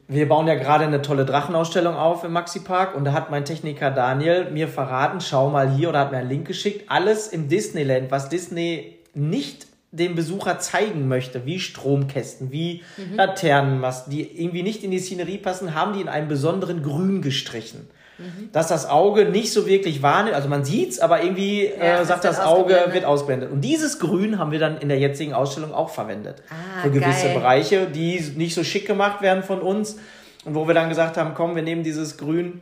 Wir 0.08 0.28
bauen 0.28 0.46
ja 0.46 0.54
gerade 0.54 0.84
eine 0.84 1.02
tolle 1.02 1.24
Drachenausstellung 1.24 1.96
auf 1.96 2.22
im 2.22 2.32
Maxi-Park 2.32 2.94
und 2.94 3.04
da 3.04 3.12
hat 3.12 3.32
mein 3.32 3.44
Techniker 3.44 3.90
Daniel 3.90 4.50
mir 4.52 4.68
verraten, 4.68 5.20
schau 5.20 5.50
mal 5.50 5.68
hier 5.68 5.88
oder 5.88 5.98
hat 5.98 6.12
mir 6.12 6.18
einen 6.18 6.28
Link 6.28 6.46
geschickt, 6.46 6.84
alles 6.88 7.26
im 7.26 7.48
Disneyland, 7.48 8.12
was 8.12 8.28
Disney 8.28 8.98
nicht 9.14 9.66
dem 9.90 10.14
Besucher 10.14 10.60
zeigen 10.60 11.08
möchte, 11.08 11.44
wie 11.44 11.58
Stromkästen, 11.58 12.52
wie 12.52 12.82
Laternenmasten, 13.16 14.12
die 14.12 14.40
irgendwie 14.40 14.62
nicht 14.62 14.84
in 14.84 14.92
die 14.92 14.98
Szenerie 15.00 15.38
passen, 15.38 15.74
haben 15.74 15.94
die 15.94 16.02
in 16.02 16.08
einem 16.08 16.28
besonderen 16.28 16.82
Grün 16.82 17.20
gestrichen. 17.20 17.88
Dass 18.52 18.68
das 18.68 18.88
Auge 18.88 19.26
nicht 19.26 19.52
so 19.52 19.66
wirklich 19.66 20.02
wahrnimmt, 20.02 20.34
also 20.34 20.48
man 20.48 20.64
sieht's, 20.64 20.98
aber 21.00 21.22
irgendwie 21.22 21.66
Ja, 21.66 21.98
äh, 21.98 22.00
es 22.02 22.08
sagt 22.08 22.24
das 22.24 22.40
Auge, 22.40 22.86
wird 22.92 23.04
ausgeblendet. 23.04 23.50
Und 23.50 23.60
dieses 23.60 23.98
Grün 23.98 24.38
haben 24.38 24.52
wir 24.52 24.58
dann 24.58 24.78
in 24.78 24.88
der 24.88 24.98
jetzigen 24.98 25.34
Ausstellung 25.34 25.74
auch 25.74 25.90
verwendet. 25.90 26.42
Ah, 26.50 26.82
für 26.82 26.90
gewisse 26.90 27.26
geil. 27.26 27.34
Bereiche, 27.34 27.86
die 27.86 28.18
nicht 28.36 28.54
so 28.54 28.64
schick 28.64 28.86
gemacht 28.86 29.20
werden 29.22 29.42
von 29.42 29.60
uns. 29.60 29.98
Und 30.44 30.54
wo 30.54 30.66
wir 30.66 30.74
dann 30.74 30.88
gesagt 30.88 31.16
haben, 31.16 31.34
komm, 31.34 31.56
wir 31.56 31.62
nehmen 31.62 31.82
dieses 31.82 32.16
Grün 32.18 32.60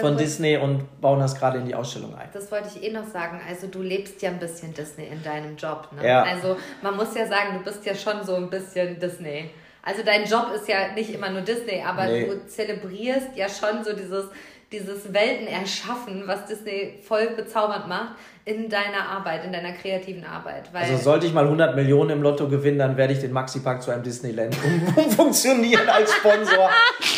von 0.00 0.16
Disney 0.16 0.56
und 0.56 1.00
bauen 1.00 1.18
das 1.18 1.34
gerade 1.34 1.58
in 1.58 1.66
die 1.66 1.74
Ausstellung 1.74 2.14
ein. 2.14 2.28
Das 2.32 2.50
wollte 2.52 2.68
ich 2.74 2.82
eh 2.84 2.92
noch 2.92 3.06
sagen. 3.08 3.40
Also 3.48 3.66
du 3.66 3.82
lebst 3.82 4.22
ja 4.22 4.30
ein 4.30 4.38
bisschen 4.38 4.72
Disney 4.72 5.06
in 5.08 5.20
deinem 5.24 5.56
Job. 5.56 5.88
Ne? 5.96 6.06
Ja. 6.06 6.22
Also 6.22 6.56
man 6.80 6.96
muss 6.96 7.14
ja 7.16 7.26
sagen, 7.26 7.58
du 7.58 7.64
bist 7.64 7.84
ja 7.84 7.94
schon 7.96 8.24
so 8.24 8.36
ein 8.36 8.48
bisschen 8.48 9.00
Disney. 9.00 9.50
Also 9.82 10.02
dein 10.04 10.24
Job 10.26 10.46
ist 10.54 10.68
ja 10.68 10.92
nicht 10.94 11.12
immer 11.12 11.30
nur 11.30 11.40
Disney, 11.40 11.82
aber 11.84 12.04
Nee. 12.06 12.26
du 12.26 12.46
zelebrierst 12.46 13.30
ja 13.34 13.46
schon 13.48 13.82
so 13.82 13.94
dieses, 13.96 14.26
dieses 14.70 15.12
Welten 15.12 15.46
erschaffen, 15.46 16.26
was 16.26 16.46
Disney 16.46 16.98
voll 17.02 17.28
bezaubernd 17.30 17.88
macht, 17.88 18.16
in 18.48 18.70
deiner 18.70 19.06
Arbeit, 19.10 19.44
in 19.44 19.52
deiner 19.52 19.72
kreativen 19.72 20.24
Arbeit. 20.24 20.70
also 20.72 20.96
sollte 20.96 21.26
ich 21.26 21.34
mal 21.34 21.44
100 21.44 21.76
Millionen 21.76 22.10
im 22.10 22.22
Lotto 22.22 22.48
gewinnen, 22.48 22.78
dann 22.78 22.96
werde 22.96 23.12
ich 23.12 23.20
den 23.20 23.32
Maxi-Park 23.32 23.82
zu 23.82 23.90
einem 23.90 24.02
Disneyland 24.02 24.56
umfunktionieren 24.96 25.86
als 25.86 26.14
Sponsor. 26.14 26.70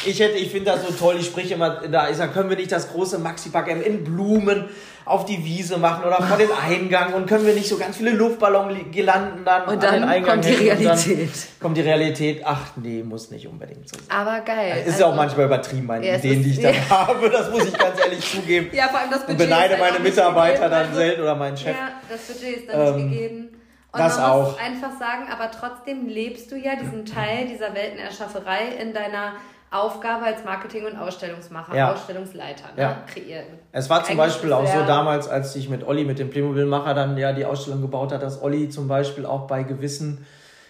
Ich 0.04 0.18
hätte, 0.18 0.38
ich 0.38 0.50
finde 0.50 0.72
das 0.72 0.84
so 0.84 0.92
toll, 0.92 1.16
ich 1.20 1.26
spreche 1.26 1.54
immer, 1.54 1.82
da 1.88 2.06
ist, 2.06 2.18
da 2.18 2.26
können 2.26 2.50
wir 2.50 2.56
nicht 2.56 2.72
das 2.72 2.90
große 2.90 3.20
Maxi-Park 3.20 3.68
in 3.68 4.02
Blumen 4.02 4.68
auf 5.10 5.24
die 5.24 5.44
Wiese 5.44 5.78
machen 5.78 6.04
oder 6.04 6.22
vor 6.22 6.36
den 6.36 6.50
Eingang 6.52 7.14
und 7.14 7.26
können 7.26 7.44
wir 7.44 7.54
nicht 7.54 7.68
so 7.68 7.78
ganz 7.78 7.96
viele 7.96 8.10
Luftballon-Girlanden 8.12 9.44
dann 9.44 9.64
und 9.64 9.82
dann 9.82 9.94
an 9.94 10.00
den 10.00 10.08
Eingang 10.08 10.40
kommt 10.40 10.44
die 10.44 10.54
Realität. 10.54 11.30
kommt 11.58 11.76
die 11.76 11.80
Realität, 11.80 12.42
ach 12.44 12.76
nee, 12.76 13.02
muss 13.02 13.30
nicht 13.30 13.48
unbedingt 13.48 13.88
so 13.88 13.96
sein. 13.96 14.06
Aber 14.08 14.40
geil. 14.40 14.78
Ist 14.80 14.92
also, 14.92 15.00
ja 15.00 15.06
auch 15.06 15.16
manchmal 15.16 15.46
übertrieben, 15.46 15.86
meine 15.86 16.06
ja, 16.06 16.16
Ideen, 16.16 16.44
die 16.44 16.50
ich 16.50 16.60
dann 16.60 16.74
ja. 16.74 16.90
habe, 16.90 17.28
das 17.28 17.50
muss 17.50 17.64
ich 17.64 17.76
ganz 17.76 17.98
ehrlich 17.98 18.20
zugeben. 18.20 18.68
Ja, 18.72 18.88
vor 18.88 19.00
allem 19.00 19.10
das 19.10 19.20
Budget 19.20 19.40
Und 19.40 19.48
beneide 19.48 19.76
meine 19.78 19.98
Mitarbeiter 19.98 20.68
dann 20.68 20.86
also, 20.86 20.94
selten 20.96 21.19
oder 21.20 21.34
meinen 21.34 21.56
Chef. 21.56 21.76
Ja, 21.76 21.92
das 22.08 22.26
Budget 22.26 22.58
ist 22.58 22.68
dann 22.68 22.80
ähm, 22.80 22.96
nicht 22.96 23.18
gegeben. 23.18 23.48
Und 23.92 24.00
das 24.00 24.16
man 24.16 24.30
auch. 24.30 24.52
muss 24.52 24.58
einfach 24.60 24.98
sagen, 24.98 25.26
aber 25.32 25.50
trotzdem 25.50 26.06
lebst 26.06 26.50
du 26.52 26.56
ja 26.56 26.76
diesen 26.76 27.04
Teil 27.04 27.46
dieser 27.48 27.74
Weltenerschafferei 27.74 28.68
in 28.80 28.94
deiner 28.94 29.32
Aufgabe 29.72 30.24
als 30.24 30.44
Marketing- 30.44 30.84
und 30.84 30.96
Ausstellungsmacher, 30.96 31.76
ja. 31.76 31.92
Ausstellungsleiter 31.92 32.74
ne? 32.76 32.82
ja. 32.82 32.96
kreieren. 33.06 33.46
Es 33.70 33.88
war 33.88 34.02
zum 34.02 34.18
Eigentlich 34.18 34.34
Beispiel 34.34 34.52
auch 34.52 34.66
so 34.66 34.84
damals, 34.84 35.28
als 35.28 35.54
ich 35.54 35.68
mit 35.68 35.86
Olli, 35.86 36.04
mit 36.04 36.18
dem 36.18 36.30
Playmobil-Macher, 36.30 36.94
dann 36.94 37.16
ja 37.16 37.32
die 37.32 37.44
Ausstellung 37.44 37.80
gebaut 37.80 38.12
hat, 38.12 38.22
dass 38.22 38.42
Olli 38.42 38.68
zum 38.68 38.88
Beispiel 38.88 39.26
auch 39.26 39.46
bei 39.46 39.62
gewissen 39.62 40.26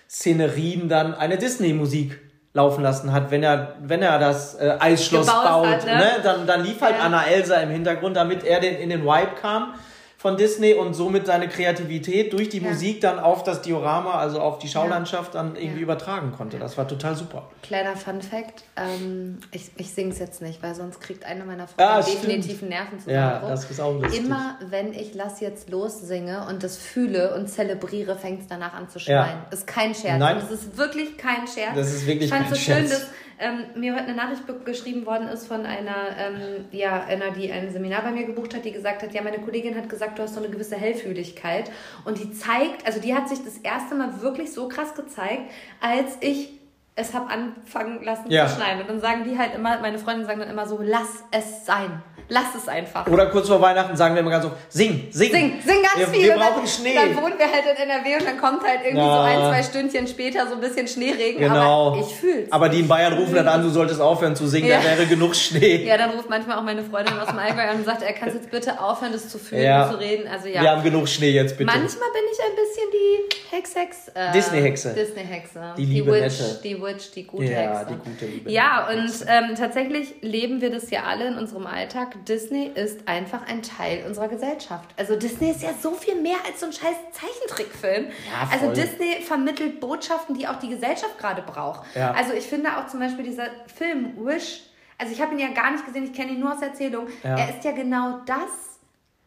Szenerien 0.09 0.89
dann 0.89 1.15
eine 1.15 1.39
Disney-Musik 1.39 2.19
laufen 2.53 2.83
lassen 2.83 3.13
hat, 3.13 3.31
wenn 3.31 3.43
er, 3.43 3.77
wenn 3.81 4.03
er 4.03 4.19
das 4.19 4.57
äh, 4.57 4.77
Eisschloss 4.79 5.27
Gebaut 5.27 5.45
baut, 5.45 5.67
hat, 5.67 5.87
ne? 5.87 5.95
ne? 5.95 6.07
Dann, 6.23 6.47
dann 6.47 6.65
lief 6.65 6.81
halt 6.83 6.97
ja. 6.99 7.05
Anna 7.05 7.25
Elsa 7.25 7.57
im 7.57 7.71
Hintergrund, 7.71 8.17
damit 8.17 8.45
er 8.45 8.61
den, 8.61 8.77
in 8.77 8.91
den 8.91 9.03
Vibe 9.03 9.35
kam 9.41 9.75
von 10.21 10.37
Disney 10.37 10.75
und 10.75 10.93
somit 10.93 11.25
seine 11.25 11.49
Kreativität 11.49 12.35
durch 12.35 12.51
die 12.51 12.59
ja. 12.59 12.69
Musik 12.69 13.01
dann 13.01 13.19
auf 13.19 13.43
das 13.43 13.63
Diorama, 13.63 14.17
also 14.19 14.39
auf 14.39 14.59
die 14.59 14.69
Schaulandschaft 14.69 15.35
dann 15.35 15.57
irgendwie 15.57 15.79
ja. 15.79 15.85
übertragen 15.85 16.33
konnte. 16.37 16.59
Das 16.59 16.77
war 16.77 16.87
total 16.87 17.17
super. 17.17 17.49
Kleiner 17.63 17.97
Fun 17.97 18.21
Fact, 18.21 18.65
ähm, 18.77 19.39
ich, 19.51 19.71
ich 19.79 19.95
singe 19.95 20.11
es 20.11 20.19
jetzt 20.19 20.43
nicht, 20.43 20.63
weil 20.63 20.75
sonst 20.75 21.01
kriegt 21.01 21.25
eine 21.25 21.47
meiner 21.47 21.67
Freunde 21.67 21.85
ja, 21.85 22.03
definitiv 22.03 22.61
einen 22.61 22.69
Nervenzusammenbruch. 22.69 23.49
Ja, 23.49 23.49
das 23.49 23.71
ist 23.71 23.81
auch 23.81 23.95
lustig. 23.95 24.23
Immer 24.23 24.59
wenn 24.69 24.93
ich 24.93 25.15
Lass 25.15 25.41
jetzt 25.41 25.71
los 25.71 26.03
singe 26.03 26.47
und 26.51 26.63
das 26.65 26.77
fühle 26.77 27.35
und 27.35 27.49
zelebriere, 27.49 28.15
fängt 28.15 28.43
es 28.43 28.47
danach 28.47 28.75
an 28.75 28.91
zu 28.91 28.99
schreien. 28.99 29.39
Ist 29.51 29.67
kein 29.67 29.95
Scherz. 29.95 30.19
Nein. 30.19 30.37
Das 30.39 30.51
ist 30.51 30.77
wirklich 30.77 31.17
kein 31.17 31.49
Scherz. 31.49 31.75
Das 31.75 31.95
ist 31.95 32.07
wirklich 32.07 32.31
ich 32.31 32.31
kein 32.31 32.47
so 32.47 32.57
Scherz. 32.57 32.79
Schön, 32.79 32.91
dass, 32.91 33.07
ähm, 33.41 33.65
mir 33.75 33.95
heute 33.95 34.05
eine 34.05 34.15
Nachricht 34.15 34.43
geschrieben 34.65 35.07
worden 35.07 35.29
ist 35.29 35.49
von 35.49 35.65
einer, 35.65 36.17
ähm, 36.19 36.67
ja, 36.71 37.05
einer, 37.05 37.31
die 37.31 37.51
ein 37.51 37.71
Seminar 37.71 38.03
bei 38.03 38.13
mir 38.13 38.25
gebucht 38.25 38.55
hat, 38.55 38.65
die 38.65 38.73
gesagt 38.73 39.03
hat, 39.03 39.13
ja, 39.13 39.23
meine 39.23 39.39
Kollegin 39.39 39.75
hat 39.75 39.89
gesagt, 39.89 40.19
du 40.19 40.23
hast 40.23 40.35
so 40.35 40.41
eine 40.41 40.51
gewisse 40.51 40.77
Hellfühligkeit. 40.77 41.71
Und 42.05 42.19
die 42.19 42.33
zeigt, 42.33 42.87
also 42.87 43.01
die 43.01 43.15
hat 43.15 43.29
sich 43.29 43.43
das 43.43 43.59
erste 43.59 43.95
Mal 43.95 44.21
wirklich 44.21 44.53
so 44.53 44.69
krass 44.69 44.95
gezeigt, 44.95 45.51
als 45.81 46.19
ich 46.21 46.60
es 46.97 47.15
habe 47.15 47.31
anfangen 47.31 48.03
lassen 48.05 48.31
ja. 48.31 48.47
zu 48.47 48.57
schneien. 48.57 48.81
Und 48.81 48.89
dann 48.89 49.01
sagen 49.01 49.25
die 49.25 49.39
halt 49.39 49.55
immer, 49.55 49.79
meine 49.81 49.99
Freundinnen 49.99 50.27
sagen 50.27 50.41
dann 50.41 50.51
immer 50.51 50.67
so, 50.67 50.79
lass 50.83 51.25
es 51.31 51.65
sein. 51.67 52.03
Lass 52.33 52.55
es 52.57 52.69
einfach. 52.69 53.09
Oder 53.09 53.27
kurz 53.27 53.49
vor 53.49 53.61
Weihnachten 53.61 53.97
sagen 53.97 54.15
wir 54.15 54.21
immer 54.21 54.31
ganz 54.31 54.45
so, 54.45 54.53
sing, 54.69 55.09
sing. 55.11 55.33
Sing, 55.33 55.61
sing 55.65 55.83
ganz 55.83 55.97
wir, 55.97 56.07
viel. 56.07 56.29
Wir 56.29 56.35
brauchen 56.35 56.59
dann, 56.59 56.67
Schnee. 56.69 56.95
Dann 56.95 57.17
wohnen 57.17 57.37
wir 57.37 57.47
halt 57.47 57.65
in 57.67 57.91
NRW 57.91 58.15
und 58.21 58.25
dann 58.25 58.39
kommt 58.39 58.63
halt 58.63 58.83
irgendwie 58.85 59.05
ja. 59.05 59.17
so 59.17 59.21
ein, 59.21 59.39
zwei 59.49 59.63
Stündchen 59.65 60.07
später 60.07 60.47
so 60.47 60.55
ein 60.55 60.61
bisschen 60.61 60.87
Schneeregen. 60.87 61.41
Genau. 61.41 61.89
Aber 61.89 62.01
ich 62.01 62.15
fühl's. 62.15 62.53
Aber 62.53 62.69
die 62.69 62.81
in 62.81 62.89
Bayern 62.89 63.15
rufen 63.15 63.35
dann 63.35 63.49
an, 63.49 63.63
du 63.63 63.69
solltest 63.69 64.01
aufhören 64.01 64.37
zu 64.37 64.47
singen, 64.47 64.69
ja. 64.69 64.79
da 64.79 64.85
wäre 64.85 65.07
genug 65.07 65.35
Schnee. 65.35 65.85
Ja, 65.85 65.97
dann 65.99 66.11
ruft 66.11 66.31
manchmal 66.31 66.59
auch 66.59 66.63
meine 66.63 66.85
Freundin 66.85 67.19
aus 67.19 67.27
dem 67.27 67.39
Allgäu 67.39 67.63
an 67.63 67.79
und 67.79 67.85
sagt, 67.85 68.03
er 68.03 68.13
kann 68.13 68.33
jetzt 68.33 68.49
bitte 68.49 68.81
aufhören, 68.81 69.13
das 69.13 69.29
zu 69.29 69.39
fühlen 69.39 69.65
ja. 69.65 69.87
und 69.87 69.95
zu 69.95 69.99
reden. 69.99 70.29
Also 70.29 70.47
ja. 70.47 70.63
Wir 70.63 70.71
haben 70.71 70.85
genug 70.85 71.09
Schnee 71.09 71.31
jetzt, 71.31 71.59
bitte. 71.59 71.67
Manchmal 71.67 72.11
bin 72.13 72.23
ich 72.33 72.39
ein 72.39 72.55
bisschen 72.55 72.91
die 72.93 73.57
Hex-Hex. 73.57 74.09
Äh, 74.15 74.33
Disney-Hexe. 74.33 74.95
Disney-Hexe. 74.95 75.75
Die 75.77 75.85
liebe 75.85 76.13
Witch, 76.13 76.39
Nette. 76.39 76.61
Die 76.63 76.80
Witch, 76.83 77.13
die 77.13 77.27
gute 77.27 77.45
ja, 77.45 77.81
Hexe. 77.81 77.87
die 77.91 78.11
gute 78.11 78.27
liebe 78.27 78.51
Ja, 78.51 78.89
und 78.89 79.11
ähm, 79.27 79.55
tatsächlich 79.57 80.15
leben 80.23 80.61
wir 80.61 80.71
das 80.71 80.91
ja 80.91 81.05
alle 81.05 81.29
in 81.29 81.35
unserem 81.35 81.67
Alltag. 81.67 82.25
Disney 82.27 82.71
ist 82.75 83.09
einfach 83.09 83.47
ein 83.47 83.63
Teil 83.63 84.05
unserer 84.07 84.29
Gesellschaft. 84.29 84.91
Also 84.97 85.17
Disney 85.17 85.51
ist 85.51 85.63
ja 85.63 85.71
so 85.81 85.93
viel 85.93 86.21
mehr 86.21 86.37
als 86.47 86.61
so 86.61 86.67
ein 86.67 86.73
scheiß 86.73 86.97
Zeichentrickfilm. 87.13 88.07
Ja, 88.07 88.49
also 88.51 88.73
Disney 88.73 89.23
vermittelt 89.23 89.81
Botschaften, 89.81 90.37
die 90.37 90.47
auch 90.47 90.59
die 90.59 90.69
Gesellschaft 90.69 91.19
gerade 91.19 91.43
braucht. 91.43 91.85
Ja. 91.95 92.13
Also 92.13 92.33
ich 92.33 92.45
finde 92.45 92.71
auch 92.77 92.87
zum 92.87 93.01
Beispiel 93.01 93.25
dieser 93.25 93.49
Film 93.75 94.15
Wish, 94.17 94.63
also 94.99 95.13
ich 95.13 95.21
habe 95.21 95.33
ihn 95.33 95.41
ja 95.41 95.49
gar 95.49 95.71
nicht 95.71 95.87
gesehen, 95.87 96.05
ich 96.05 96.13
kenne 96.13 96.33
ihn 96.33 96.41
nur 96.41 96.53
aus 96.53 96.63
Erzählung. 96.63 97.07
Ja. 97.23 97.37
Er 97.37 97.57
ist 97.57 97.65
ja 97.65 97.73
genau 97.73 98.21
das 98.27 98.70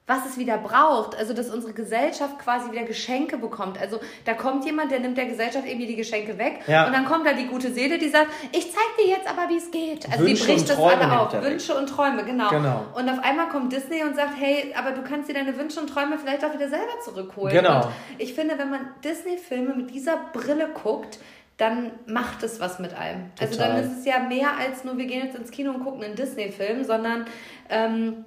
was 0.06 0.26
es 0.26 0.38
wieder 0.38 0.58
braucht. 0.58 1.16
Also, 1.16 1.34
dass 1.34 1.50
unsere 1.50 1.72
Gesellschaft 1.72 2.38
quasi 2.40 2.72
wieder 2.72 2.84
Geschenke 2.84 3.38
bekommt. 3.38 3.80
Also, 3.80 4.02
da 4.26 4.34
kommt 4.34 4.66
jemand, 4.66 4.92
der 4.92 5.00
nimmt 5.00 5.18
der 5.18 5.28
Gesellschaft 5.28 5.66
irgendwie 5.66 5.88
die 5.88 5.96
Geschenke 5.96 6.38
weg. 6.38 6.60
Ja. 6.68 6.88
Und 6.88 6.94
dann 6.94 7.06
kommt 7.06 7.26
da 7.26 7.32
die 7.32 7.48
gute 7.48 7.72
Seele, 7.72 7.98
die 7.98 8.10
sagt, 8.10 8.28
ich 8.52 8.72
zeig 8.72 8.98
dir 9.00 9.08
jetzt 9.08 9.30
aber, 9.30 9.48
wie 9.50 9.58
es 9.58 9.72
geht. 9.72 10.06
Also, 10.12 10.26
Wünsche 10.26 10.46
die 10.46 10.52
bricht 10.52 10.70
das 10.70 10.78
alle 10.78 11.20
auf. 11.20 11.34
Wünsche 11.42 11.76
und 11.76 11.88
Träume, 11.88 12.26
genau. 12.26 12.50
genau. 12.50 12.86
Und 12.96 13.10
auf 13.10 13.20
einmal 13.24 13.48
kommt 13.48 13.72
Disney 13.72 14.04
und 14.04 14.16
sagt, 14.16 14.34
hey, 14.38 14.74
aber 14.78 14.92
du 14.92 15.04
kannst 15.04 15.30
dir 15.30 15.34
deine 15.36 15.58
Wünsche 15.58 15.80
und 15.80 15.88
Träume 15.88 16.18
vielleicht 16.18 16.44
auch 16.44 16.54
wieder 16.54 16.68
selber 16.68 17.00
zurückholen. 17.04 17.56
Genau. 17.56 17.86
Und 17.86 17.92
ich 18.18 18.34
finde, 18.34 18.58
wenn 18.58 18.70
man 18.70 18.82
Disney-Filme 19.06 19.74
mit 19.74 19.94
dieser 19.94 20.18
Brille 20.34 20.70
guckt, 20.74 21.20
dann 21.56 21.92
macht 22.08 22.44
es 22.44 22.60
was 22.60 22.80
mit 22.80 22.94
einem. 22.94 23.34
Total. 23.36 23.48
Also 23.48 23.60
dann 23.60 23.84
ist 23.84 24.00
es 24.00 24.06
ja 24.06 24.20
mehr 24.20 24.58
als 24.58 24.84
nur, 24.84 24.98
wir 24.98 25.06
gehen 25.06 25.24
jetzt 25.24 25.38
ins 25.38 25.52
Kino 25.52 25.72
und 25.72 25.84
gucken 25.84 26.04
einen 26.04 26.16
Disney-Film, 26.16 26.84
sondern 26.84 27.26
ähm, 27.70 28.26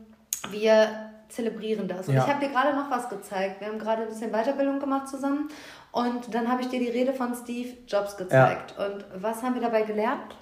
wir 0.51 1.11
zelebrieren 1.29 1.89
das. 1.89 2.09
Und 2.09 2.15
Ja. 2.15 2.25
ich 2.25 2.33
habe 2.33 2.45
dir 2.45 2.53
gerade 2.53 2.75
noch 2.77 2.91
was 2.91 3.09
gezeigt. 3.09 3.61
Wir 3.61 3.69
haben 3.69 3.79
gerade 3.79 4.03
ein 4.03 4.09
bisschen 4.09 4.31
Weiterbildung 4.33 4.79
gemacht 4.81 5.09
zusammen. 5.09 5.49
Und 5.93 6.35
dann 6.35 6.51
habe 6.51 6.63
ich 6.63 6.69
dir 6.69 6.79
die 6.81 6.89
Rede 6.91 7.13
von 7.15 7.35
Steve 7.35 7.77
Jobs 7.89 8.17
gezeigt. 8.17 8.75
Und 8.79 9.05
was 9.23 9.43
haben 9.43 9.55
wir 9.55 9.63
dabei 9.63 9.83
gelernt? 9.83 10.37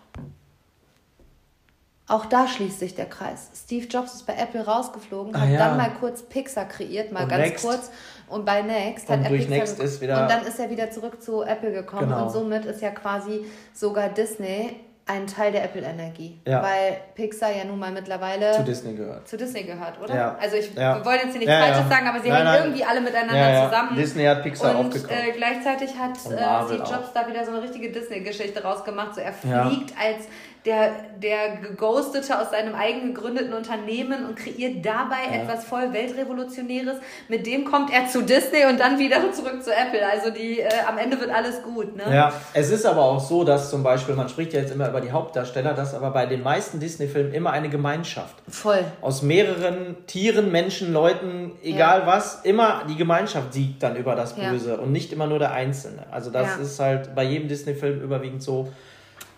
Auch 2.07 2.27
da 2.27 2.47
schließt 2.47 2.81
sich 2.81 2.94
der 2.94 3.07
Kreis. 3.07 3.49
Steve 3.55 3.87
Jobs 3.87 4.14
ist 4.14 4.27
bei 4.27 4.35
Apple 4.35 4.66
rausgeflogen, 4.66 5.35
Ah, 5.35 5.40
hat 5.40 5.49
ja. 5.49 5.59
dann 5.68 5.77
mal 5.79 5.90
kurz 5.99 6.23
Pixar 6.23 6.66
kreiert, 6.66 7.12
mal 7.12 7.23
Und 7.23 7.29
ganz 7.31 7.44
Next. 7.44 7.64
kurz. 7.64 7.90
Und 8.29 8.44
bei 8.44 8.61
Next 8.61 9.09
Und 9.09 9.16
hat 9.16 9.25
er 9.25 9.31
Pixar 9.31 9.51
Next 9.57 9.81
Und 9.81 10.09
dann 10.11 10.44
ist 10.47 10.59
er 10.61 10.68
wieder 10.68 10.90
zurück 10.90 11.23
zu 11.23 11.42
Apple 11.42 11.73
gekommen. 11.73 12.09
Genau. 12.11 12.25
Und 12.25 12.31
somit 12.31 12.66
ist 12.66 12.83
ja 12.83 12.90
quasi 12.90 13.47
sogar 13.73 14.11
Disney 14.11 14.81
ein 15.06 15.26
Teil 15.26 15.52
der 15.52 15.64
Apple-Energie. 15.64 16.40
Ja. 16.46 16.62
Weil 16.62 16.96
Pixar 17.14 17.50
ja 17.54 17.64
nun 17.64 17.78
mal 17.78 17.92
mittlerweile 17.92 18.52
Zu 18.52 18.62
Disney 18.64 18.94
gehört. 18.94 19.28
zu 19.28 19.36
Disney 19.36 19.62
gehört, 19.64 20.00
oder? 20.02 20.14
Ja. 20.14 20.36
Also 20.40 20.56
ich 20.56 20.72
Ja. 20.74 21.04
wollen 21.04 21.18
jetzt 21.24 21.32
hier 21.36 21.40
nichts. 21.40 21.54
Falsches 21.54 21.88
sagen, 21.90 22.08
aber 22.08 22.20
sie 22.20 22.28
Nein, 22.30 22.38
hängen 22.38 22.44
nein. 22.52 22.62
irgendwie 22.64 22.84
alle 22.84 23.00
miteinander 23.02 23.68
zusammen. 23.68 23.96
Disney 23.96 24.24
hat 24.24 24.42
Pixar 24.42 24.78
und 24.78 24.86
aufgekauft. 24.86 25.12
äh, 25.12 25.32
gleichzeitig 25.32 25.90
hat 25.98 26.12
äh, 26.12 26.18
Steve 26.18 26.76
Jobs 26.78 26.90
auch. 26.92 27.12
da 27.14 27.28
wieder 27.28 27.44
so 27.44 27.50
eine 27.50 27.62
richtige 27.62 27.90
Disney-Geschichte 27.92 28.62
rausgemacht. 28.62 29.14
So 29.14 29.20
er 29.20 29.34
fliegt 29.34 29.92
als 29.98 30.26
der, 30.64 30.92
der 31.22 31.57
Geghostete 31.61 32.38
aus 32.40 32.50
seinem 32.50 32.74
eigen 32.74 33.12
gegründeten 33.14 33.53
Unternehmen 33.53 34.24
und 34.27 34.37
kreiert 34.37 34.85
dabei 34.85 35.16
Ja. 35.31 35.42
etwas 35.42 35.64
voll 35.64 35.92
Weltrevolutionäres. 35.92 36.96
Mit 37.29 37.46
dem 37.46 37.64
kommt 37.64 37.92
er 37.92 38.07
zu 38.07 38.22
Disney 38.22 38.64
und 38.68 38.81
dann 38.81 38.98
wieder 38.98 39.16
zurück 39.33 39.62
zu 39.62 39.70
Apple. 39.70 40.00
Also 40.11 40.31
die 40.31 40.61
äh, 40.61 40.68
am 40.88 40.96
Ende 40.96 41.20
wird 41.20 41.31
alles 41.31 41.62
gut. 41.62 41.94
Ne? 41.96 42.03
Ja, 42.11 42.33
es 42.55 42.70
ist 42.70 42.87
aber 42.87 43.03
auch 43.03 43.20
so, 43.20 43.44
dass 43.44 43.68
zum 43.70 43.83
Beispiel, 43.83 44.14
man 44.14 44.29
spricht 44.29 44.55
ja 44.55 44.61
jetzt 44.61 44.72
immer 44.72 44.88
über 44.88 45.00
die 45.03 45.12
Hauptdarsteller, 45.12 45.74
dass 45.74 45.94
aber 45.94 46.11
bei 46.11 46.24
den 46.27 46.42
meisten 46.42 46.81
Disney-Filmen 46.81 47.35
immer 47.35 47.50
eine 47.50 47.68
Gemeinschaft 47.68 48.37
Voll. 48.48 48.85
aus 49.03 49.20
mehreren 49.22 49.96
Tieren, 50.07 50.50
Menschen, 50.50 50.92
Leuten, 50.94 51.53
egal 51.62 52.00
Ja. 52.00 52.07
was, 52.07 52.40
immer 52.44 52.85
die 52.88 52.96
Gemeinschaft 52.96 53.53
siegt 53.53 53.83
dann 53.83 53.96
über 53.96 54.14
das 54.14 54.35
Ja. 54.37 54.50
Böse 54.50 54.79
und 54.79 54.92
nicht 54.92 55.12
immer 55.12 55.27
nur 55.27 55.38
der 55.38 55.53
Einzelne. 55.53 56.05
Also 56.11 56.31
das 56.31 56.57
Ja. 56.57 56.62
ist 56.62 56.81
halt 56.81 57.14
bei 57.14 57.24
jedem 57.24 57.48
Disney-Film 57.48 58.00
überwiegend 58.00 58.42
so, 58.42 58.68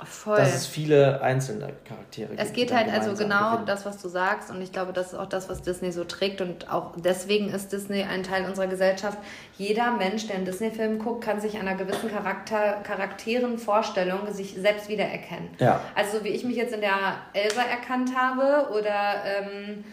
Voll. 0.04 0.36
dass 0.36 0.54
es 0.54 0.66
viele 0.66 1.20
einzelne 1.22 1.72
Charaktere 1.84 2.28
gibt. 2.28 2.40
Es 2.40 2.52
geht 2.52 2.72
halt 2.74 2.88
also 2.92 3.14
genau 3.14 3.50
gewinnen. 3.52 3.66
das, 3.66 3.86
was 3.86 4.00
du 4.02 4.08
sagst. 4.08 4.50
Und 4.50 4.60
ich 4.60 4.72
glaube, 4.72 4.92
das 4.92 5.08
ist 5.08 5.14
auch 5.18 5.26
das, 5.26 5.48
was 5.48 5.62
Disney 5.62 5.90
so 5.92 6.04
trägt. 6.04 6.40
Und 6.40 6.70
auch 6.70 6.92
deswegen 6.96 7.48
ist 7.48 7.72
Disney 7.72 8.02
ein 8.02 8.22
Teil 8.22 8.44
unserer 8.44 8.66
Gesellschaft. 8.66 9.18
Jeder 9.58 9.92
Mensch, 9.92 10.26
der 10.26 10.36
einen 10.36 10.44
Disney-Film 10.44 10.98
guckt, 10.98 11.24
kann 11.24 11.40
sich 11.40 11.58
einer 11.58 11.74
gewissen 11.74 12.10
Charakter, 12.10 12.80
Charakteren, 12.82 13.58
Vorstellung 13.58 14.32
sich 14.32 14.54
selbst 14.54 14.88
wiedererkennen. 14.88 15.48
Ja. 15.58 15.80
Also 15.94 16.18
so 16.18 16.24
wie 16.24 16.28
ich 16.28 16.44
mich 16.44 16.56
jetzt 16.56 16.74
in 16.74 16.80
der 16.82 16.96
Elsa 17.32 17.62
erkannt 17.62 18.10
habe 18.16 18.70
oder 18.72 19.22
ähm, 19.24 19.84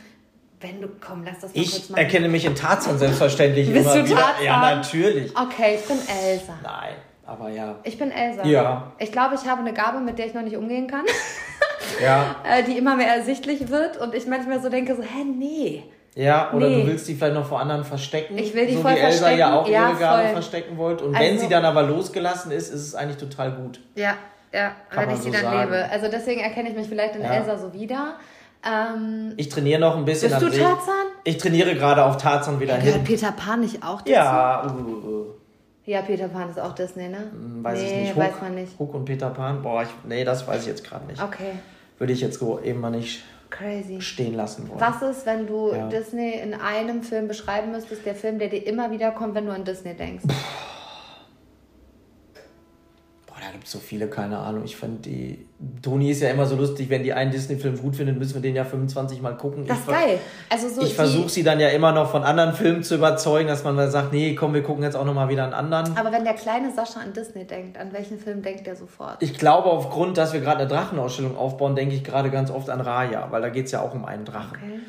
wenn 0.60 0.82
du, 0.82 0.88
komm, 1.06 1.24
lass 1.26 1.40
das 1.40 1.54
mal 1.54 1.62
kurz 1.62 1.78
Ich 1.78 1.90
machen. 1.90 2.00
erkenne 2.02 2.30
mich 2.30 2.46
in 2.46 2.56
Tarzan 2.56 2.98
selbstverständlich 2.98 3.72
Bist 3.72 3.86
immer 3.86 4.04
du 4.04 4.10
wieder. 4.10 4.18
Tarzan? 4.22 4.44
Ja, 4.46 4.76
natürlich. 4.76 5.38
Okay, 5.38 5.76
ich 5.80 5.86
bin 5.88 5.98
Elsa. 6.08 6.54
Nein, 6.64 6.96
aber 7.26 7.50
ja. 7.50 7.76
Ich 7.84 7.98
bin 7.98 8.12
Elsa. 8.12 8.46
Ja. 8.46 8.92
Ich 9.00 9.12
glaube, 9.12 9.36
ich 9.36 9.48
habe 9.50 9.62
eine 9.62 9.74
Gabe, 9.74 10.00
mit 10.00 10.18
der 10.20 10.26
ich 10.28 10.34
noch 10.34 10.42
nicht 10.42 10.58
umgehen 10.58 10.88
kann. 10.88 11.06
Ja, 12.04 12.36
äh, 12.50 12.64
die 12.64 12.78
immer 12.78 12.96
mehr 12.96 13.16
ersichtlich 13.16 13.70
wird 13.70 13.98
und 13.98 14.14
ich 14.16 14.26
manchmal 14.28 14.62
so 14.62 14.70
denke, 14.70 14.96
so, 14.96 15.02
hä, 15.04 15.24
nee. 15.24 15.84
ja, 16.16 16.52
oder 16.54 16.68
Nee. 16.70 16.82
du 16.82 16.88
willst 16.88 17.08
die 17.08 17.16
vielleicht 17.16 17.36
noch 17.36 17.46
vor 17.46 17.60
anderen 17.60 17.84
verstecken. 17.84 18.38
Ich 18.38 18.54
will 18.54 18.66
die 18.68 18.76
so 18.76 18.82
voll 18.82 18.96
wie 18.96 19.00
Elsa 19.00 19.32
ja 19.32 19.48
verstecken. 19.48 19.54
auch 19.54 19.68
Ja, 19.68 19.90
ihre 19.90 20.00
Gabe 20.00 20.24
voll. 20.24 20.32
verstecken 20.34 20.78
wollte. 20.78 21.04
Und 21.06 21.14
wenn 21.14 21.32
Also- 21.34 21.44
sie 21.46 21.50
dann 21.50 21.66
aber 21.66 21.84
losgelassen 21.84 22.52
ist, 22.52 22.70
ist 22.74 22.82
es 22.82 22.96
eigentlich 22.96 23.18
total 23.18 23.52
gut. 23.52 23.80
Ja, 23.96 24.16
ja, 24.52 24.72
Kann 24.90 25.08
wenn 25.08 25.16
ich 25.16 25.22
sie 25.22 25.30
so 25.30 25.34
dann 25.34 25.44
sagen. 25.44 25.72
lebe. 25.72 25.90
Also 25.92 26.08
deswegen 26.12 26.42
erkenne 26.42 26.70
ich 26.70 26.76
mich 26.76 26.88
vielleicht 26.88 27.16
in 27.16 27.22
Ja. 27.24 27.34
Elsa 27.34 27.58
so 27.58 27.74
wieder. 27.74 28.16
Ähm, 28.66 29.34
Ich 29.38 29.50
trainiere 29.50 29.80
noch 29.82 29.98
ein 29.98 30.06
bisschen 30.06 30.30
bist 30.30 30.42
du. 30.42 30.50
Tarzan? 30.50 30.94
Ich 31.26 31.38
trainiere 31.38 31.76
gerade 31.76 32.04
auf 32.06 32.18
Tarzan 32.18 32.60
wieder 32.60 32.78
Gehört 32.78 32.96
hin. 32.96 33.04
Peter 33.04 33.32
Pan 33.34 33.60
nicht 33.60 33.84
auch 33.84 34.00
dazu? 34.02 34.12
Ja, 34.12 34.66
uh, 34.66 35.08
uh, 35.08 35.26
Ja, 35.86 36.02
Peter 36.02 36.30
Pan 36.30 36.50
ist 36.50 36.60
auch 36.60 36.74
Disney, 36.76 37.10
ne? 37.10 37.30
weiß 37.62 37.80
nee, 37.82 37.86
ich 37.86 38.08
nicht. 38.08 38.18
weiß 38.18 38.34
man 38.42 38.56
nicht. 38.56 38.80
Hook 38.80 38.94
und 38.94 39.04
Peter 39.06 39.30
Pan. 39.32 39.62
Boah, 39.62 39.84
ich, 39.84 39.90
nee, 40.08 40.24
das 40.24 40.48
weiß 40.48 40.62
ich 40.62 40.68
jetzt 40.68 40.84
gerade 40.86 41.06
nicht. 41.08 41.22
Okay, 41.22 41.52
Würde 41.98 42.14
ich 42.14 42.22
jetzt 42.22 42.40
so 42.40 42.60
eben 42.62 42.80
mal 42.80 42.90
nicht 42.92 43.24
crazy. 43.50 44.00
stehen 44.02 44.36
lassen 44.36 44.70
wollen. 44.70 44.80
Was 44.80 45.02
ist, 45.02 45.26
wenn 45.26 45.46
du 45.46 45.74
Ja. 45.74 45.88
Disney 45.90 46.34
in 46.42 46.54
einem 46.54 47.04
Film 47.04 47.28
beschreiben 47.28 47.72
müsstest, 47.72 48.06
der 48.06 48.16
Film, 48.16 48.40
der 48.40 48.48
dir 48.48 48.66
immer 48.66 48.92
wieder 48.92 49.12
kommt, 49.12 49.36
wenn 49.36 49.46
du 49.46 49.52
an 49.52 49.66
Disney 49.66 49.94
denkst? 49.94 50.24
Da 50.26 50.34
gibt 53.54 53.66
es 53.66 53.72
so 53.72 53.80
viele, 53.80 54.08
keine 54.08 54.38
Ahnung. 54.38 54.64
Ich 54.66 54.76
finde 54.76 55.10
die. 55.10 55.46
Toni 55.82 56.12
ist 56.12 56.22
ja 56.22 56.30
immer 56.30 56.46
so 56.46 56.58
lustig, 56.58 56.90
wenn 56.90 57.04
die 57.04 57.14
einen 57.14 57.32
Disney-Film 57.32 57.78
gut 57.78 57.96
findet, 57.96 58.20
müssen 58.20 58.34
wir 58.34 58.42
den 58.42 58.56
ja 58.56 58.66
25 58.66 59.22
Mal 59.22 59.38
gucken. 59.38 59.66
Das 59.66 59.78
ich 59.78 59.88
ist 59.88 59.90
geil. 59.90 60.20
Also 60.50 60.68
so 60.68 60.82
Ich 60.82 60.94
versuche 60.94 61.30
sie 61.30 61.44
dann 61.44 61.60
ja 61.60 61.70
immer 61.70 61.94
noch 61.94 62.12
von 62.12 62.24
anderen 62.24 62.54
Filmen 62.54 62.84
zu 62.84 62.96
überzeugen, 62.96 63.48
dass 63.48 63.64
man 63.64 63.76
mal 63.76 63.90
sagt, 63.90 64.12
nee, 64.12 64.36
komm, 64.36 64.54
wir 64.54 64.62
gucken 64.62 64.84
jetzt 64.84 64.96
auch 64.96 65.06
noch 65.06 65.14
mal 65.14 65.30
wieder 65.30 65.46
einen 65.46 65.54
anderen. 65.54 65.96
Aber 65.96 66.12
wenn 66.12 66.26
der 66.26 66.34
kleine 66.34 66.72
Sascha 66.74 67.00
an 67.00 67.14
Disney 67.14 67.46
denkt, 67.46 67.78
an 67.78 67.94
welchen 67.94 68.20
Film 68.20 68.42
denkt 68.42 68.68
er 68.68 68.76
sofort? 68.76 69.18
Ich 69.22 69.38
glaube, 69.38 69.70
aufgrund, 69.70 70.18
dass 70.18 70.34
wir 70.34 70.42
gerade 70.42 70.60
eine 70.60 70.68
Drachenausstellung 70.68 71.38
aufbauen, 71.38 71.76
denke 71.76 71.96
ich 71.96 72.04
gerade 72.04 72.30
ganz 72.30 72.52
oft 72.52 72.70
an 72.70 72.82
Raya, 72.82 73.28
weil 73.32 73.42
da 73.42 73.50
geht 73.50 73.68
es 73.68 73.72
ja 73.72 73.82
auch 73.82 73.94
um 73.94 74.04
einen 74.04 74.26
Drachen. 74.26 74.58
Okay. 74.58 74.80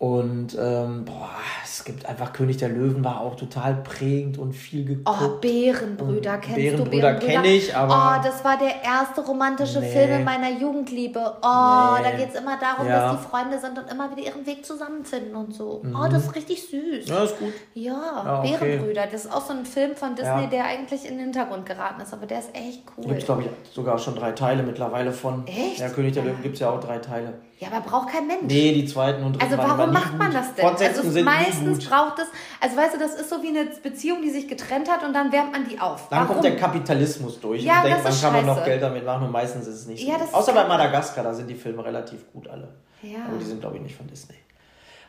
Und 0.00 0.56
ähm, 0.58 1.04
boah, 1.04 1.28
es 1.62 1.84
gibt 1.84 2.06
einfach 2.06 2.32
König 2.32 2.56
der 2.56 2.70
Löwen 2.70 3.04
war 3.04 3.20
auch 3.20 3.36
total 3.36 3.74
prägend 3.82 4.38
und 4.38 4.54
viel 4.54 4.86
geguckt. 4.86 5.18
Oh, 5.22 5.38
Bärenbrüder, 5.42 6.38
kennst 6.38 6.56
Bärenbrüder 6.56 7.12
du 7.12 7.26
kenn 7.26 7.44
ich, 7.44 7.76
aber- 7.76 8.18
Oh, 8.18 8.24
das 8.24 8.42
war 8.42 8.56
der 8.56 8.82
erste 8.82 9.20
romantische 9.20 9.80
Nee. 9.80 9.90
Film 9.90 10.10
in 10.20 10.24
meiner 10.24 10.52
Jugendliebe. 10.58 11.20
Oh, 11.42 11.96
Nee. 11.98 12.02
da 12.02 12.10
geht 12.16 12.30
es 12.32 12.40
immer 12.40 12.58
darum, 12.58 12.86
Ja. 12.88 13.12
Mhm. 13.12 13.16
dass 13.16 13.22
die 13.24 13.28
Freunde 13.28 13.58
sind 13.58 13.78
und 13.78 13.90
immer 13.92 14.10
wieder 14.16 14.26
ihren 14.28 14.46
Weg 14.46 14.64
zusammenfinden 14.64 15.36
und 15.36 15.52
so. 15.54 15.82
Oh, 15.94 16.08
das 16.10 16.24
ist 16.24 16.34
richtig 16.34 16.62
süß. 16.66 17.06
Ja, 17.06 17.22
ist 17.24 17.38
gut. 17.38 17.52
Ja, 17.74 17.92
Ja, 18.24 18.38
okay. 18.40 18.56
Bärenbrüder. 18.58 19.02
Das 19.12 19.26
ist 19.26 19.34
auch 19.34 19.44
so 19.44 19.52
ein 19.52 19.66
Film 19.66 19.96
von 19.96 20.14
Disney, 20.14 20.44
Ja. 20.44 20.46
der 20.46 20.64
eigentlich 20.64 21.04
in 21.04 21.16
den 21.18 21.24
Hintergrund 21.24 21.66
geraten 21.66 22.00
ist, 22.00 22.14
aber 22.14 22.24
der 22.24 22.38
ist 22.38 22.54
echt 22.54 22.84
cool. 22.96 23.04
Gibt 23.04 23.18
es, 23.18 23.26
glaube 23.26 23.42
ich, 23.42 23.48
sogar 23.74 23.98
schon 23.98 24.14
drei 24.14 24.32
Teile 24.32 24.62
mittlerweile 24.62 25.12
von. 25.12 25.46
Echt? 25.46 25.78
Ja, 25.80 25.90
König 25.90 26.14
der 26.14 26.22
Löwen 26.24 26.40
gibt 26.42 26.54
es 26.54 26.60
ja 26.60 26.70
auch 26.70 26.80
drei 26.80 26.96
Teile. 27.00 27.34
Ja, 27.60 27.68
aber 27.70 27.82
braucht 27.82 28.08
kein 28.10 28.26
Mensch. 28.26 28.44
Nee, 28.46 28.72
die 28.72 28.86
zweiten 28.86 29.22
und 29.22 29.34
dritten 29.34 29.52
Also 29.52 29.58
warum 29.58 29.92
macht 29.92 30.16
man 30.16 30.28
gut. 30.28 30.36
das 30.36 30.54
denn? 30.54 30.64
Fortsetzungen 30.64 31.08
Also 31.08 31.22
meistens 31.22 31.78
gut. 31.80 31.90
braucht 31.90 32.18
es, 32.18 32.26
also 32.58 32.74
weißt 32.76 32.94
du, 32.94 32.98
das 32.98 33.14
ist 33.16 33.28
so 33.28 33.42
wie 33.42 33.48
eine 33.48 33.66
Beziehung, 33.82 34.22
die 34.22 34.30
sich 34.30 34.48
getrennt 34.48 34.90
hat 34.90 35.04
und 35.04 35.12
dann 35.12 35.30
wärmt 35.30 35.52
man 35.52 35.68
die 35.68 35.78
auf. 35.78 36.08
Dann 36.08 36.20
warum? 36.20 36.28
kommt 36.36 36.44
der 36.44 36.56
Kapitalismus 36.56 37.38
durch 37.38 37.62
Ja, 37.62 37.82
und 37.82 37.88
denkt, 37.88 38.02
man 38.02 38.12
ist 38.12 38.22
kann 38.22 38.32
man 38.32 38.46
noch. 38.46 38.64
Geld 38.64 38.80
damit 38.82 39.04
machen 39.04 39.26
und 39.26 39.32
meistens 39.32 39.66
ist 39.66 39.74
es 39.74 39.86
nicht 39.86 40.00
so. 40.00 40.06
Ja, 40.08 40.14
gut. 40.14 40.22
das 40.22 40.28
ist 40.30 40.34
Außer 40.36 40.52
bei. 40.54 40.66
Madagaskar, 40.66 41.22
da 41.22 41.34
sind 41.34 41.48
die 41.48 41.54
Filme 41.54 41.84
relativ 41.84 42.32
gut 42.32 42.48
alle. 42.48 42.68
Ja. 43.02 43.18
Aber 43.28 43.36
die 43.38 43.44
sind, 43.44 43.60
glaube 43.60 43.76
ich, 43.76 43.82
nicht 43.82 43.94
von 43.96 44.06
Disney. 44.06 44.36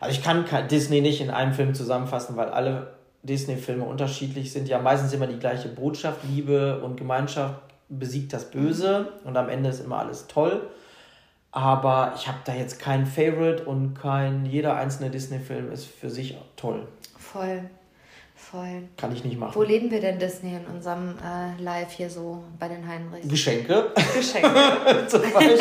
Also 0.01 0.17
ich 0.17 0.21
kann 0.21 0.43
Disney 0.69 0.99
nicht 0.99 1.21
in 1.21 1.29
einem 1.29 1.53
Film 1.53 1.73
zusammenfassen, 1.73 2.35
weil 2.35 2.49
alle 2.49 2.95
Disney-Filme 3.23 3.85
unterschiedlich 3.85 4.51
sind. 4.51 4.67
Ja, 4.67 4.79
meistens 4.79 5.13
immer 5.13 5.27
die 5.27 5.39
gleiche 5.39 5.69
Botschaft, 5.69 6.19
Liebe 6.29 6.81
und 6.83 6.97
Gemeinschaft 6.97 7.55
besiegt 7.87 8.33
das 8.33 8.51
Böse 8.51 9.13
und 9.23 9.37
am 9.37 9.47
Ende 9.47 9.69
ist 9.69 9.79
immer 9.83 9.99
alles 9.99 10.27
toll. 10.27 10.61
Aber 11.53 12.13
ich 12.15 12.27
habe 12.27 12.37
da 12.45 12.53
jetzt 12.53 12.79
kein 12.79 13.05
Favorite 13.05 13.63
und 13.65 13.93
kein, 13.93 14.45
jeder 14.45 14.75
einzelne 14.77 15.09
Disney-Film 15.09 15.71
ist 15.71 15.85
für 15.85 16.09
sich 16.09 16.37
toll. 16.55 16.87
Voll, 17.17 17.63
voll. 18.35 18.83
Kann 18.95 19.11
ich 19.13 19.25
nicht 19.25 19.37
machen. 19.37 19.53
Wo 19.55 19.63
leben 19.63 19.91
wir 19.91 19.99
denn 19.99 20.17
Disney 20.17 20.55
in 20.55 20.65
unserem 20.65 21.17
äh, 21.17 21.61
Live 21.61 21.91
hier 21.91 22.09
so 22.09 22.41
bei 22.57 22.69
den 22.69 22.87
Heinrichs? 22.87 23.27
Geschenke. 23.27 23.87
Geschenke. 24.15 24.49
zum 25.07 25.21
Beispiel. 25.21 25.57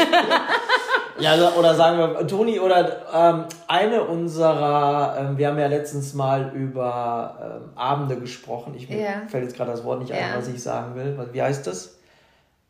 ja, 1.18 1.50
oder 1.59 1.74
sagen 1.74 1.98
wir, 1.98 2.24
Toni, 2.29 2.61
oder 2.61 3.03
ähm, 3.12 3.44
eine 3.66 4.05
unserer, 4.05 5.16
ähm, 5.18 5.38
wir 5.38 5.48
haben 5.48 5.59
ja 5.59 5.66
letztens 5.66 6.14
mal 6.14 6.53
über 6.55 7.61
ähm, 7.66 7.76
Abende 7.76 8.16
gesprochen. 8.16 8.74
Ich 8.76 8.88
mir 8.88 9.00
Ja. 9.00 9.11
fällt 9.26 9.42
jetzt 9.42 9.57
gerade 9.57 9.72
das 9.72 9.83
Wort 9.83 9.98
nicht 10.00 10.12
ein, 10.12 10.20
Ja. 10.20 10.37
was 10.37 10.46
ich 10.46 10.62
sagen 10.62 10.94
will. 10.94 11.18
Wie 11.33 11.42
heißt 11.42 11.66
das? 11.66 11.96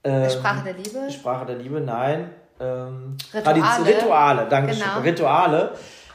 Ähm, 0.04 0.30
Sprache 0.30 0.64
der 0.64 0.72
Liebe? 0.72 1.10
Sprache 1.12 1.44
der 1.44 1.56
Liebe, 1.56 1.82
nein. 1.82 2.30
Ähm, 2.60 3.16
Rituale. 3.32 3.60
Tradiz- 3.62 3.86
Rituale, 3.86 4.46
danke. 4.50 4.74
Genau. 4.74 5.00
Rituale. 5.02 5.72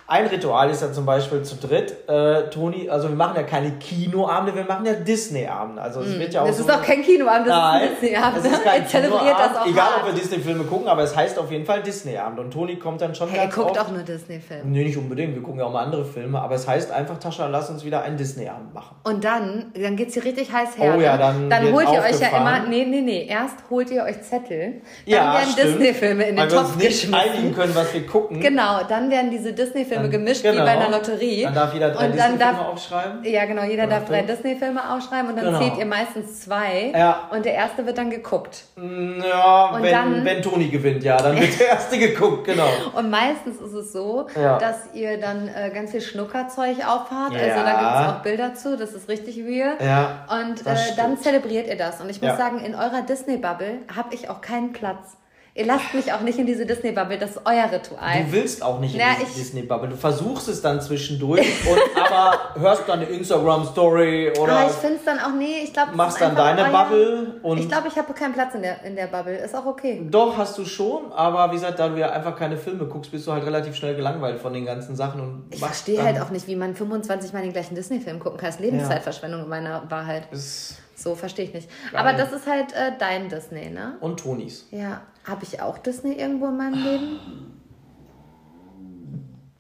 Ein 0.08 0.28
Ritual 0.28 0.70
ist 0.70 0.84
ja 0.84 0.92
zum 0.94 1.04
Beispiel 1.04 1.42
zu 1.42 1.56
dritt, 1.56 2.08
äh, 2.08 2.48
Toni, 2.52 2.88
also 2.92 3.10
wir 3.10 3.16
machen 3.16 3.34
ja 3.38 3.42
keine 3.42 3.72
Kinoabende, 3.72 4.54
wir 4.54 4.64
machen 4.64 4.86
ja 4.86 4.94
Disney-Abende. 4.94 5.82
Also 5.82 6.02
es 6.02 6.20
wird 6.20 6.32
ja 6.32 6.44
auch 6.44 6.46
Das 6.48 6.58
so 6.58 6.62
ist 6.64 6.70
doch 6.70 6.84
kein 6.84 7.02
Kinoabend, 7.02 7.48
das 7.48 7.56
Nein, 7.58 7.82
ist 7.82 7.90
ein 7.90 8.00
Disneyabend. 8.02 8.38
es 8.38 8.52
ist 8.52 8.64
kein 8.64 8.82
Er 8.84 8.88
zelebriert 8.88 9.36
das 9.40 9.58
auch 9.58 9.66
Egal, 9.66 9.88
ob 10.02 10.06
wir 10.06 10.14
Disney-Filme 10.14 10.64
gucken, 10.66 10.88
aber 10.90 11.02
es 11.02 11.16
heißt 11.16 11.40
auf 11.40 11.50
jeden 11.52 11.66
Fall 11.66 11.82
Disney-Abend. 11.82 12.38
Und 12.38 12.52
Toni 12.52 12.76
kommt 12.78 13.02
dann 13.02 13.16
schon 13.16 13.30
Hey, 13.30 13.38
er 13.40 13.44
ganz 13.46 13.56
guckt 13.56 13.72
oft. 13.72 13.80
auch 13.80 13.92
nur 13.92 14.04
Disney-Filme. 14.04 14.64
Nee, 14.66 14.84
nicht 14.84 14.98
unbedingt. 14.98 15.34
Wir 15.34 15.42
gucken 15.42 15.60
ja 15.60 15.66
auch 15.66 15.72
mal 15.74 15.84
andere 15.84 16.06
Filme. 16.06 16.40
Aber 16.40 16.54
es 16.54 16.68
heißt 16.68 16.92
einfach, 16.92 17.18
Tascha, 17.18 17.48
lass 17.48 17.72
uns 17.72 17.84
wieder 17.84 18.04
einen 18.04 18.18
Disney-Abend 18.18 18.76
machen. 18.76 18.96
Und 19.06 19.24
dann, 19.24 19.72
dann 19.74 19.96
geht's 19.96 20.14
hier 20.14 20.24
richtig 20.24 20.52
heiß 20.54 20.78
her. 20.78 20.94
Oh 20.96 21.02
ja, 21.02 21.18
dann 21.18 21.50
dann 21.50 21.72
holt 21.74 21.88
ihr 21.92 22.00
euch 22.04 22.20
ja 22.20 22.28
immer, 22.28 22.60
nee, 22.70 22.86
nee, 22.86 23.02
nee, 23.02 23.26
erst 23.28 23.56
holt 23.72 23.90
ihr 23.90 24.04
euch 24.04 24.22
Zettel, 24.22 24.74
dann 24.74 24.82
Ja, 25.08 25.34
werden. 25.34 25.56
Disney-Filme 25.56 26.24
in 26.26 26.36
den 26.36 26.44
Weil 26.44 26.52
wir 26.52 26.60
uns 26.60 26.68
Topf 26.70 26.78
nicht 26.78 26.88
geschmissen. 27.02 27.14
einigen 27.16 27.56
können, 27.56 27.74
was 27.74 27.92
wir 27.92 28.06
gucken. 28.06 28.40
Genau, 28.40 28.82
dann 28.88 29.10
werden 29.10 29.32
diese 29.32 29.52
Disney-Filme 29.52 29.95
Dann- 30.02 30.12
gemischt 30.12 30.44
wie 30.44 30.50
genau. 30.50 30.64
bei 30.66 30.72
einer 30.72 30.90
Lotterie. 30.90 31.44
Dann 31.44 31.54
darf 31.54 31.74
jeder 31.74 31.90
drei 31.92 32.08
Disney-Filme 32.08 32.68
aufschreiben. 32.68 33.24
Ja, 33.24 33.46
genau, 33.46 33.64
jeder 33.64 33.88
darf 33.88 34.06
drei 34.06 34.22
Disney-Filme 34.22 34.94
aufschreiben 34.94 35.30
und 35.30 35.36
dann 35.38 35.46
Genau. 35.46 35.60
zählt 35.60 35.78
ihr 35.78 35.86
meistens 35.86 36.42
zwei. 36.42 36.92
Ja. 36.96 37.28
Und 37.32 37.46
der 37.46 37.54
erste 37.54 37.86
wird 37.86 37.98
dann 37.98 38.10
geguckt. 38.10 38.64
Ja, 38.78 39.66
Und 39.74 39.84
wenn, 39.84 39.92
dann- 39.92 40.26
wenn 40.26 40.42
Toni 40.42 40.68
gewinnt, 40.70 41.04
ja, 41.04 41.18
dann 41.18 41.40
wird 41.40 41.60
der 41.60 41.68
erste 41.70 41.98
geguckt, 41.98 42.46
genau. 42.46 42.68
Und 42.94 43.10
meistens 43.10 43.60
ist 43.62 43.74
es 43.74 43.92
so, 43.94 44.28
Ja. 44.36 44.58
dass 44.58 44.94
ihr 44.94 45.20
dann 45.20 45.48
äh, 45.48 45.70
ganz 45.74 45.92
viel 45.92 46.02
Schnuckerzeug 46.02 46.78
aufhabt. 46.88 47.34
Ja. 47.34 47.40
Also 47.54 47.64
da 47.64 47.72
gibt 47.72 47.92
es 48.08 48.08
auch 48.16 48.22
Bilder 48.24 48.54
zu, 48.56 48.78
das 48.78 48.92
ist 48.94 49.10
richtig 49.10 49.38
weird. 49.46 49.82
Ja, 49.82 50.26
Und 50.42 50.62
äh, 50.66 50.76
dann 50.98 51.18
zelebriert 51.18 51.68
ihr 51.68 51.78
das. 51.78 52.02
Und 52.02 52.10
ich 52.10 52.22
muss 52.22 52.38
sagen, 52.38 52.60
in 52.60 52.76
eurer 52.76 53.02
Disney-Bubble 53.08 53.80
habe 53.96 54.14
ich 54.14 54.30
auch 54.30 54.42
keinen 54.42 54.74
Platz. 54.74 55.18
Ihr 55.58 55.66
lasst 55.66 55.94
mich 55.94 56.12
auch 56.12 56.20
nicht 56.20 56.38
in 56.38 56.46
diese 56.46 56.66
Disney-Bubble, 56.66 57.18
das 57.18 57.32
ist 57.32 57.42
euer 57.46 57.72
Ritual. 57.72 58.26
Du 58.26 58.32
willst 58.34 58.62
auch 58.62 58.78
nicht 58.82 58.94
in 58.94 59.00
Na, 59.02 59.16
diese 59.18 59.40
Disney-Bubble. 59.40 59.88
Du 59.88 59.96
versuchst 59.96 60.50
es 60.50 60.62
dann 60.62 60.82
zwischendurch, 60.82 61.48
und, 61.66 61.80
aber 62.12 62.38
hörst 62.60 62.84
dann 62.90 63.00
eine 63.00 63.06
Instagram-Story 63.06 64.34
oder 64.38 64.52
Aber 64.52 64.70
ich 64.70 64.76
finde 64.76 64.98
es 64.98 65.06
dann 65.06 65.18
auch, 65.18 65.34
nee, 65.34 65.62
ich 65.64 65.72
glaube, 65.72 65.96
machst 65.96 66.20
dann 66.20 66.36
deine 66.36 66.66
Bubble 66.66 67.40
und 67.42 67.58
Ich 67.60 67.70
glaube, 67.70 67.88
ich 67.88 67.96
habe 67.96 68.14
keinen 68.14 68.34
Platz 68.34 68.54
in 68.54 68.64
der, 68.64 68.84
in 68.84 68.98
der 68.98 69.08
Bubble. 69.08 69.38
Ist 69.38 69.56
auch 69.56 69.66
okay. 69.66 70.06
Doch, 70.12 70.38
hast 70.38 70.58
du 70.58 70.66
schon, 70.66 71.14
aber 71.14 71.50
wie 71.52 71.56
gesagt, 71.56 71.80
da 71.80 71.88
du 71.88 71.98
ja 71.98 72.10
einfach 72.10 72.36
keine 72.36 72.58
Filme 72.58 72.86
guckst, 72.88 73.12
bist 73.12 73.26
du 73.26 73.32
halt 73.32 73.46
relativ 73.46 73.78
schnell 73.78 73.96
gelangweilt 73.96 74.42
von 74.42 74.52
den 74.54 74.66
ganzen 74.66 74.98
Sachen 74.98 75.22
und 75.22 75.46
Ich 75.52 75.60
verstehe 75.60 76.04
halt 76.04 76.20
auch 76.20 76.32
nicht, 76.32 76.50
wie 76.50 76.58
man 76.58 76.76
25 76.76 77.32
Mal 77.32 77.44
den 77.44 77.54
gleichen 77.54 77.76
Disney-Film 77.76 78.20
gucken 78.20 78.38
kann. 78.40 78.48
Das 78.48 78.56
ist 78.56 78.62
Lebenszeitverschwendung 78.62 79.44
in 79.44 79.48
meiner 79.50 79.90
Wahrheit. 79.90 80.28
Ist- 80.34 80.80
So 80.96 81.16
verstehe 81.16 81.46
ich 81.46 81.54
nicht. 81.54 81.70
Geil. 81.92 82.00
Aber 82.00 82.14
das 82.14 82.32
ist 82.32 82.48
halt 82.48 82.74
äh, 82.74 82.94
dein 82.98 83.30
Disney, 83.30 83.70
ne? 83.70 83.98
Und 84.00 84.22
Tonis. 84.22 84.66
Ja. 84.72 85.02
Habe 85.26 85.44
ich 85.44 85.62
auch 85.62 85.78
Disney 85.78 86.14
irgendwo 86.14 86.48
in 86.48 86.58
meinem 86.58 86.84
Leben? 86.84 87.55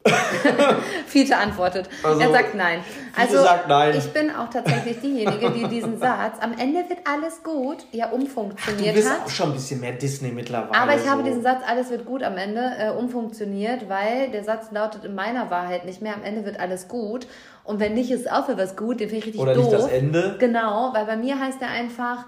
Fiete 1.07 1.35
antwortet. 1.37 1.89
Also, 2.03 2.19
er 2.21 2.31
sagt 2.31 2.55
nein. 2.55 2.81
Fiete 3.13 3.39
sagt 3.41 3.67
nein. 3.67 3.95
Ich 3.97 4.11
bin 4.13 4.29
auch 4.29 4.49
tatsächlich 4.49 4.99
diejenige, 4.99 5.51
die 5.51 5.67
diesen 5.67 5.97
Satz, 5.99 6.37
am 6.41 6.53
Ende 6.57 6.87
wird 6.89 6.99
alles 7.05 7.41
gut, 7.43 7.77
ja 7.91 8.07
Du 8.07 8.15
umfunktioniert 8.15 8.95
bist 8.95 9.09
hat. 9.09 9.25
auch 9.25 9.29
schon 9.29 9.49
ein 9.49 9.53
bisschen 9.53 9.79
mehr 9.79 9.93
Disney 9.93 10.31
mittlerweile. 10.31 10.79
Aber 10.79 10.95
ich 10.95 11.07
habe 11.07 11.21
so. 11.21 11.27
diesen 11.27 11.41
Satz, 11.41 11.61
alles 11.67 11.89
wird 11.89 12.05
gut 12.05 12.23
am 12.23 12.37
Ende, 12.37 12.61
äh, 12.77 12.89
umfunktioniert, 12.91 13.89
weil 13.89 14.29
der 14.31 14.43
Satz 14.43 14.71
lautet 14.71 15.05
in 15.05 15.15
meiner 15.15 15.49
Wahrheit 15.49 15.85
nicht 15.85 16.01
mehr, 16.01 16.13
am 16.13 16.23
Ende 16.23 16.45
wird 16.45 16.59
alles 16.59 16.87
gut. 16.87 17.27
Und 17.63 17.79
wenn 17.79 17.95
nicht, 17.95 18.11
ist 18.11 18.31
auch 18.31 18.45
für 18.45 18.57
was 18.57 18.75
gut, 18.75 18.99
den 18.99 19.09
finde 19.09 19.19
ich 19.19 19.25
richtig 19.25 19.41
Oder 19.41 19.55
doof. 19.55 19.65
nicht 19.65 19.77
das 19.77 19.87
Ende. 19.87 20.35
Genau, 20.39 20.91
weil 20.93 21.05
bei 21.05 21.17
mir 21.17 21.39
heißt 21.39 21.61
er 21.61 21.69
einfach, 21.69 22.25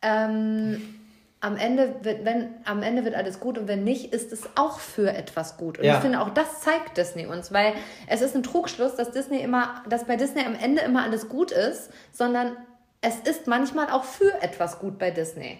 ähm, 0.00 0.99
am 1.42 1.56
Ende 1.56 1.94
wird, 2.02 2.24
wenn, 2.24 2.50
am 2.64 2.82
Ende 2.82 3.04
wird 3.04 3.14
alles 3.14 3.40
gut 3.40 3.56
und 3.56 3.66
wenn 3.66 3.82
nicht, 3.82 4.12
ist 4.12 4.30
es 4.32 4.42
auch 4.56 4.78
für 4.78 5.10
etwas 5.14 5.56
gut. 5.56 5.78
Und 5.78 5.84
Ja. 5.84 5.94
ich 5.94 6.00
finde, 6.00 6.20
auch 6.20 6.28
das 6.30 6.60
zeigt 6.60 6.96
Disney 6.98 7.26
uns, 7.26 7.50
weil 7.52 7.72
es 8.08 8.20
ist 8.20 8.36
ein 8.36 8.42
Trugschluss, 8.42 8.94
dass 8.96 9.10
Disney 9.10 9.38
immer, 9.40 9.82
dass 9.88 10.04
bei 10.04 10.16
Disney 10.16 10.44
am 10.44 10.54
Ende 10.54 10.82
immer 10.82 11.02
alles 11.02 11.28
gut 11.30 11.50
ist, 11.50 11.90
sondern 12.12 12.56
es 13.00 13.20
ist 13.20 13.46
manchmal 13.46 13.88
auch 13.90 14.04
für 14.04 14.42
etwas 14.42 14.78
gut 14.78 14.98
bei 14.98 15.10
Disney. 15.10 15.58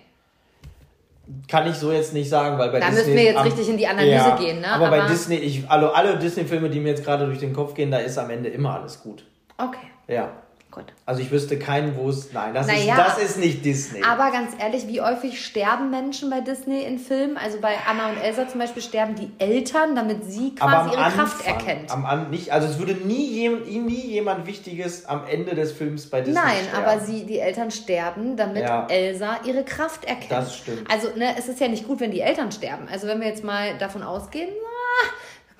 Kann 1.48 1.66
ich 1.68 1.76
so 1.76 1.92
jetzt 1.92 2.12
nicht 2.12 2.28
sagen, 2.28 2.58
weil 2.58 2.70
bei 2.70 2.80
Da 2.80 2.86
Disney. 2.88 3.02
müssen 3.04 3.16
wir 3.16 3.22
jetzt 3.24 3.36
am- 3.38 3.46
richtig 3.46 3.68
in 3.68 3.76
die 3.78 3.86
Analyse 3.86 4.34
gehen, 4.38 4.60
ne? 4.60 4.68
Aber, 4.72 4.90
bei 4.90 5.00
Aber- 5.00 5.08
Disney, 5.10 5.36
ich, 5.36 5.70
also 5.70 5.90
alle 5.92 6.18
Disney-Filme, 6.18 6.68
die 6.68 6.80
mir 6.80 6.88
jetzt 6.90 7.04
gerade 7.04 7.24
durch 7.24 7.38
den 7.38 7.52
Kopf 7.54 7.72
gehen, 7.74 7.90
da 7.90 7.98
ist 7.98 8.18
am 8.18 8.28
Ende 8.30 8.48
immer 8.48 8.74
alles 8.74 9.00
gut. 9.00 9.24
Okay, 9.56 9.86
Ja. 10.08 10.30
Gut. 10.70 10.84
Also 11.06 11.20
ich 11.22 11.30
wüsste 11.30 11.58
keinen, 11.58 11.96
wo 11.96 12.08
es. 12.08 12.32
Nein, 12.32 12.54
das, 12.54 12.66
ist, 12.66 12.72
Naja. 12.72 12.96
das 12.96 13.18
ist 13.22 13.38
nicht 13.38 13.64
Disney. 13.64 14.02
Aber 14.02 14.30
ganz 14.30 14.52
ehrlich, 14.58 14.86
wie 14.86 15.00
häufig 15.00 15.44
sterben 15.44 15.90
Menschen 15.90 16.30
bei 16.30 16.40
Disney 16.40 16.82
in 16.84 16.98
Filmen? 16.98 17.36
Also 17.36 17.58
bei 17.60 17.74
Anna 17.88 18.10
und 18.10 18.16
Elsa 18.22 18.48
zum 18.48 18.60
Beispiel 18.60 18.82
sterben 18.82 19.14
die 19.14 19.30
Eltern, 19.38 19.94
damit 19.94 20.24
sie 20.30 20.54
quasi 20.54 20.90
ihre 20.96 21.10
Kraft 21.10 21.46
erkennt. 21.46 21.90
Am 21.90 22.06
An, 22.06 22.30
nicht, 22.30 22.52
also 22.52 22.68
es 22.68 22.78
würde 22.78 22.92
nie, 22.94 23.26
jem, 23.40 23.62
nie 23.86 24.06
jemand 24.06 24.46
Wichtiges 24.46 25.06
am 25.06 25.22
Ende 25.28 25.54
des 25.54 25.72
Films 25.72 26.08
bei 26.08 26.20
Disney 26.20 26.40
Nein, 26.40 26.56
sterben. 26.68 26.84
aber 26.86 27.00
sie, 27.00 27.24
die 27.26 27.38
Eltern 27.38 27.70
sterben, 27.70 28.36
damit 28.36 28.62
Ja. 28.62 28.86
Elsa 28.88 29.38
ihre 29.44 29.64
Kraft 29.64 30.04
erkennt. 30.04 30.30
Das 30.30 30.56
stimmt. 30.56 30.90
Also, 30.90 31.08
ne, 31.16 31.34
es 31.38 31.48
ist 31.48 31.60
ja 31.60 31.68
nicht 31.68 31.86
gut, 31.86 32.00
wenn 32.00 32.10
die 32.10 32.20
Eltern 32.20 32.52
sterben. 32.52 32.88
Also, 32.90 33.06
wenn 33.06 33.20
wir 33.20 33.28
jetzt 33.28 33.44
mal 33.44 33.76
davon 33.78 34.02
ausgehen, 34.02 34.48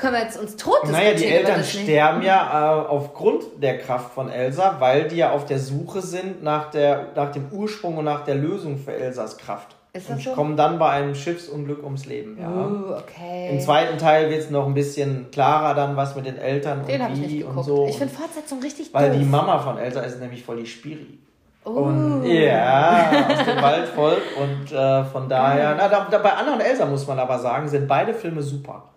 können 0.00 0.14
wir 0.14 0.22
jetzt 0.22 0.40
uns 0.40 0.56
tot 0.56 0.90
Naja, 0.90 1.12
die 1.12 1.26
Eltern 1.26 1.62
sterben 1.62 2.22
ja 2.22 2.84
äh, 2.84 2.88
aufgrund 2.88 3.44
der 3.62 3.78
Kraft 3.78 4.14
von 4.14 4.30
Elsa, 4.30 4.76
weil 4.78 5.08
die 5.08 5.16
ja 5.16 5.32
auf 5.32 5.44
der 5.44 5.58
Suche 5.58 6.00
sind 6.00 6.42
nach, 6.42 6.70
der, 6.70 7.08
nach 7.14 7.30
dem 7.32 7.48
Ursprung 7.52 7.98
und 7.98 8.06
nach 8.06 8.24
der 8.24 8.36
Lösung 8.36 8.78
für 8.78 8.94
Elsas 8.94 9.36
Kraft. 9.36 9.76
Ist 9.92 10.08
das 10.08 10.16
und 10.16 10.22
so? 10.22 10.30
kommen 10.32 10.56
dann 10.56 10.78
bei 10.78 10.88
einem 10.88 11.14
Schiffsunglück 11.14 11.82
ums 11.82 12.06
Leben. 12.06 12.38
Ja. 12.40 12.48
Uh, 12.48 12.94
okay. 12.94 13.50
Im 13.50 13.60
zweiten 13.60 13.98
Teil 13.98 14.30
wird 14.30 14.40
es 14.40 14.50
noch 14.50 14.66
ein 14.66 14.74
bisschen 14.74 15.30
klarer 15.32 15.74
dann, 15.74 15.96
was 15.96 16.16
mit 16.16 16.26
den 16.26 16.38
Eltern 16.38 16.86
Den 16.86 16.94
und 16.94 17.03
habe 17.03 17.14
ich 17.14 17.20
nicht 17.20 17.30
wie 17.32 17.44
und 17.44 17.62
so. 17.62 17.86
Ich 17.86 17.98
finde 17.98 18.14
Fortsetzung 18.14 18.62
richtig 18.62 18.94
weil 18.94 19.11
doof. 19.11 19.18
die 19.18 19.24
Mama 19.24 19.59
von 19.59 19.78
Elsa 19.78 20.01
ist 20.01 20.20
nämlich 20.20 20.44
voll 20.44 20.59
die 20.59 20.66
Spiri. 20.66 21.18
Oh. 21.64 21.70
Und 21.70 22.24
ja, 22.24 23.11
aus 23.30 23.44
dem 23.44 23.61
Waldvolk. 23.61 24.22
Und 24.40 24.72
äh, 24.72 25.05
von 25.05 25.28
daher, 25.28 25.74
na, 25.76 25.88
da, 25.88 26.07
da, 26.11 26.18
bei 26.18 26.32
Anna 26.32 26.55
und 26.55 26.61
Elsa 26.61 26.86
muss 26.86 27.07
man 27.07 27.18
aber 27.18 27.38
sagen, 27.38 27.68
sind 27.68 27.86
beide 27.86 28.14
Filme 28.14 28.42
super. 28.42 28.89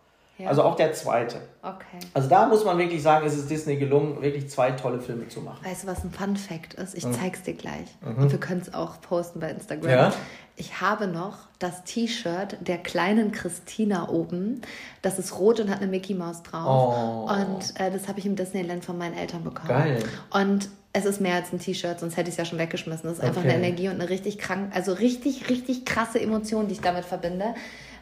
Ja. 0.43 0.49
Also 0.49 0.63
auch 0.63 0.75
der 0.75 0.93
zweite. 0.93 1.37
Okay. 1.61 1.99
Also 2.13 2.29
da 2.29 2.45
muss 2.47 2.63
man 2.65 2.77
wirklich 2.77 3.01
sagen, 3.01 3.25
ist 3.25 3.35
es 3.37 3.47
Disney 3.47 3.77
gelungen, 3.77 4.21
wirklich 4.21 4.49
zwei 4.49 4.71
tolle 4.71 4.99
Filme 4.99 5.27
zu 5.27 5.41
machen. 5.41 5.65
Weißt 5.65 5.83
du, 5.83 5.87
was 5.87 6.03
ein 6.03 6.11
Fun 6.11 6.35
Fact 6.35 6.73
ist? 6.75 6.95
Ich 6.95 7.09
zeig's 7.11 7.41
dir 7.43 7.53
gleich. 7.53 7.87
Und 8.05 8.31
wir 8.31 8.39
können 8.39 8.61
es 8.61 8.73
auch 8.73 8.99
posten 9.01 9.39
bei 9.39 9.49
Instagram. 9.49 9.85
Mhm. 9.91 9.97
Ja? 9.97 10.13
Ich 10.55 10.81
habe 10.81 11.07
noch 11.07 11.37
das 11.57 11.83
T-Shirt 11.83 12.57
der 12.61 12.77
kleinen 12.77 13.31
Christina 13.31 14.09
oben. 14.09 14.61
Das 15.01 15.17
ist 15.17 15.39
rot 15.39 15.59
und 15.59 15.69
hat 15.71 15.79
eine 15.81 15.87
Mickey 15.87 16.13
Maus 16.13 16.43
drauf. 16.43 17.27
Oh. 17.27 17.31
Und 17.31 17.79
äh, 17.79 17.89
das 17.89 18.07
habe 18.07 18.19
ich 18.19 18.25
im 18.25 18.35
Disneyland 18.35 18.85
von 18.85 18.97
meinen 18.97 19.17
Eltern 19.17 19.43
bekommen. 19.43 19.69
Geil. 19.69 20.03
Und 20.31 20.69
es 20.95 21.05
ist 21.05 21.19
mehr 21.21 21.33
als 21.35 21.51
ein 21.51 21.57
T-Shirt, 21.57 21.99
sonst 21.99 22.17
hätte 22.17 22.29
ich 22.29 22.33
es 22.33 22.37
ja 22.37 22.45
schon 22.45 22.59
weggeschmissen. 22.59 23.09
Das 23.09 23.17
ist 23.17 23.23
einfach 23.23 23.41
Okay. 23.41 23.49
eine 23.53 23.65
Energie 23.65 23.87
und 23.87 23.95
eine 23.95 24.09
richtig 24.09 24.37
krank, 24.37 24.69
also 24.75 24.93
richtig, 24.93 25.49
richtig 25.49 25.85
krasse 25.85 26.21
Emotion, 26.21 26.67
die 26.67 26.73
ich 26.73 26.81
damit 26.81 27.03
verbinde. 27.05 27.55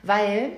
Weil, 0.03 0.49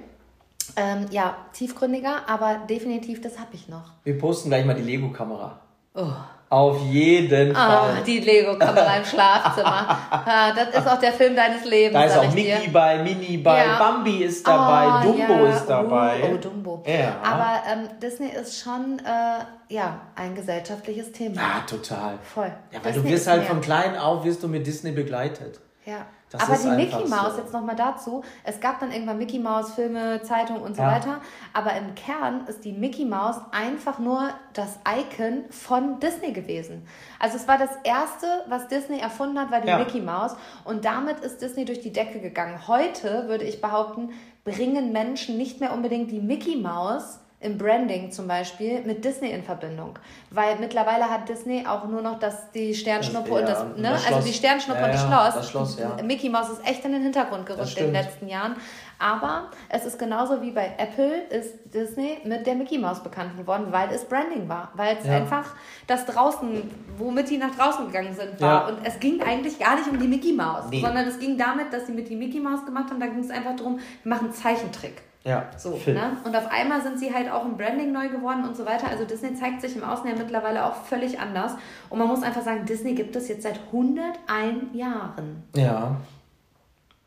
ähm, 0.76 1.06
ja, 1.12 1.36
tiefgründiger, 1.54 2.22
aber 2.28 2.62
definitiv, 2.70 3.22
das 3.22 3.38
habe 3.40 3.50
ich 3.54 3.68
noch. 3.68 3.92
Wir 4.04 4.18
posten 4.18 4.50
gleich 4.50 4.66
mal 4.66 4.76
die 4.76 4.82
Lego-Kamera. 4.84 5.60
Oh. 5.96 6.08
Auf 6.50 6.80
jeden 6.84 7.56
Ah, 7.56 7.80
Fall. 7.96 8.04
die 8.06 8.20
Lego-Kamera 8.20 8.98
im 8.98 9.06
Schlafzimmer. 9.06 9.98
Ah, 10.12 10.52
das 10.54 10.70
ist 10.70 10.88
auch 10.88 11.00
der 11.00 11.12
Film 11.12 11.36
deines 11.36 11.66
Lebens. 11.66 11.94
Da 11.94 12.04
ist 12.04 12.18
auch 12.18 12.24
ich 12.26 12.30
dir. 12.44 12.56
Mickey 12.58 12.70
bei, 12.70 13.02
Minnie 13.02 13.38
bei, 13.38 13.66
Ja. 13.66 13.80
Bambi 13.80 14.24
ist 14.24 14.48
dabei, 14.48 14.86
Ah, 14.88 15.02
Dumbo 15.04 15.34
ja. 15.46 15.50
ist 15.50 15.66
dabei. 15.66 16.22
Oh, 16.24 16.34
oh, 16.34 16.38
Dumbo. 16.38 16.84
Ja. 16.86 17.16
Aber 17.24 17.64
ähm, 17.72 17.90
Disney 18.00 18.28
ist 18.30 18.60
schon 18.62 19.00
äh, 19.00 19.74
ja, 19.74 20.02
ein 20.16 20.36
gesellschaftliches 20.36 21.12
Thema. 21.12 21.36
Ja, 21.42 21.62
total. 21.68 22.20
Voll. 22.22 22.52
Ja, 22.72 22.80
weil 22.84 22.94
Disney 22.94 23.10
du 23.10 23.16
wirst 23.16 23.28
halt 23.28 23.42
mehr. 23.42 23.50
von 23.50 23.62
klein 23.62 23.98
auf, 23.98 24.24
wirst 24.24 24.44
du 24.44 24.48
mit 24.48 24.68
Disney 24.68 24.92
begleitet. 24.92 25.60
Ja. 25.86 26.06
Das 26.34 26.42
aber 26.50 26.58
die 26.58 26.70
Mickey 26.76 27.08
Mouse, 27.08 27.36
so. 27.36 27.42
jetzt 27.42 27.54
nochmal 27.54 27.76
dazu, 27.76 28.24
es 28.44 28.60
gab 28.60 28.80
dann 28.80 28.92
irgendwann 28.92 29.18
Mickey 29.20 29.40
Mouse 29.40 29.74
Filme, 29.74 30.22
Zeitungen 30.24 30.62
und 30.62 30.76
so 30.76 30.82
Ja. 30.82 30.92
weiter, 30.92 31.22
aber 31.54 31.74
im 31.78 31.94
Kern 31.96 32.46
ist 32.48 32.66
die 32.66 32.74
Mickey 32.74 33.06
Mouse 33.06 33.38
einfach 33.52 34.00
nur 34.00 34.30
das 34.54 34.80
Icon 34.88 35.46
von 35.52 36.00
Disney 36.00 36.32
gewesen. 36.34 36.88
Also 37.20 37.38
es 37.38 37.48
war 37.48 37.58
das 37.58 37.70
erste, 37.84 38.28
was 38.48 38.68
Disney 38.68 39.00
erfunden 39.00 39.40
hat, 39.40 39.52
war 39.52 39.62
die 39.62 39.68
Ja. 39.68 39.78
Mickey 39.78 40.02
Mouse 40.02 40.36
und 40.66 40.84
damit 40.86 41.20
ist 41.20 41.42
Disney 41.42 41.66
durch 41.66 41.80
die 41.82 41.94
Decke 41.94 42.20
gegangen. 42.20 42.68
Heute 42.68 43.28
würde 43.28 43.46
ich 43.46 43.62
behaupten, 43.62 44.10
bringen 44.44 44.92
Menschen 44.92 45.38
nicht 45.38 45.60
mehr 45.62 45.72
unbedingt 45.74 46.12
die 46.12 46.20
Mickey 46.20 46.58
Mouse 46.58 47.20
im 47.44 47.58
Branding 47.58 48.12
zum 48.12 48.28
Beispiel 48.28 48.82
mit 48.84 49.04
Disney 49.06 49.30
in 49.32 49.44
Verbindung. 49.44 50.00
Weil 50.32 50.58
mittlerweile 50.60 51.10
hat 51.10 51.28
Disney 51.30 51.66
auch 51.68 51.86
nur 51.88 52.02
noch 52.02 52.20
das, 52.20 52.52
die 52.52 52.74
Sternschnuppe 52.74 53.30
Das- 53.30 53.40
und 53.40 53.48
das, 53.48 53.60
ja, 53.60 53.66
ne? 53.66 53.82
das 53.82 53.92
also 53.92 54.08
Schloss. 54.08 54.26
die 54.26 54.34
Sternschnuppe 54.34 54.80
Ja, 54.80 54.86
und 54.86 54.94
das 54.94 55.02
Schloss. 55.02 55.34
das 55.36 55.50
Schloss, 55.50 55.80
ja. 55.80 56.04
Mickey 56.04 56.30
Mouse 56.30 56.50
ist 56.50 56.66
echt 56.68 56.84
in 56.86 56.94
den 56.94 57.04
Hintergrund 57.04 57.46
gerückt 57.46 57.78
in 57.78 57.86
den 57.86 57.94
letzten 57.94 58.28
Jahren. 58.28 58.56
Aber 59.00 59.50
es 59.68 59.86
ist 59.86 60.00
genauso 60.00 60.42
wie 60.42 60.52
bei 60.52 60.76
Apple, 60.78 61.24
ist 61.30 61.56
Disney 61.74 62.20
mit 62.24 62.46
der 62.48 62.56
Mickey 62.56 62.78
Mouse 62.78 63.02
bekannt 63.04 63.36
geworden, 63.38 63.66
weil 63.72 63.90
es 63.92 64.06
Branding 64.06 64.48
war. 64.48 64.72
Weil 64.76 64.96
es 65.02 65.10
einfach 65.10 65.56
das 65.88 66.06
draußen, 66.06 66.70
womit 66.98 67.30
die 67.30 67.38
nach 67.38 67.54
draußen 67.54 67.88
gegangen 67.88 68.14
sind, 68.14 68.40
war. 68.40 68.70
Und 68.70 68.78
es 68.86 68.98
ging 69.00 69.22
eigentlich 69.22 69.60
gar 69.60 69.76
nicht 69.76 69.90
um 69.90 70.00
die 70.00 70.08
Mickey 70.08 70.32
Mouse, 70.32 70.66
Nee. 70.70 70.80
sondern 70.80 71.06
es 71.06 71.20
ging 71.20 71.38
damit, 71.38 71.74
dass 71.74 71.88
sie 71.88 71.92
mit 71.92 72.08
die 72.08 72.16
Mickey 72.16 72.40
Mouse 72.40 72.64
gemacht 72.66 72.90
haben. 72.92 73.00
Da 73.00 73.08
ging 73.08 73.20
es 73.20 73.30
einfach 73.30 73.56
darum, 73.58 73.80
wir 74.04 74.10
machen 74.16 74.32
Zeichentrick. 74.32 75.02
Ja, 75.26 75.46
So, 75.56 75.72
Film. 75.78 75.96
ne? 75.96 76.18
Und 76.26 76.36
auf 76.36 76.52
einmal 76.52 76.82
sind 76.82 77.00
sie 77.00 77.14
halt 77.14 77.32
auch 77.32 77.46
im 77.46 77.56
Branding 77.56 77.94
neu 77.94 78.10
geworden 78.10 78.44
und 78.46 78.58
so 78.58 78.66
weiter. 78.66 78.88
Also 78.90 79.06
Disney 79.06 79.34
zeigt 79.36 79.62
sich 79.62 79.76
im 79.76 79.84
Außen 79.84 80.06
ja 80.10 80.16
mittlerweile 80.18 80.66
auch 80.66 80.76
völlig 80.76 81.18
anders. 81.20 81.54
Und 81.90 82.00
man 82.00 82.10
muss 82.10 82.24
einfach 82.24 82.42
sagen, 82.42 82.66
Disney 82.66 82.94
gibt 82.94 83.16
es 83.16 83.30
jetzt 83.30 83.44
seit 83.44 83.60
101 83.72 84.74
Jahren. 84.74 85.44
Ja. 85.56 85.96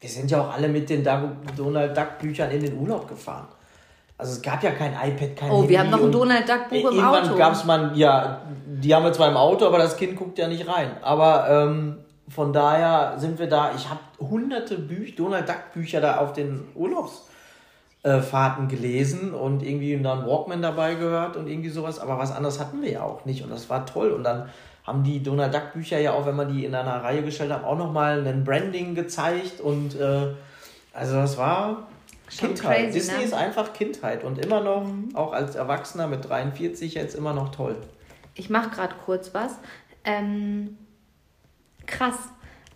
Wir 0.01 0.09
sind 0.11 0.31
ja 0.31 0.41
auch 0.41 0.55
alle 0.55 0.69
mit 0.69 0.89
den 0.89 1.05
Donald 1.57 1.97
Duck 1.97 2.19
Büchern 2.21 2.51
in 2.51 2.63
den 2.63 2.79
Urlaub 2.79 3.07
gefahren. 3.09 3.49
Also 4.19 4.33
es 4.33 4.41
gab 4.41 4.63
ja 4.63 4.71
kein 4.71 4.93
iPad, 4.95 5.37
kein 5.37 5.51
Oh, 5.51 5.57
Handy 5.59 5.69
wir 5.69 5.81
haben 5.81 5.91
noch 5.91 6.03
ein 6.03 6.13
Donald 6.13 6.49
Duck 6.49 6.69
Buch 6.71 6.77
im 6.77 6.85
Irgendwann 6.85 7.25
Auto. 7.29 7.37
gab 7.37 7.53
es 7.53 7.65
mal, 7.67 7.91
ja, 7.99 8.41
die 8.67 8.95
haben 8.95 9.05
wir 9.05 9.13
zwar 9.13 9.29
im 9.29 9.37
Auto, 9.37 9.67
aber 9.67 9.77
das 9.77 9.95
Kind 9.99 10.17
guckt 10.17 10.39
ja 10.39 10.49
nicht 10.49 10.67
rein. 10.67 10.91
Aber 11.03 11.49
ähm, 11.51 11.99
von 12.31 12.51
daher 12.53 13.15
sind 13.19 13.39
wir 13.39 13.47
da, 13.47 13.73
ich 13.77 13.91
habe 13.91 14.01
hunderte 14.19 14.79
Bücher, 14.79 15.17
Donald 15.17 15.47
Duck 15.47 15.73
Bücher 15.75 16.01
da 16.01 16.17
auf 16.17 16.33
den 16.33 16.67
Urlaubsfahrten 18.07 18.69
gelesen 18.69 19.35
und 19.35 19.63
irgendwie 19.63 20.01
dann 20.01 20.27
Walkman 20.27 20.63
dabei 20.63 20.95
gehört 20.95 21.37
und 21.37 21.49
irgendwie 21.49 21.71
sowas, 21.71 21.99
aber 21.99 22.19
was 22.19 22.33
anderes 22.33 22.61
hatten 22.61 22.81
wir 22.83 22.91
ja 22.91 23.03
auch 23.03 23.25
nicht 23.25 23.43
und 23.43 23.51
das 23.51 23.69
war 23.69 23.85
toll 23.85 24.13
und 24.13 24.23
dann 24.25 24.49
haben 24.85 25.03
die 25.03 25.23
Donald 25.23 25.53
Duck 25.53 25.73
Bücher 25.75 25.99
ja 25.99 26.13
auch, 26.13 26.27
wenn 26.27 26.37
man 26.37 26.53
die 26.53 26.65
in 26.65 26.75
einer 26.75 27.03
Reihe 27.03 27.23
gestellt 27.23 27.51
hat, 27.53 27.65
auch 27.65 27.77
nochmal 27.77 28.27
ein 28.27 28.45
Branding 28.45 28.95
gezeigt 28.95 29.61
und 29.61 29.99
äh, 29.99 30.29
also 30.93 31.17
das 31.17 31.37
war 31.37 31.89
Schon 32.29 32.55
Kindheit. 32.55 32.77
crazy, 32.77 32.93
Disney 32.93 33.19
ne? 33.19 33.25
ist 33.25 33.35
einfach 33.35 33.73
Kindheit 33.73 34.25
und 34.25 34.39
immer 34.39 34.61
noch, 34.61 34.87
auch 35.15 35.33
als 35.33 35.57
Erwachsener 35.57 36.07
mit 36.07 36.29
43 36.29 36.95
jetzt 36.95 37.15
immer 37.15 37.33
noch 37.33 37.51
toll. 37.51 37.77
Ich 38.35 38.51
mache 38.51 38.71
gerade 38.71 38.95
kurz 39.05 39.35
was. 39.35 39.53
Ähm, 40.05 40.77
krass. 41.87 42.17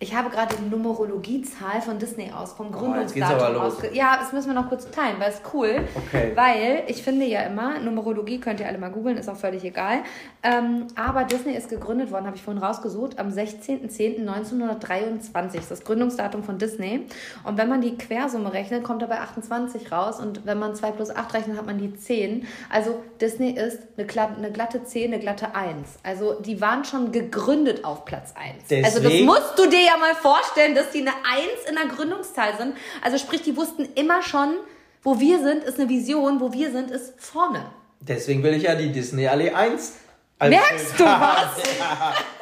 Ich 0.03 0.15
habe 0.15 0.31
gerade 0.31 0.55
die 0.55 0.67
Numerologiezahl 0.67 1.79
von 1.81 1.99
Disney 1.99 2.31
aus, 2.31 2.53
vom 2.53 2.69
Oh, 2.69 2.71
Gründungsdatum 2.71 3.53
los. 3.53 3.75
ausge... 3.75 3.91
Ja, 3.93 4.17
das 4.19 4.33
müssen 4.33 4.47
wir 4.47 4.55
noch 4.59 4.67
kurz 4.67 4.89
teilen, 4.89 5.17
weil 5.19 5.29
es 5.29 5.41
cool. 5.53 5.87
Okay. 6.07 6.31
Weil 6.35 6.83
ich 6.87 7.03
finde 7.03 7.27
ja 7.27 7.41
immer, 7.43 7.77
Numerologie 7.79 8.39
könnt 8.39 8.59
ihr 8.59 8.67
alle 8.67 8.79
mal 8.79 8.89
googeln, 8.89 9.15
ist 9.17 9.29
auch 9.29 9.35
völlig 9.37 9.63
egal. 9.63 9.99
Ähm, 10.41 10.87
aber 10.95 11.23
Disney 11.25 11.53
ist 11.53 11.69
gegründet 11.69 12.11
worden, 12.11 12.25
habe 12.25 12.35
ich 12.35 12.41
vorhin 12.41 12.63
rausgesucht, 12.63 13.19
am 13.19 13.29
16.10.1923. 13.29 15.31
Das 15.43 15.53
ist 15.55 15.69
das 15.71 15.83
Gründungsdatum 15.83 16.43
von 16.43 16.57
Disney. 16.57 17.05
Und 17.43 17.57
wenn 17.57 17.69
man 17.69 17.81
die 17.81 17.95
Quersumme 17.97 18.53
rechnet, 18.53 18.83
kommt 18.83 19.01
dabei 19.03 19.19
28 19.19 19.91
raus. 19.91 20.19
Und 20.19 20.45
wenn 20.47 20.57
man 20.59 20.73
2 20.75 20.91
plus 20.91 21.15
8 21.15 21.33
rechnet, 21.35 21.57
hat 21.57 21.65
man 21.67 21.77
die 21.77 21.93
10. 21.95 22.47
Also 22.69 22.95
Disney 23.19 23.51
ist 23.51 23.79
eine, 23.97 24.07
glatte, 24.07 24.35
eine 24.37 24.51
glatte 24.51 24.83
10, 24.83 25.13
eine 25.13 25.21
glatte 25.21 25.53
1. 25.55 25.99
Also 26.03 26.39
die 26.41 26.59
waren 26.59 26.85
schon 26.85 27.11
gegründet 27.11 27.85
auf 27.85 28.05
Platz 28.05 28.33
1. 28.35 28.63
Also 28.83 28.97
das 28.99 29.03
Deswegen- 29.11 29.25
musst 29.27 29.53
du 29.57 29.67
dir 29.69 29.90
ja 29.91 29.97
mal 29.97 30.15
vorstellen, 30.15 30.75
dass 30.75 30.91
die 30.91 31.01
eine 31.01 31.11
1 31.11 31.69
in 31.69 31.75
der 31.75 31.85
Gründungszahl 31.85 32.57
sind. 32.57 32.75
Also 33.01 33.17
sprich, 33.17 33.41
die 33.41 33.55
wussten 33.55 33.87
immer 33.95 34.21
schon, 34.21 34.55
wo 35.03 35.19
wir 35.19 35.39
sind, 35.39 35.63
ist 35.63 35.79
eine 35.79 35.89
Vision, 35.89 36.39
wo 36.39 36.53
wir 36.53 36.71
sind, 36.71 36.91
ist 36.91 37.13
vorne. 37.17 37.65
Deswegen 37.99 38.43
will 38.43 38.53
ich 38.53 38.63
ja 38.63 38.75
die 38.75 38.91
Disney 38.91 39.27
Allee 39.27 39.51
1 39.51 39.93
als 40.41 40.49
Merkst 40.49 40.99
du 40.99 41.05
was? 41.05 41.61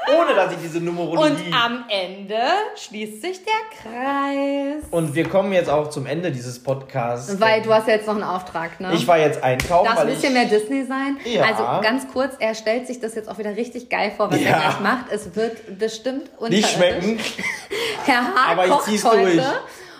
Ohne 0.17 0.33
dass 0.33 0.53
ich 0.53 0.59
diese 0.63 0.79
Numerologie. 0.79 1.49
Und 1.49 1.53
am 1.53 1.83
Ende 1.89 2.39
schließt 2.77 3.21
sich 3.21 3.41
der 3.43 3.53
Kreis. 3.91 4.83
Und 4.89 5.13
wir 5.13 5.27
kommen 5.27 5.51
jetzt 5.51 5.69
auch 5.69 5.89
zum 5.89 6.05
Ende 6.05 6.31
dieses 6.31 6.63
Podcasts. 6.63 7.39
Weil 7.41 7.61
du 7.61 7.73
hast 7.73 7.87
ja 7.89 7.95
jetzt 7.95 8.07
noch 8.07 8.15
einen 8.15 8.23
Auftrag, 8.23 8.79
ne? 8.79 8.93
ich 8.93 9.05
war 9.05 9.19
jetzt 9.19 9.43
einkaufen, 9.43 9.85
Darf 9.85 9.99
ein 9.99 10.07
bisschen 10.07 10.29
ich, 10.35 10.39
mehr 10.39 10.45
Disney 10.45 10.85
sein? 10.85 11.17
Ja. 11.25 11.43
Also 11.43 11.63
ganz 11.83 12.07
kurz, 12.11 12.35
er 12.39 12.55
stellt 12.55 12.87
sich 12.87 13.01
das 13.01 13.15
jetzt 13.15 13.27
auch 13.29 13.37
wieder 13.37 13.55
richtig 13.57 13.89
geil 13.89 14.13
vor, 14.15 14.31
was 14.31 14.39
Ja. 14.39 14.51
er 14.51 14.59
gleich 14.61 14.79
macht. 14.79 15.05
Es 15.11 15.35
wird 15.35 15.77
bestimmt 15.77 16.29
nicht 16.49 16.69
schmecken. 16.69 17.19
Herr 18.05 18.21
H. 18.21 18.51
Aber 18.51 18.65
ich 18.65 18.79
zieh's 18.85 19.03
heute. 19.03 19.33
durch. 19.33 19.43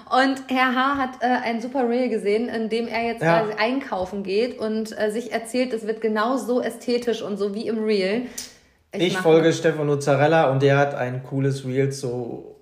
Und 0.10 0.42
Herr 0.48 0.74
H. 0.76 0.98
hat 0.98 1.10
äh, 1.22 1.26
ein 1.28 1.62
super 1.62 1.88
Reel 1.88 2.10
gesehen, 2.10 2.50
in 2.50 2.70
dem 2.70 2.88
er 2.88 3.04
jetzt 3.04 3.22
Ja. 3.22 3.42
quasi 3.42 3.54
einkaufen 3.60 4.24
geht 4.24 4.58
und 4.60 4.98
äh, 5.00 5.12
sich 5.12 5.32
erzählt, 5.32 5.72
es 5.74 5.86
wird 5.86 6.02
genau 6.02 6.38
so 6.38 6.62
ästhetisch 6.62 7.22
und 7.22 7.38
so 7.38 7.54
wie 7.54 7.68
im 7.68 7.84
Reel. 7.84 8.24
Ich 8.92 9.14
mach- 9.14 9.22
folge 9.24 9.54
Stefano 9.54 9.98
Zarella 10.00 10.50
und 10.50 10.64
der 10.64 10.78
hat 10.78 10.96
ein 10.96 11.24
cooles 11.24 11.64
Reel 11.66 11.92
so 11.92 12.56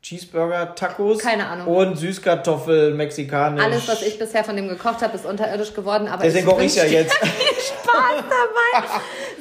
Cheeseburger, 0.00 0.74
Tacos 0.74 1.18
Keine 1.18 1.46
Ahnung. 1.46 1.66
und 1.66 1.96
Süßkartoffel, 1.96 2.94
mexikanisch. 2.94 3.62
Alles, 3.64 3.88
was 3.88 4.02
ich 4.02 4.18
bisher 4.18 4.44
von 4.44 4.54
dem 4.56 4.68
gekocht 4.68 5.00
habe, 5.02 5.14
ist 5.14 5.24
unterirdisch 5.26 5.72
geworden. 5.74 6.08
Aber 6.08 6.22
Deswegen 6.22 6.46
koche 6.46 6.64
ich 6.64 6.74
ja 6.76 6.84
jetzt. 6.84 7.14
Spaß 7.14 8.22
dabei. 8.28 8.86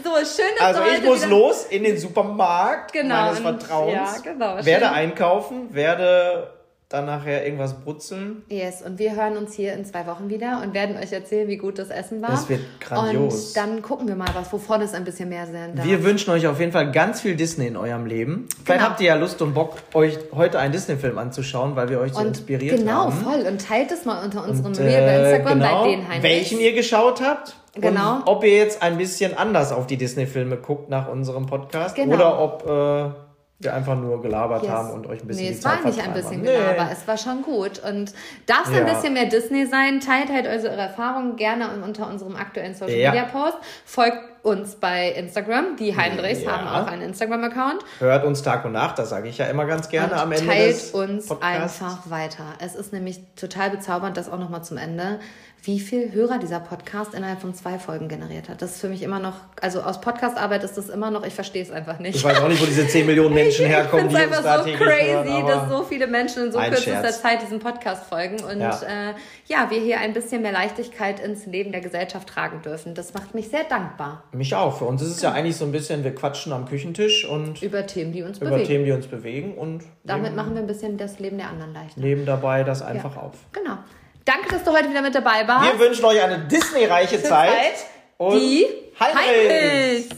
So, 0.03 0.09
schön, 0.25 0.45
dass 0.57 0.77
Also 0.77 0.81
ich 0.93 1.03
muss 1.03 1.25
los 1.27 1.65
in 1.69 1.83
den 1.83 1.97
Supermarkt 1.97 2.91
Genau, 2.93 3.15
meines 3.15 3.39
Vertrauens. 3.39 3.93
ja, 4.23 4.31
genau, 4.31 4.55
Werde 4.65 4.85
schön. 4.85 4.93
einkaufen, 4.93 5.73
werde 5.73 6.49
dann 6.93 7.05
nachher 7.05 7.43
irgendwas 7.43 7.73
brutzeln. 7.73 8.43
Yes, 8.49 8.81
und 8.81 8.99
wir 8.99 9.15
hören 9.15 9.35
uns 9.35 9.53
hier 9.53 9.73
in 9.73 9.83
zwei 9.83 10.05
Wochen 10.07 10.29
wieder 10.29 10.61
und 10.63 10.73
werden 10.73 10.95
euch 10.97 11.11
erzählen, 11.11 11.47
wie 11.47 11.57
gut 11.57 11.79
das 11.79 11.89
Essen 11.89 12.21
war. 12.21 12.29
Das 12.29 12.47
wird 12.47 12.61
grandios. 12.79 13.47
Und 13.49 13.57
dann 13.57 13.81
gucken 13.81 14.07
wir 14.07 14.15
mal, 14.15 14.29
was 14.33 14.53
wovon 14.53 14.81
es 14.81 14.93
ein 14.93 15.03
bisschen 15.03 15.29
mehr 15.29 15.45
sein 15.47 15.75
darf. 15.75 15.85
Wir 15.85 16.03
wünschen 16.03 16.29
euch 16.31 16.45
auf 16.47 16.59
jeden 16.59 16.71
Fall 16.71 16.91
ganz 16.91 17.21
viel 17.21 17.35
Disney 17.35 17.67
in 17.67 17.77
eurem 17.77 18.05
Leben. 18.05 18.47
Vielleicht 18.63 18.79
Genau. 18.79 18.89
habt 18.91 19.01
ihr 19.01 19.07
ja 19.07 19.15
Lust 19.15 19.41
und 19.41 19.53
Bock, 19.53 19.77
euch 19.93 20.17
heute 20.33 20.59
einen 20.59 20.71
Disney-Film 20.71 21.17
anzuschauen, 21.17 21.75
weil 21.75 21.89
wir 21.89 21.99
euch 21.99 22.13
so 22.13 22.19
und 22.21 22.27
inspiriert 22.27 22.77
genau, 22.77 23.05
haben. 23.05 23.11
voll. 23.13 23.41
Und 23.47 23.67
teilt 23.67 23.91
es 23.91 24.05
mal 24.05 24.23
unter 24.23 24.47
unserem 24.47 24.73
Reel 24.73 25.01
bei 25.01 25.13
äh, 25.13 25.31
Instagram 25.31 25.59
genau, 25.59 25.81
bei 25.83 25.89
den 25.89 26.07
Heinrich. 26.07 26.23
welchen 26.23 26.59
ihr 26.59 26.73
geschaut 26.73 27.21
habt. 27.21 27.55
Genau. 27.75 28.17
Und 28.17 28.27
ob 28.27 28.43
ihr 28.43 28.55
jetzt 28.55 28.83
ein 28.83 28.99
bisschen 28.99 29.35
anders 29.35 29.71
auf 29.71 29.87
die 29.87 29.97
Disney-Filme 29.97 30.57
guckt 30.57 30.89
nach 30.91 31.09
unserem 31.09 31.47
Podcast 31.47 31.95
Genau. 31.95 32.13
oder 32.13 32.39
ob 32.39 32.69
äh, 32.69 33.22
wir 33.63 33.73
einfach 33.73 33.95
nur 33.95 34.21
gelabert 34.21 34.63
Yes. 34.63 34.71
haben 34.71 34.91
und 34.91 35.07
euch 35.07 35.21
ein 35.21 35.27
bisschen 35.27 35.45
Nee, 35.45 35.51
es 35.51 35.63
war 35.63 35.79
nicht 35.85 35.99
ein 36.01 36.13
bisschen. 36.13 36.43
Gelaber, 36.43 36.89
es 36.91 37.07
war 37.07 37.17
schon 37.17 37.41
gut. 37.41 37.79
Und 37.87 38.13
darf 38.45 38.63
es 38.65 38.69
ein 38.77 38.85
Ja. 38.87 38.93
bisschen 38.93 39.13
mehr 39.13 39.25
Disney 39.25 39.65
sein, 39.65 39.99
teilt 39.99 40.29
halt 40.31 40.47
eure 40.47 40.69
Erfahrungen 40.75 41.35
gerne 41.35 41.69
unter 41.83 42.07
unserem 42.07 42.35
aktuellen 42.35 42.75
Social 42.75 42.95
Ja. 42.95 43.11
Media 43.11 43.25
Post. 43.25 43.57
Folgt 43.85 44.17
uns 44.43 44.75
bei 44.75 45.09
Instagram. 45.11 45.77
Die 45.77 45.95
Heinrichs 45.95 46.43
Ja. 46.43 46.51
haben 46.57 46.67
auch 46.67 46.91
einen 46.91 47.01
Instagram-Account. 47.03 47.83
Hört 47.99 48.25
uns 48.25 48.41
Tag 48.43 48.65
und 48.65 48.73
Nacht, 48.73 48.99
das 48.99 49.09
sage 49.09 49.29
ich 49.29 49.37
ja 49.37 49.45
immer 49.45 49.65
ganz 49.65 49.87
gerne 49.89 50.13
Und 50.13 50.19
am 50.19 50.31
Ende 50.33 50.45
teilt 50.45 50.93
uns 50.93 51.27
Podcasts. 51.27 51.81
einfach 51.81 52.09
weiter. 52.09 52.43
Es 52.59 52.75
ist 52.75 52.91
nämlich 52.91 53.21
total 53.35 53.69
bezaubernd, 53.69 54.17
das 54.17 54.29
auch 54.29 54.39
nochmal 54.39 54.63
zum 54.63 54.77
Ende, 54.77 55.19
wie 55.65 55.79
viel 55.79 56.11
Hörer 56.11 56.39
dieser 56.39 56.59
Podcast 56.59 57.13
innerhalb 57.13 57.39
von 57.39 57.53
zwei 57.53 57.79
Folgen 57.79 58.09
generiert 58.09 58.49
hat. 58.49 58.61
Das 58.61 58.71
ist 58.71 58.81
für 58.81 58.89
mich 58.89 59.01
immer 59.01 59.19
noch, 59.19 59.35
also 59.61 59.81
aus 59.81 60.01
Podcastarbeit 60.01 60.61
ist 60.65 60.77
das 60.77 60.89
immer 60.89 61.09
noch, 61.09 61.25
ich 61.25 61.33
verstehe 61.33 61.63
es 61.63 61.71
einfach 61.71 61.99
nicht. 61.99 62.15
Ich 62.17 62.23
weiß 62.23 62.41
auch 62.41 62.49
nicht, 62.49 62.61
wo 62.61 62.65
diese 62.65 62.85
10 62.85 63.05
Millionen 63.05 63.33
Menschen 63.33 63.65
herkommen, 63.67 64.07
Ich 64.07 64.11
finde 64.13 64.35
es 64.35 64.45
einfach 64.45 64.67
so 64.67 64.73
crazy, 64.73 65.29
hören, 65.31 65.47
dass 65.47 65.69
so 65.69 65.83
viele 65.83 66.07
Menschen 66.07 66.47
in 66.47 66.51
so 66.51 66.59
kürzester. 66.59 67.11
Zeit 67.11 67.41
diesem 67.43 67.59
Podcast 67.59 68.03
folgen 68.03 68.43
und 68.43 68.59
Ja. 68.59 68.77
äh, 68.81 69.13
ja, 69.47 69.69
wir 69.69 69.79
hier 69.79 69.99
ein 70.01 70.11
bisschen 70.11 70.41
mehr 70.41 70.51
Leichtigkeit 70.51 71.21
ins 71.21 71.45
Leben 71.45 71.71
der 71.71 71.79
Gesellschaft 71.79 72.27
tragen 72.27 72.61
dürfen. 72.61 72.93
Das 72.93 73.13
macht 73.13 73.33
mich 73.33 73.47
sehr 73.47 73.63
dankbar 73.63 74.23
mich 74.33 74.53
auch. 74.55 74.77
Für 74.79 74.85
uns 74.85 75.01
ist 75.01 75.11
es 75.11 75.21
ja 75.21 75.31
eigentlich 75.31 75.55
so 75.55 75.63
ein 75.63 75.71
bisschen, 75.71 76.03
wir 76.03 76.13
quatschen 76.13 76.51
am 76.51 76.65
Küchentisch 76.65 77.23
und 77.25 77.61
über 77.63 77.85
Themen, 77.85 78.11
die 78.11 78.23
uns 78.23 78.39
über 78.39 78.49
bewegen. 78.49 78.67
Themen, 78.67 78.85
die 78.85 78.91
uns 78.91 79.07
bewegen 79.07 79.53
und 79.53 79.83
Damit 80.03 80.35
machen 80.35 80.55
wir 80.55 80.61
ein 80.61 80.67
bisschen 80.67 80.97
das 80.97 81.19
Leben 81.19 81.37
der 81.37 81.47
anderen 81.47 81.73
leichter. 81.73 82.01
nehmen 82.01 82.25
dabei 82.25 82.65
das 82.65 82.81
einfach 82.81 83.15
Ja. 83.15 83.21
auf. 83.21 83.35
Genau. 83.53 83.77
Danke, 84.25 84.49
dass 84.49 84.63
du 84.63 84.71
heute 84.71 84.89
wieder 84.89 85.01
mit 85.01 85.13
dabei 85.13 85.47
warst. 85.47 85.71
Wir 85.71 85.79
wünschen 85.79 86.05
euch 86.05 86.21
eine 86.21 86.39
Disney-reiche 86.39 87.21
Zeit. 87.21 87.49
Zeit, 87.49 87.73
und 88.17 88.39
die 88.39 88.65
Heinrich. 88.99 89.49
Heinrich. 89.49 90.09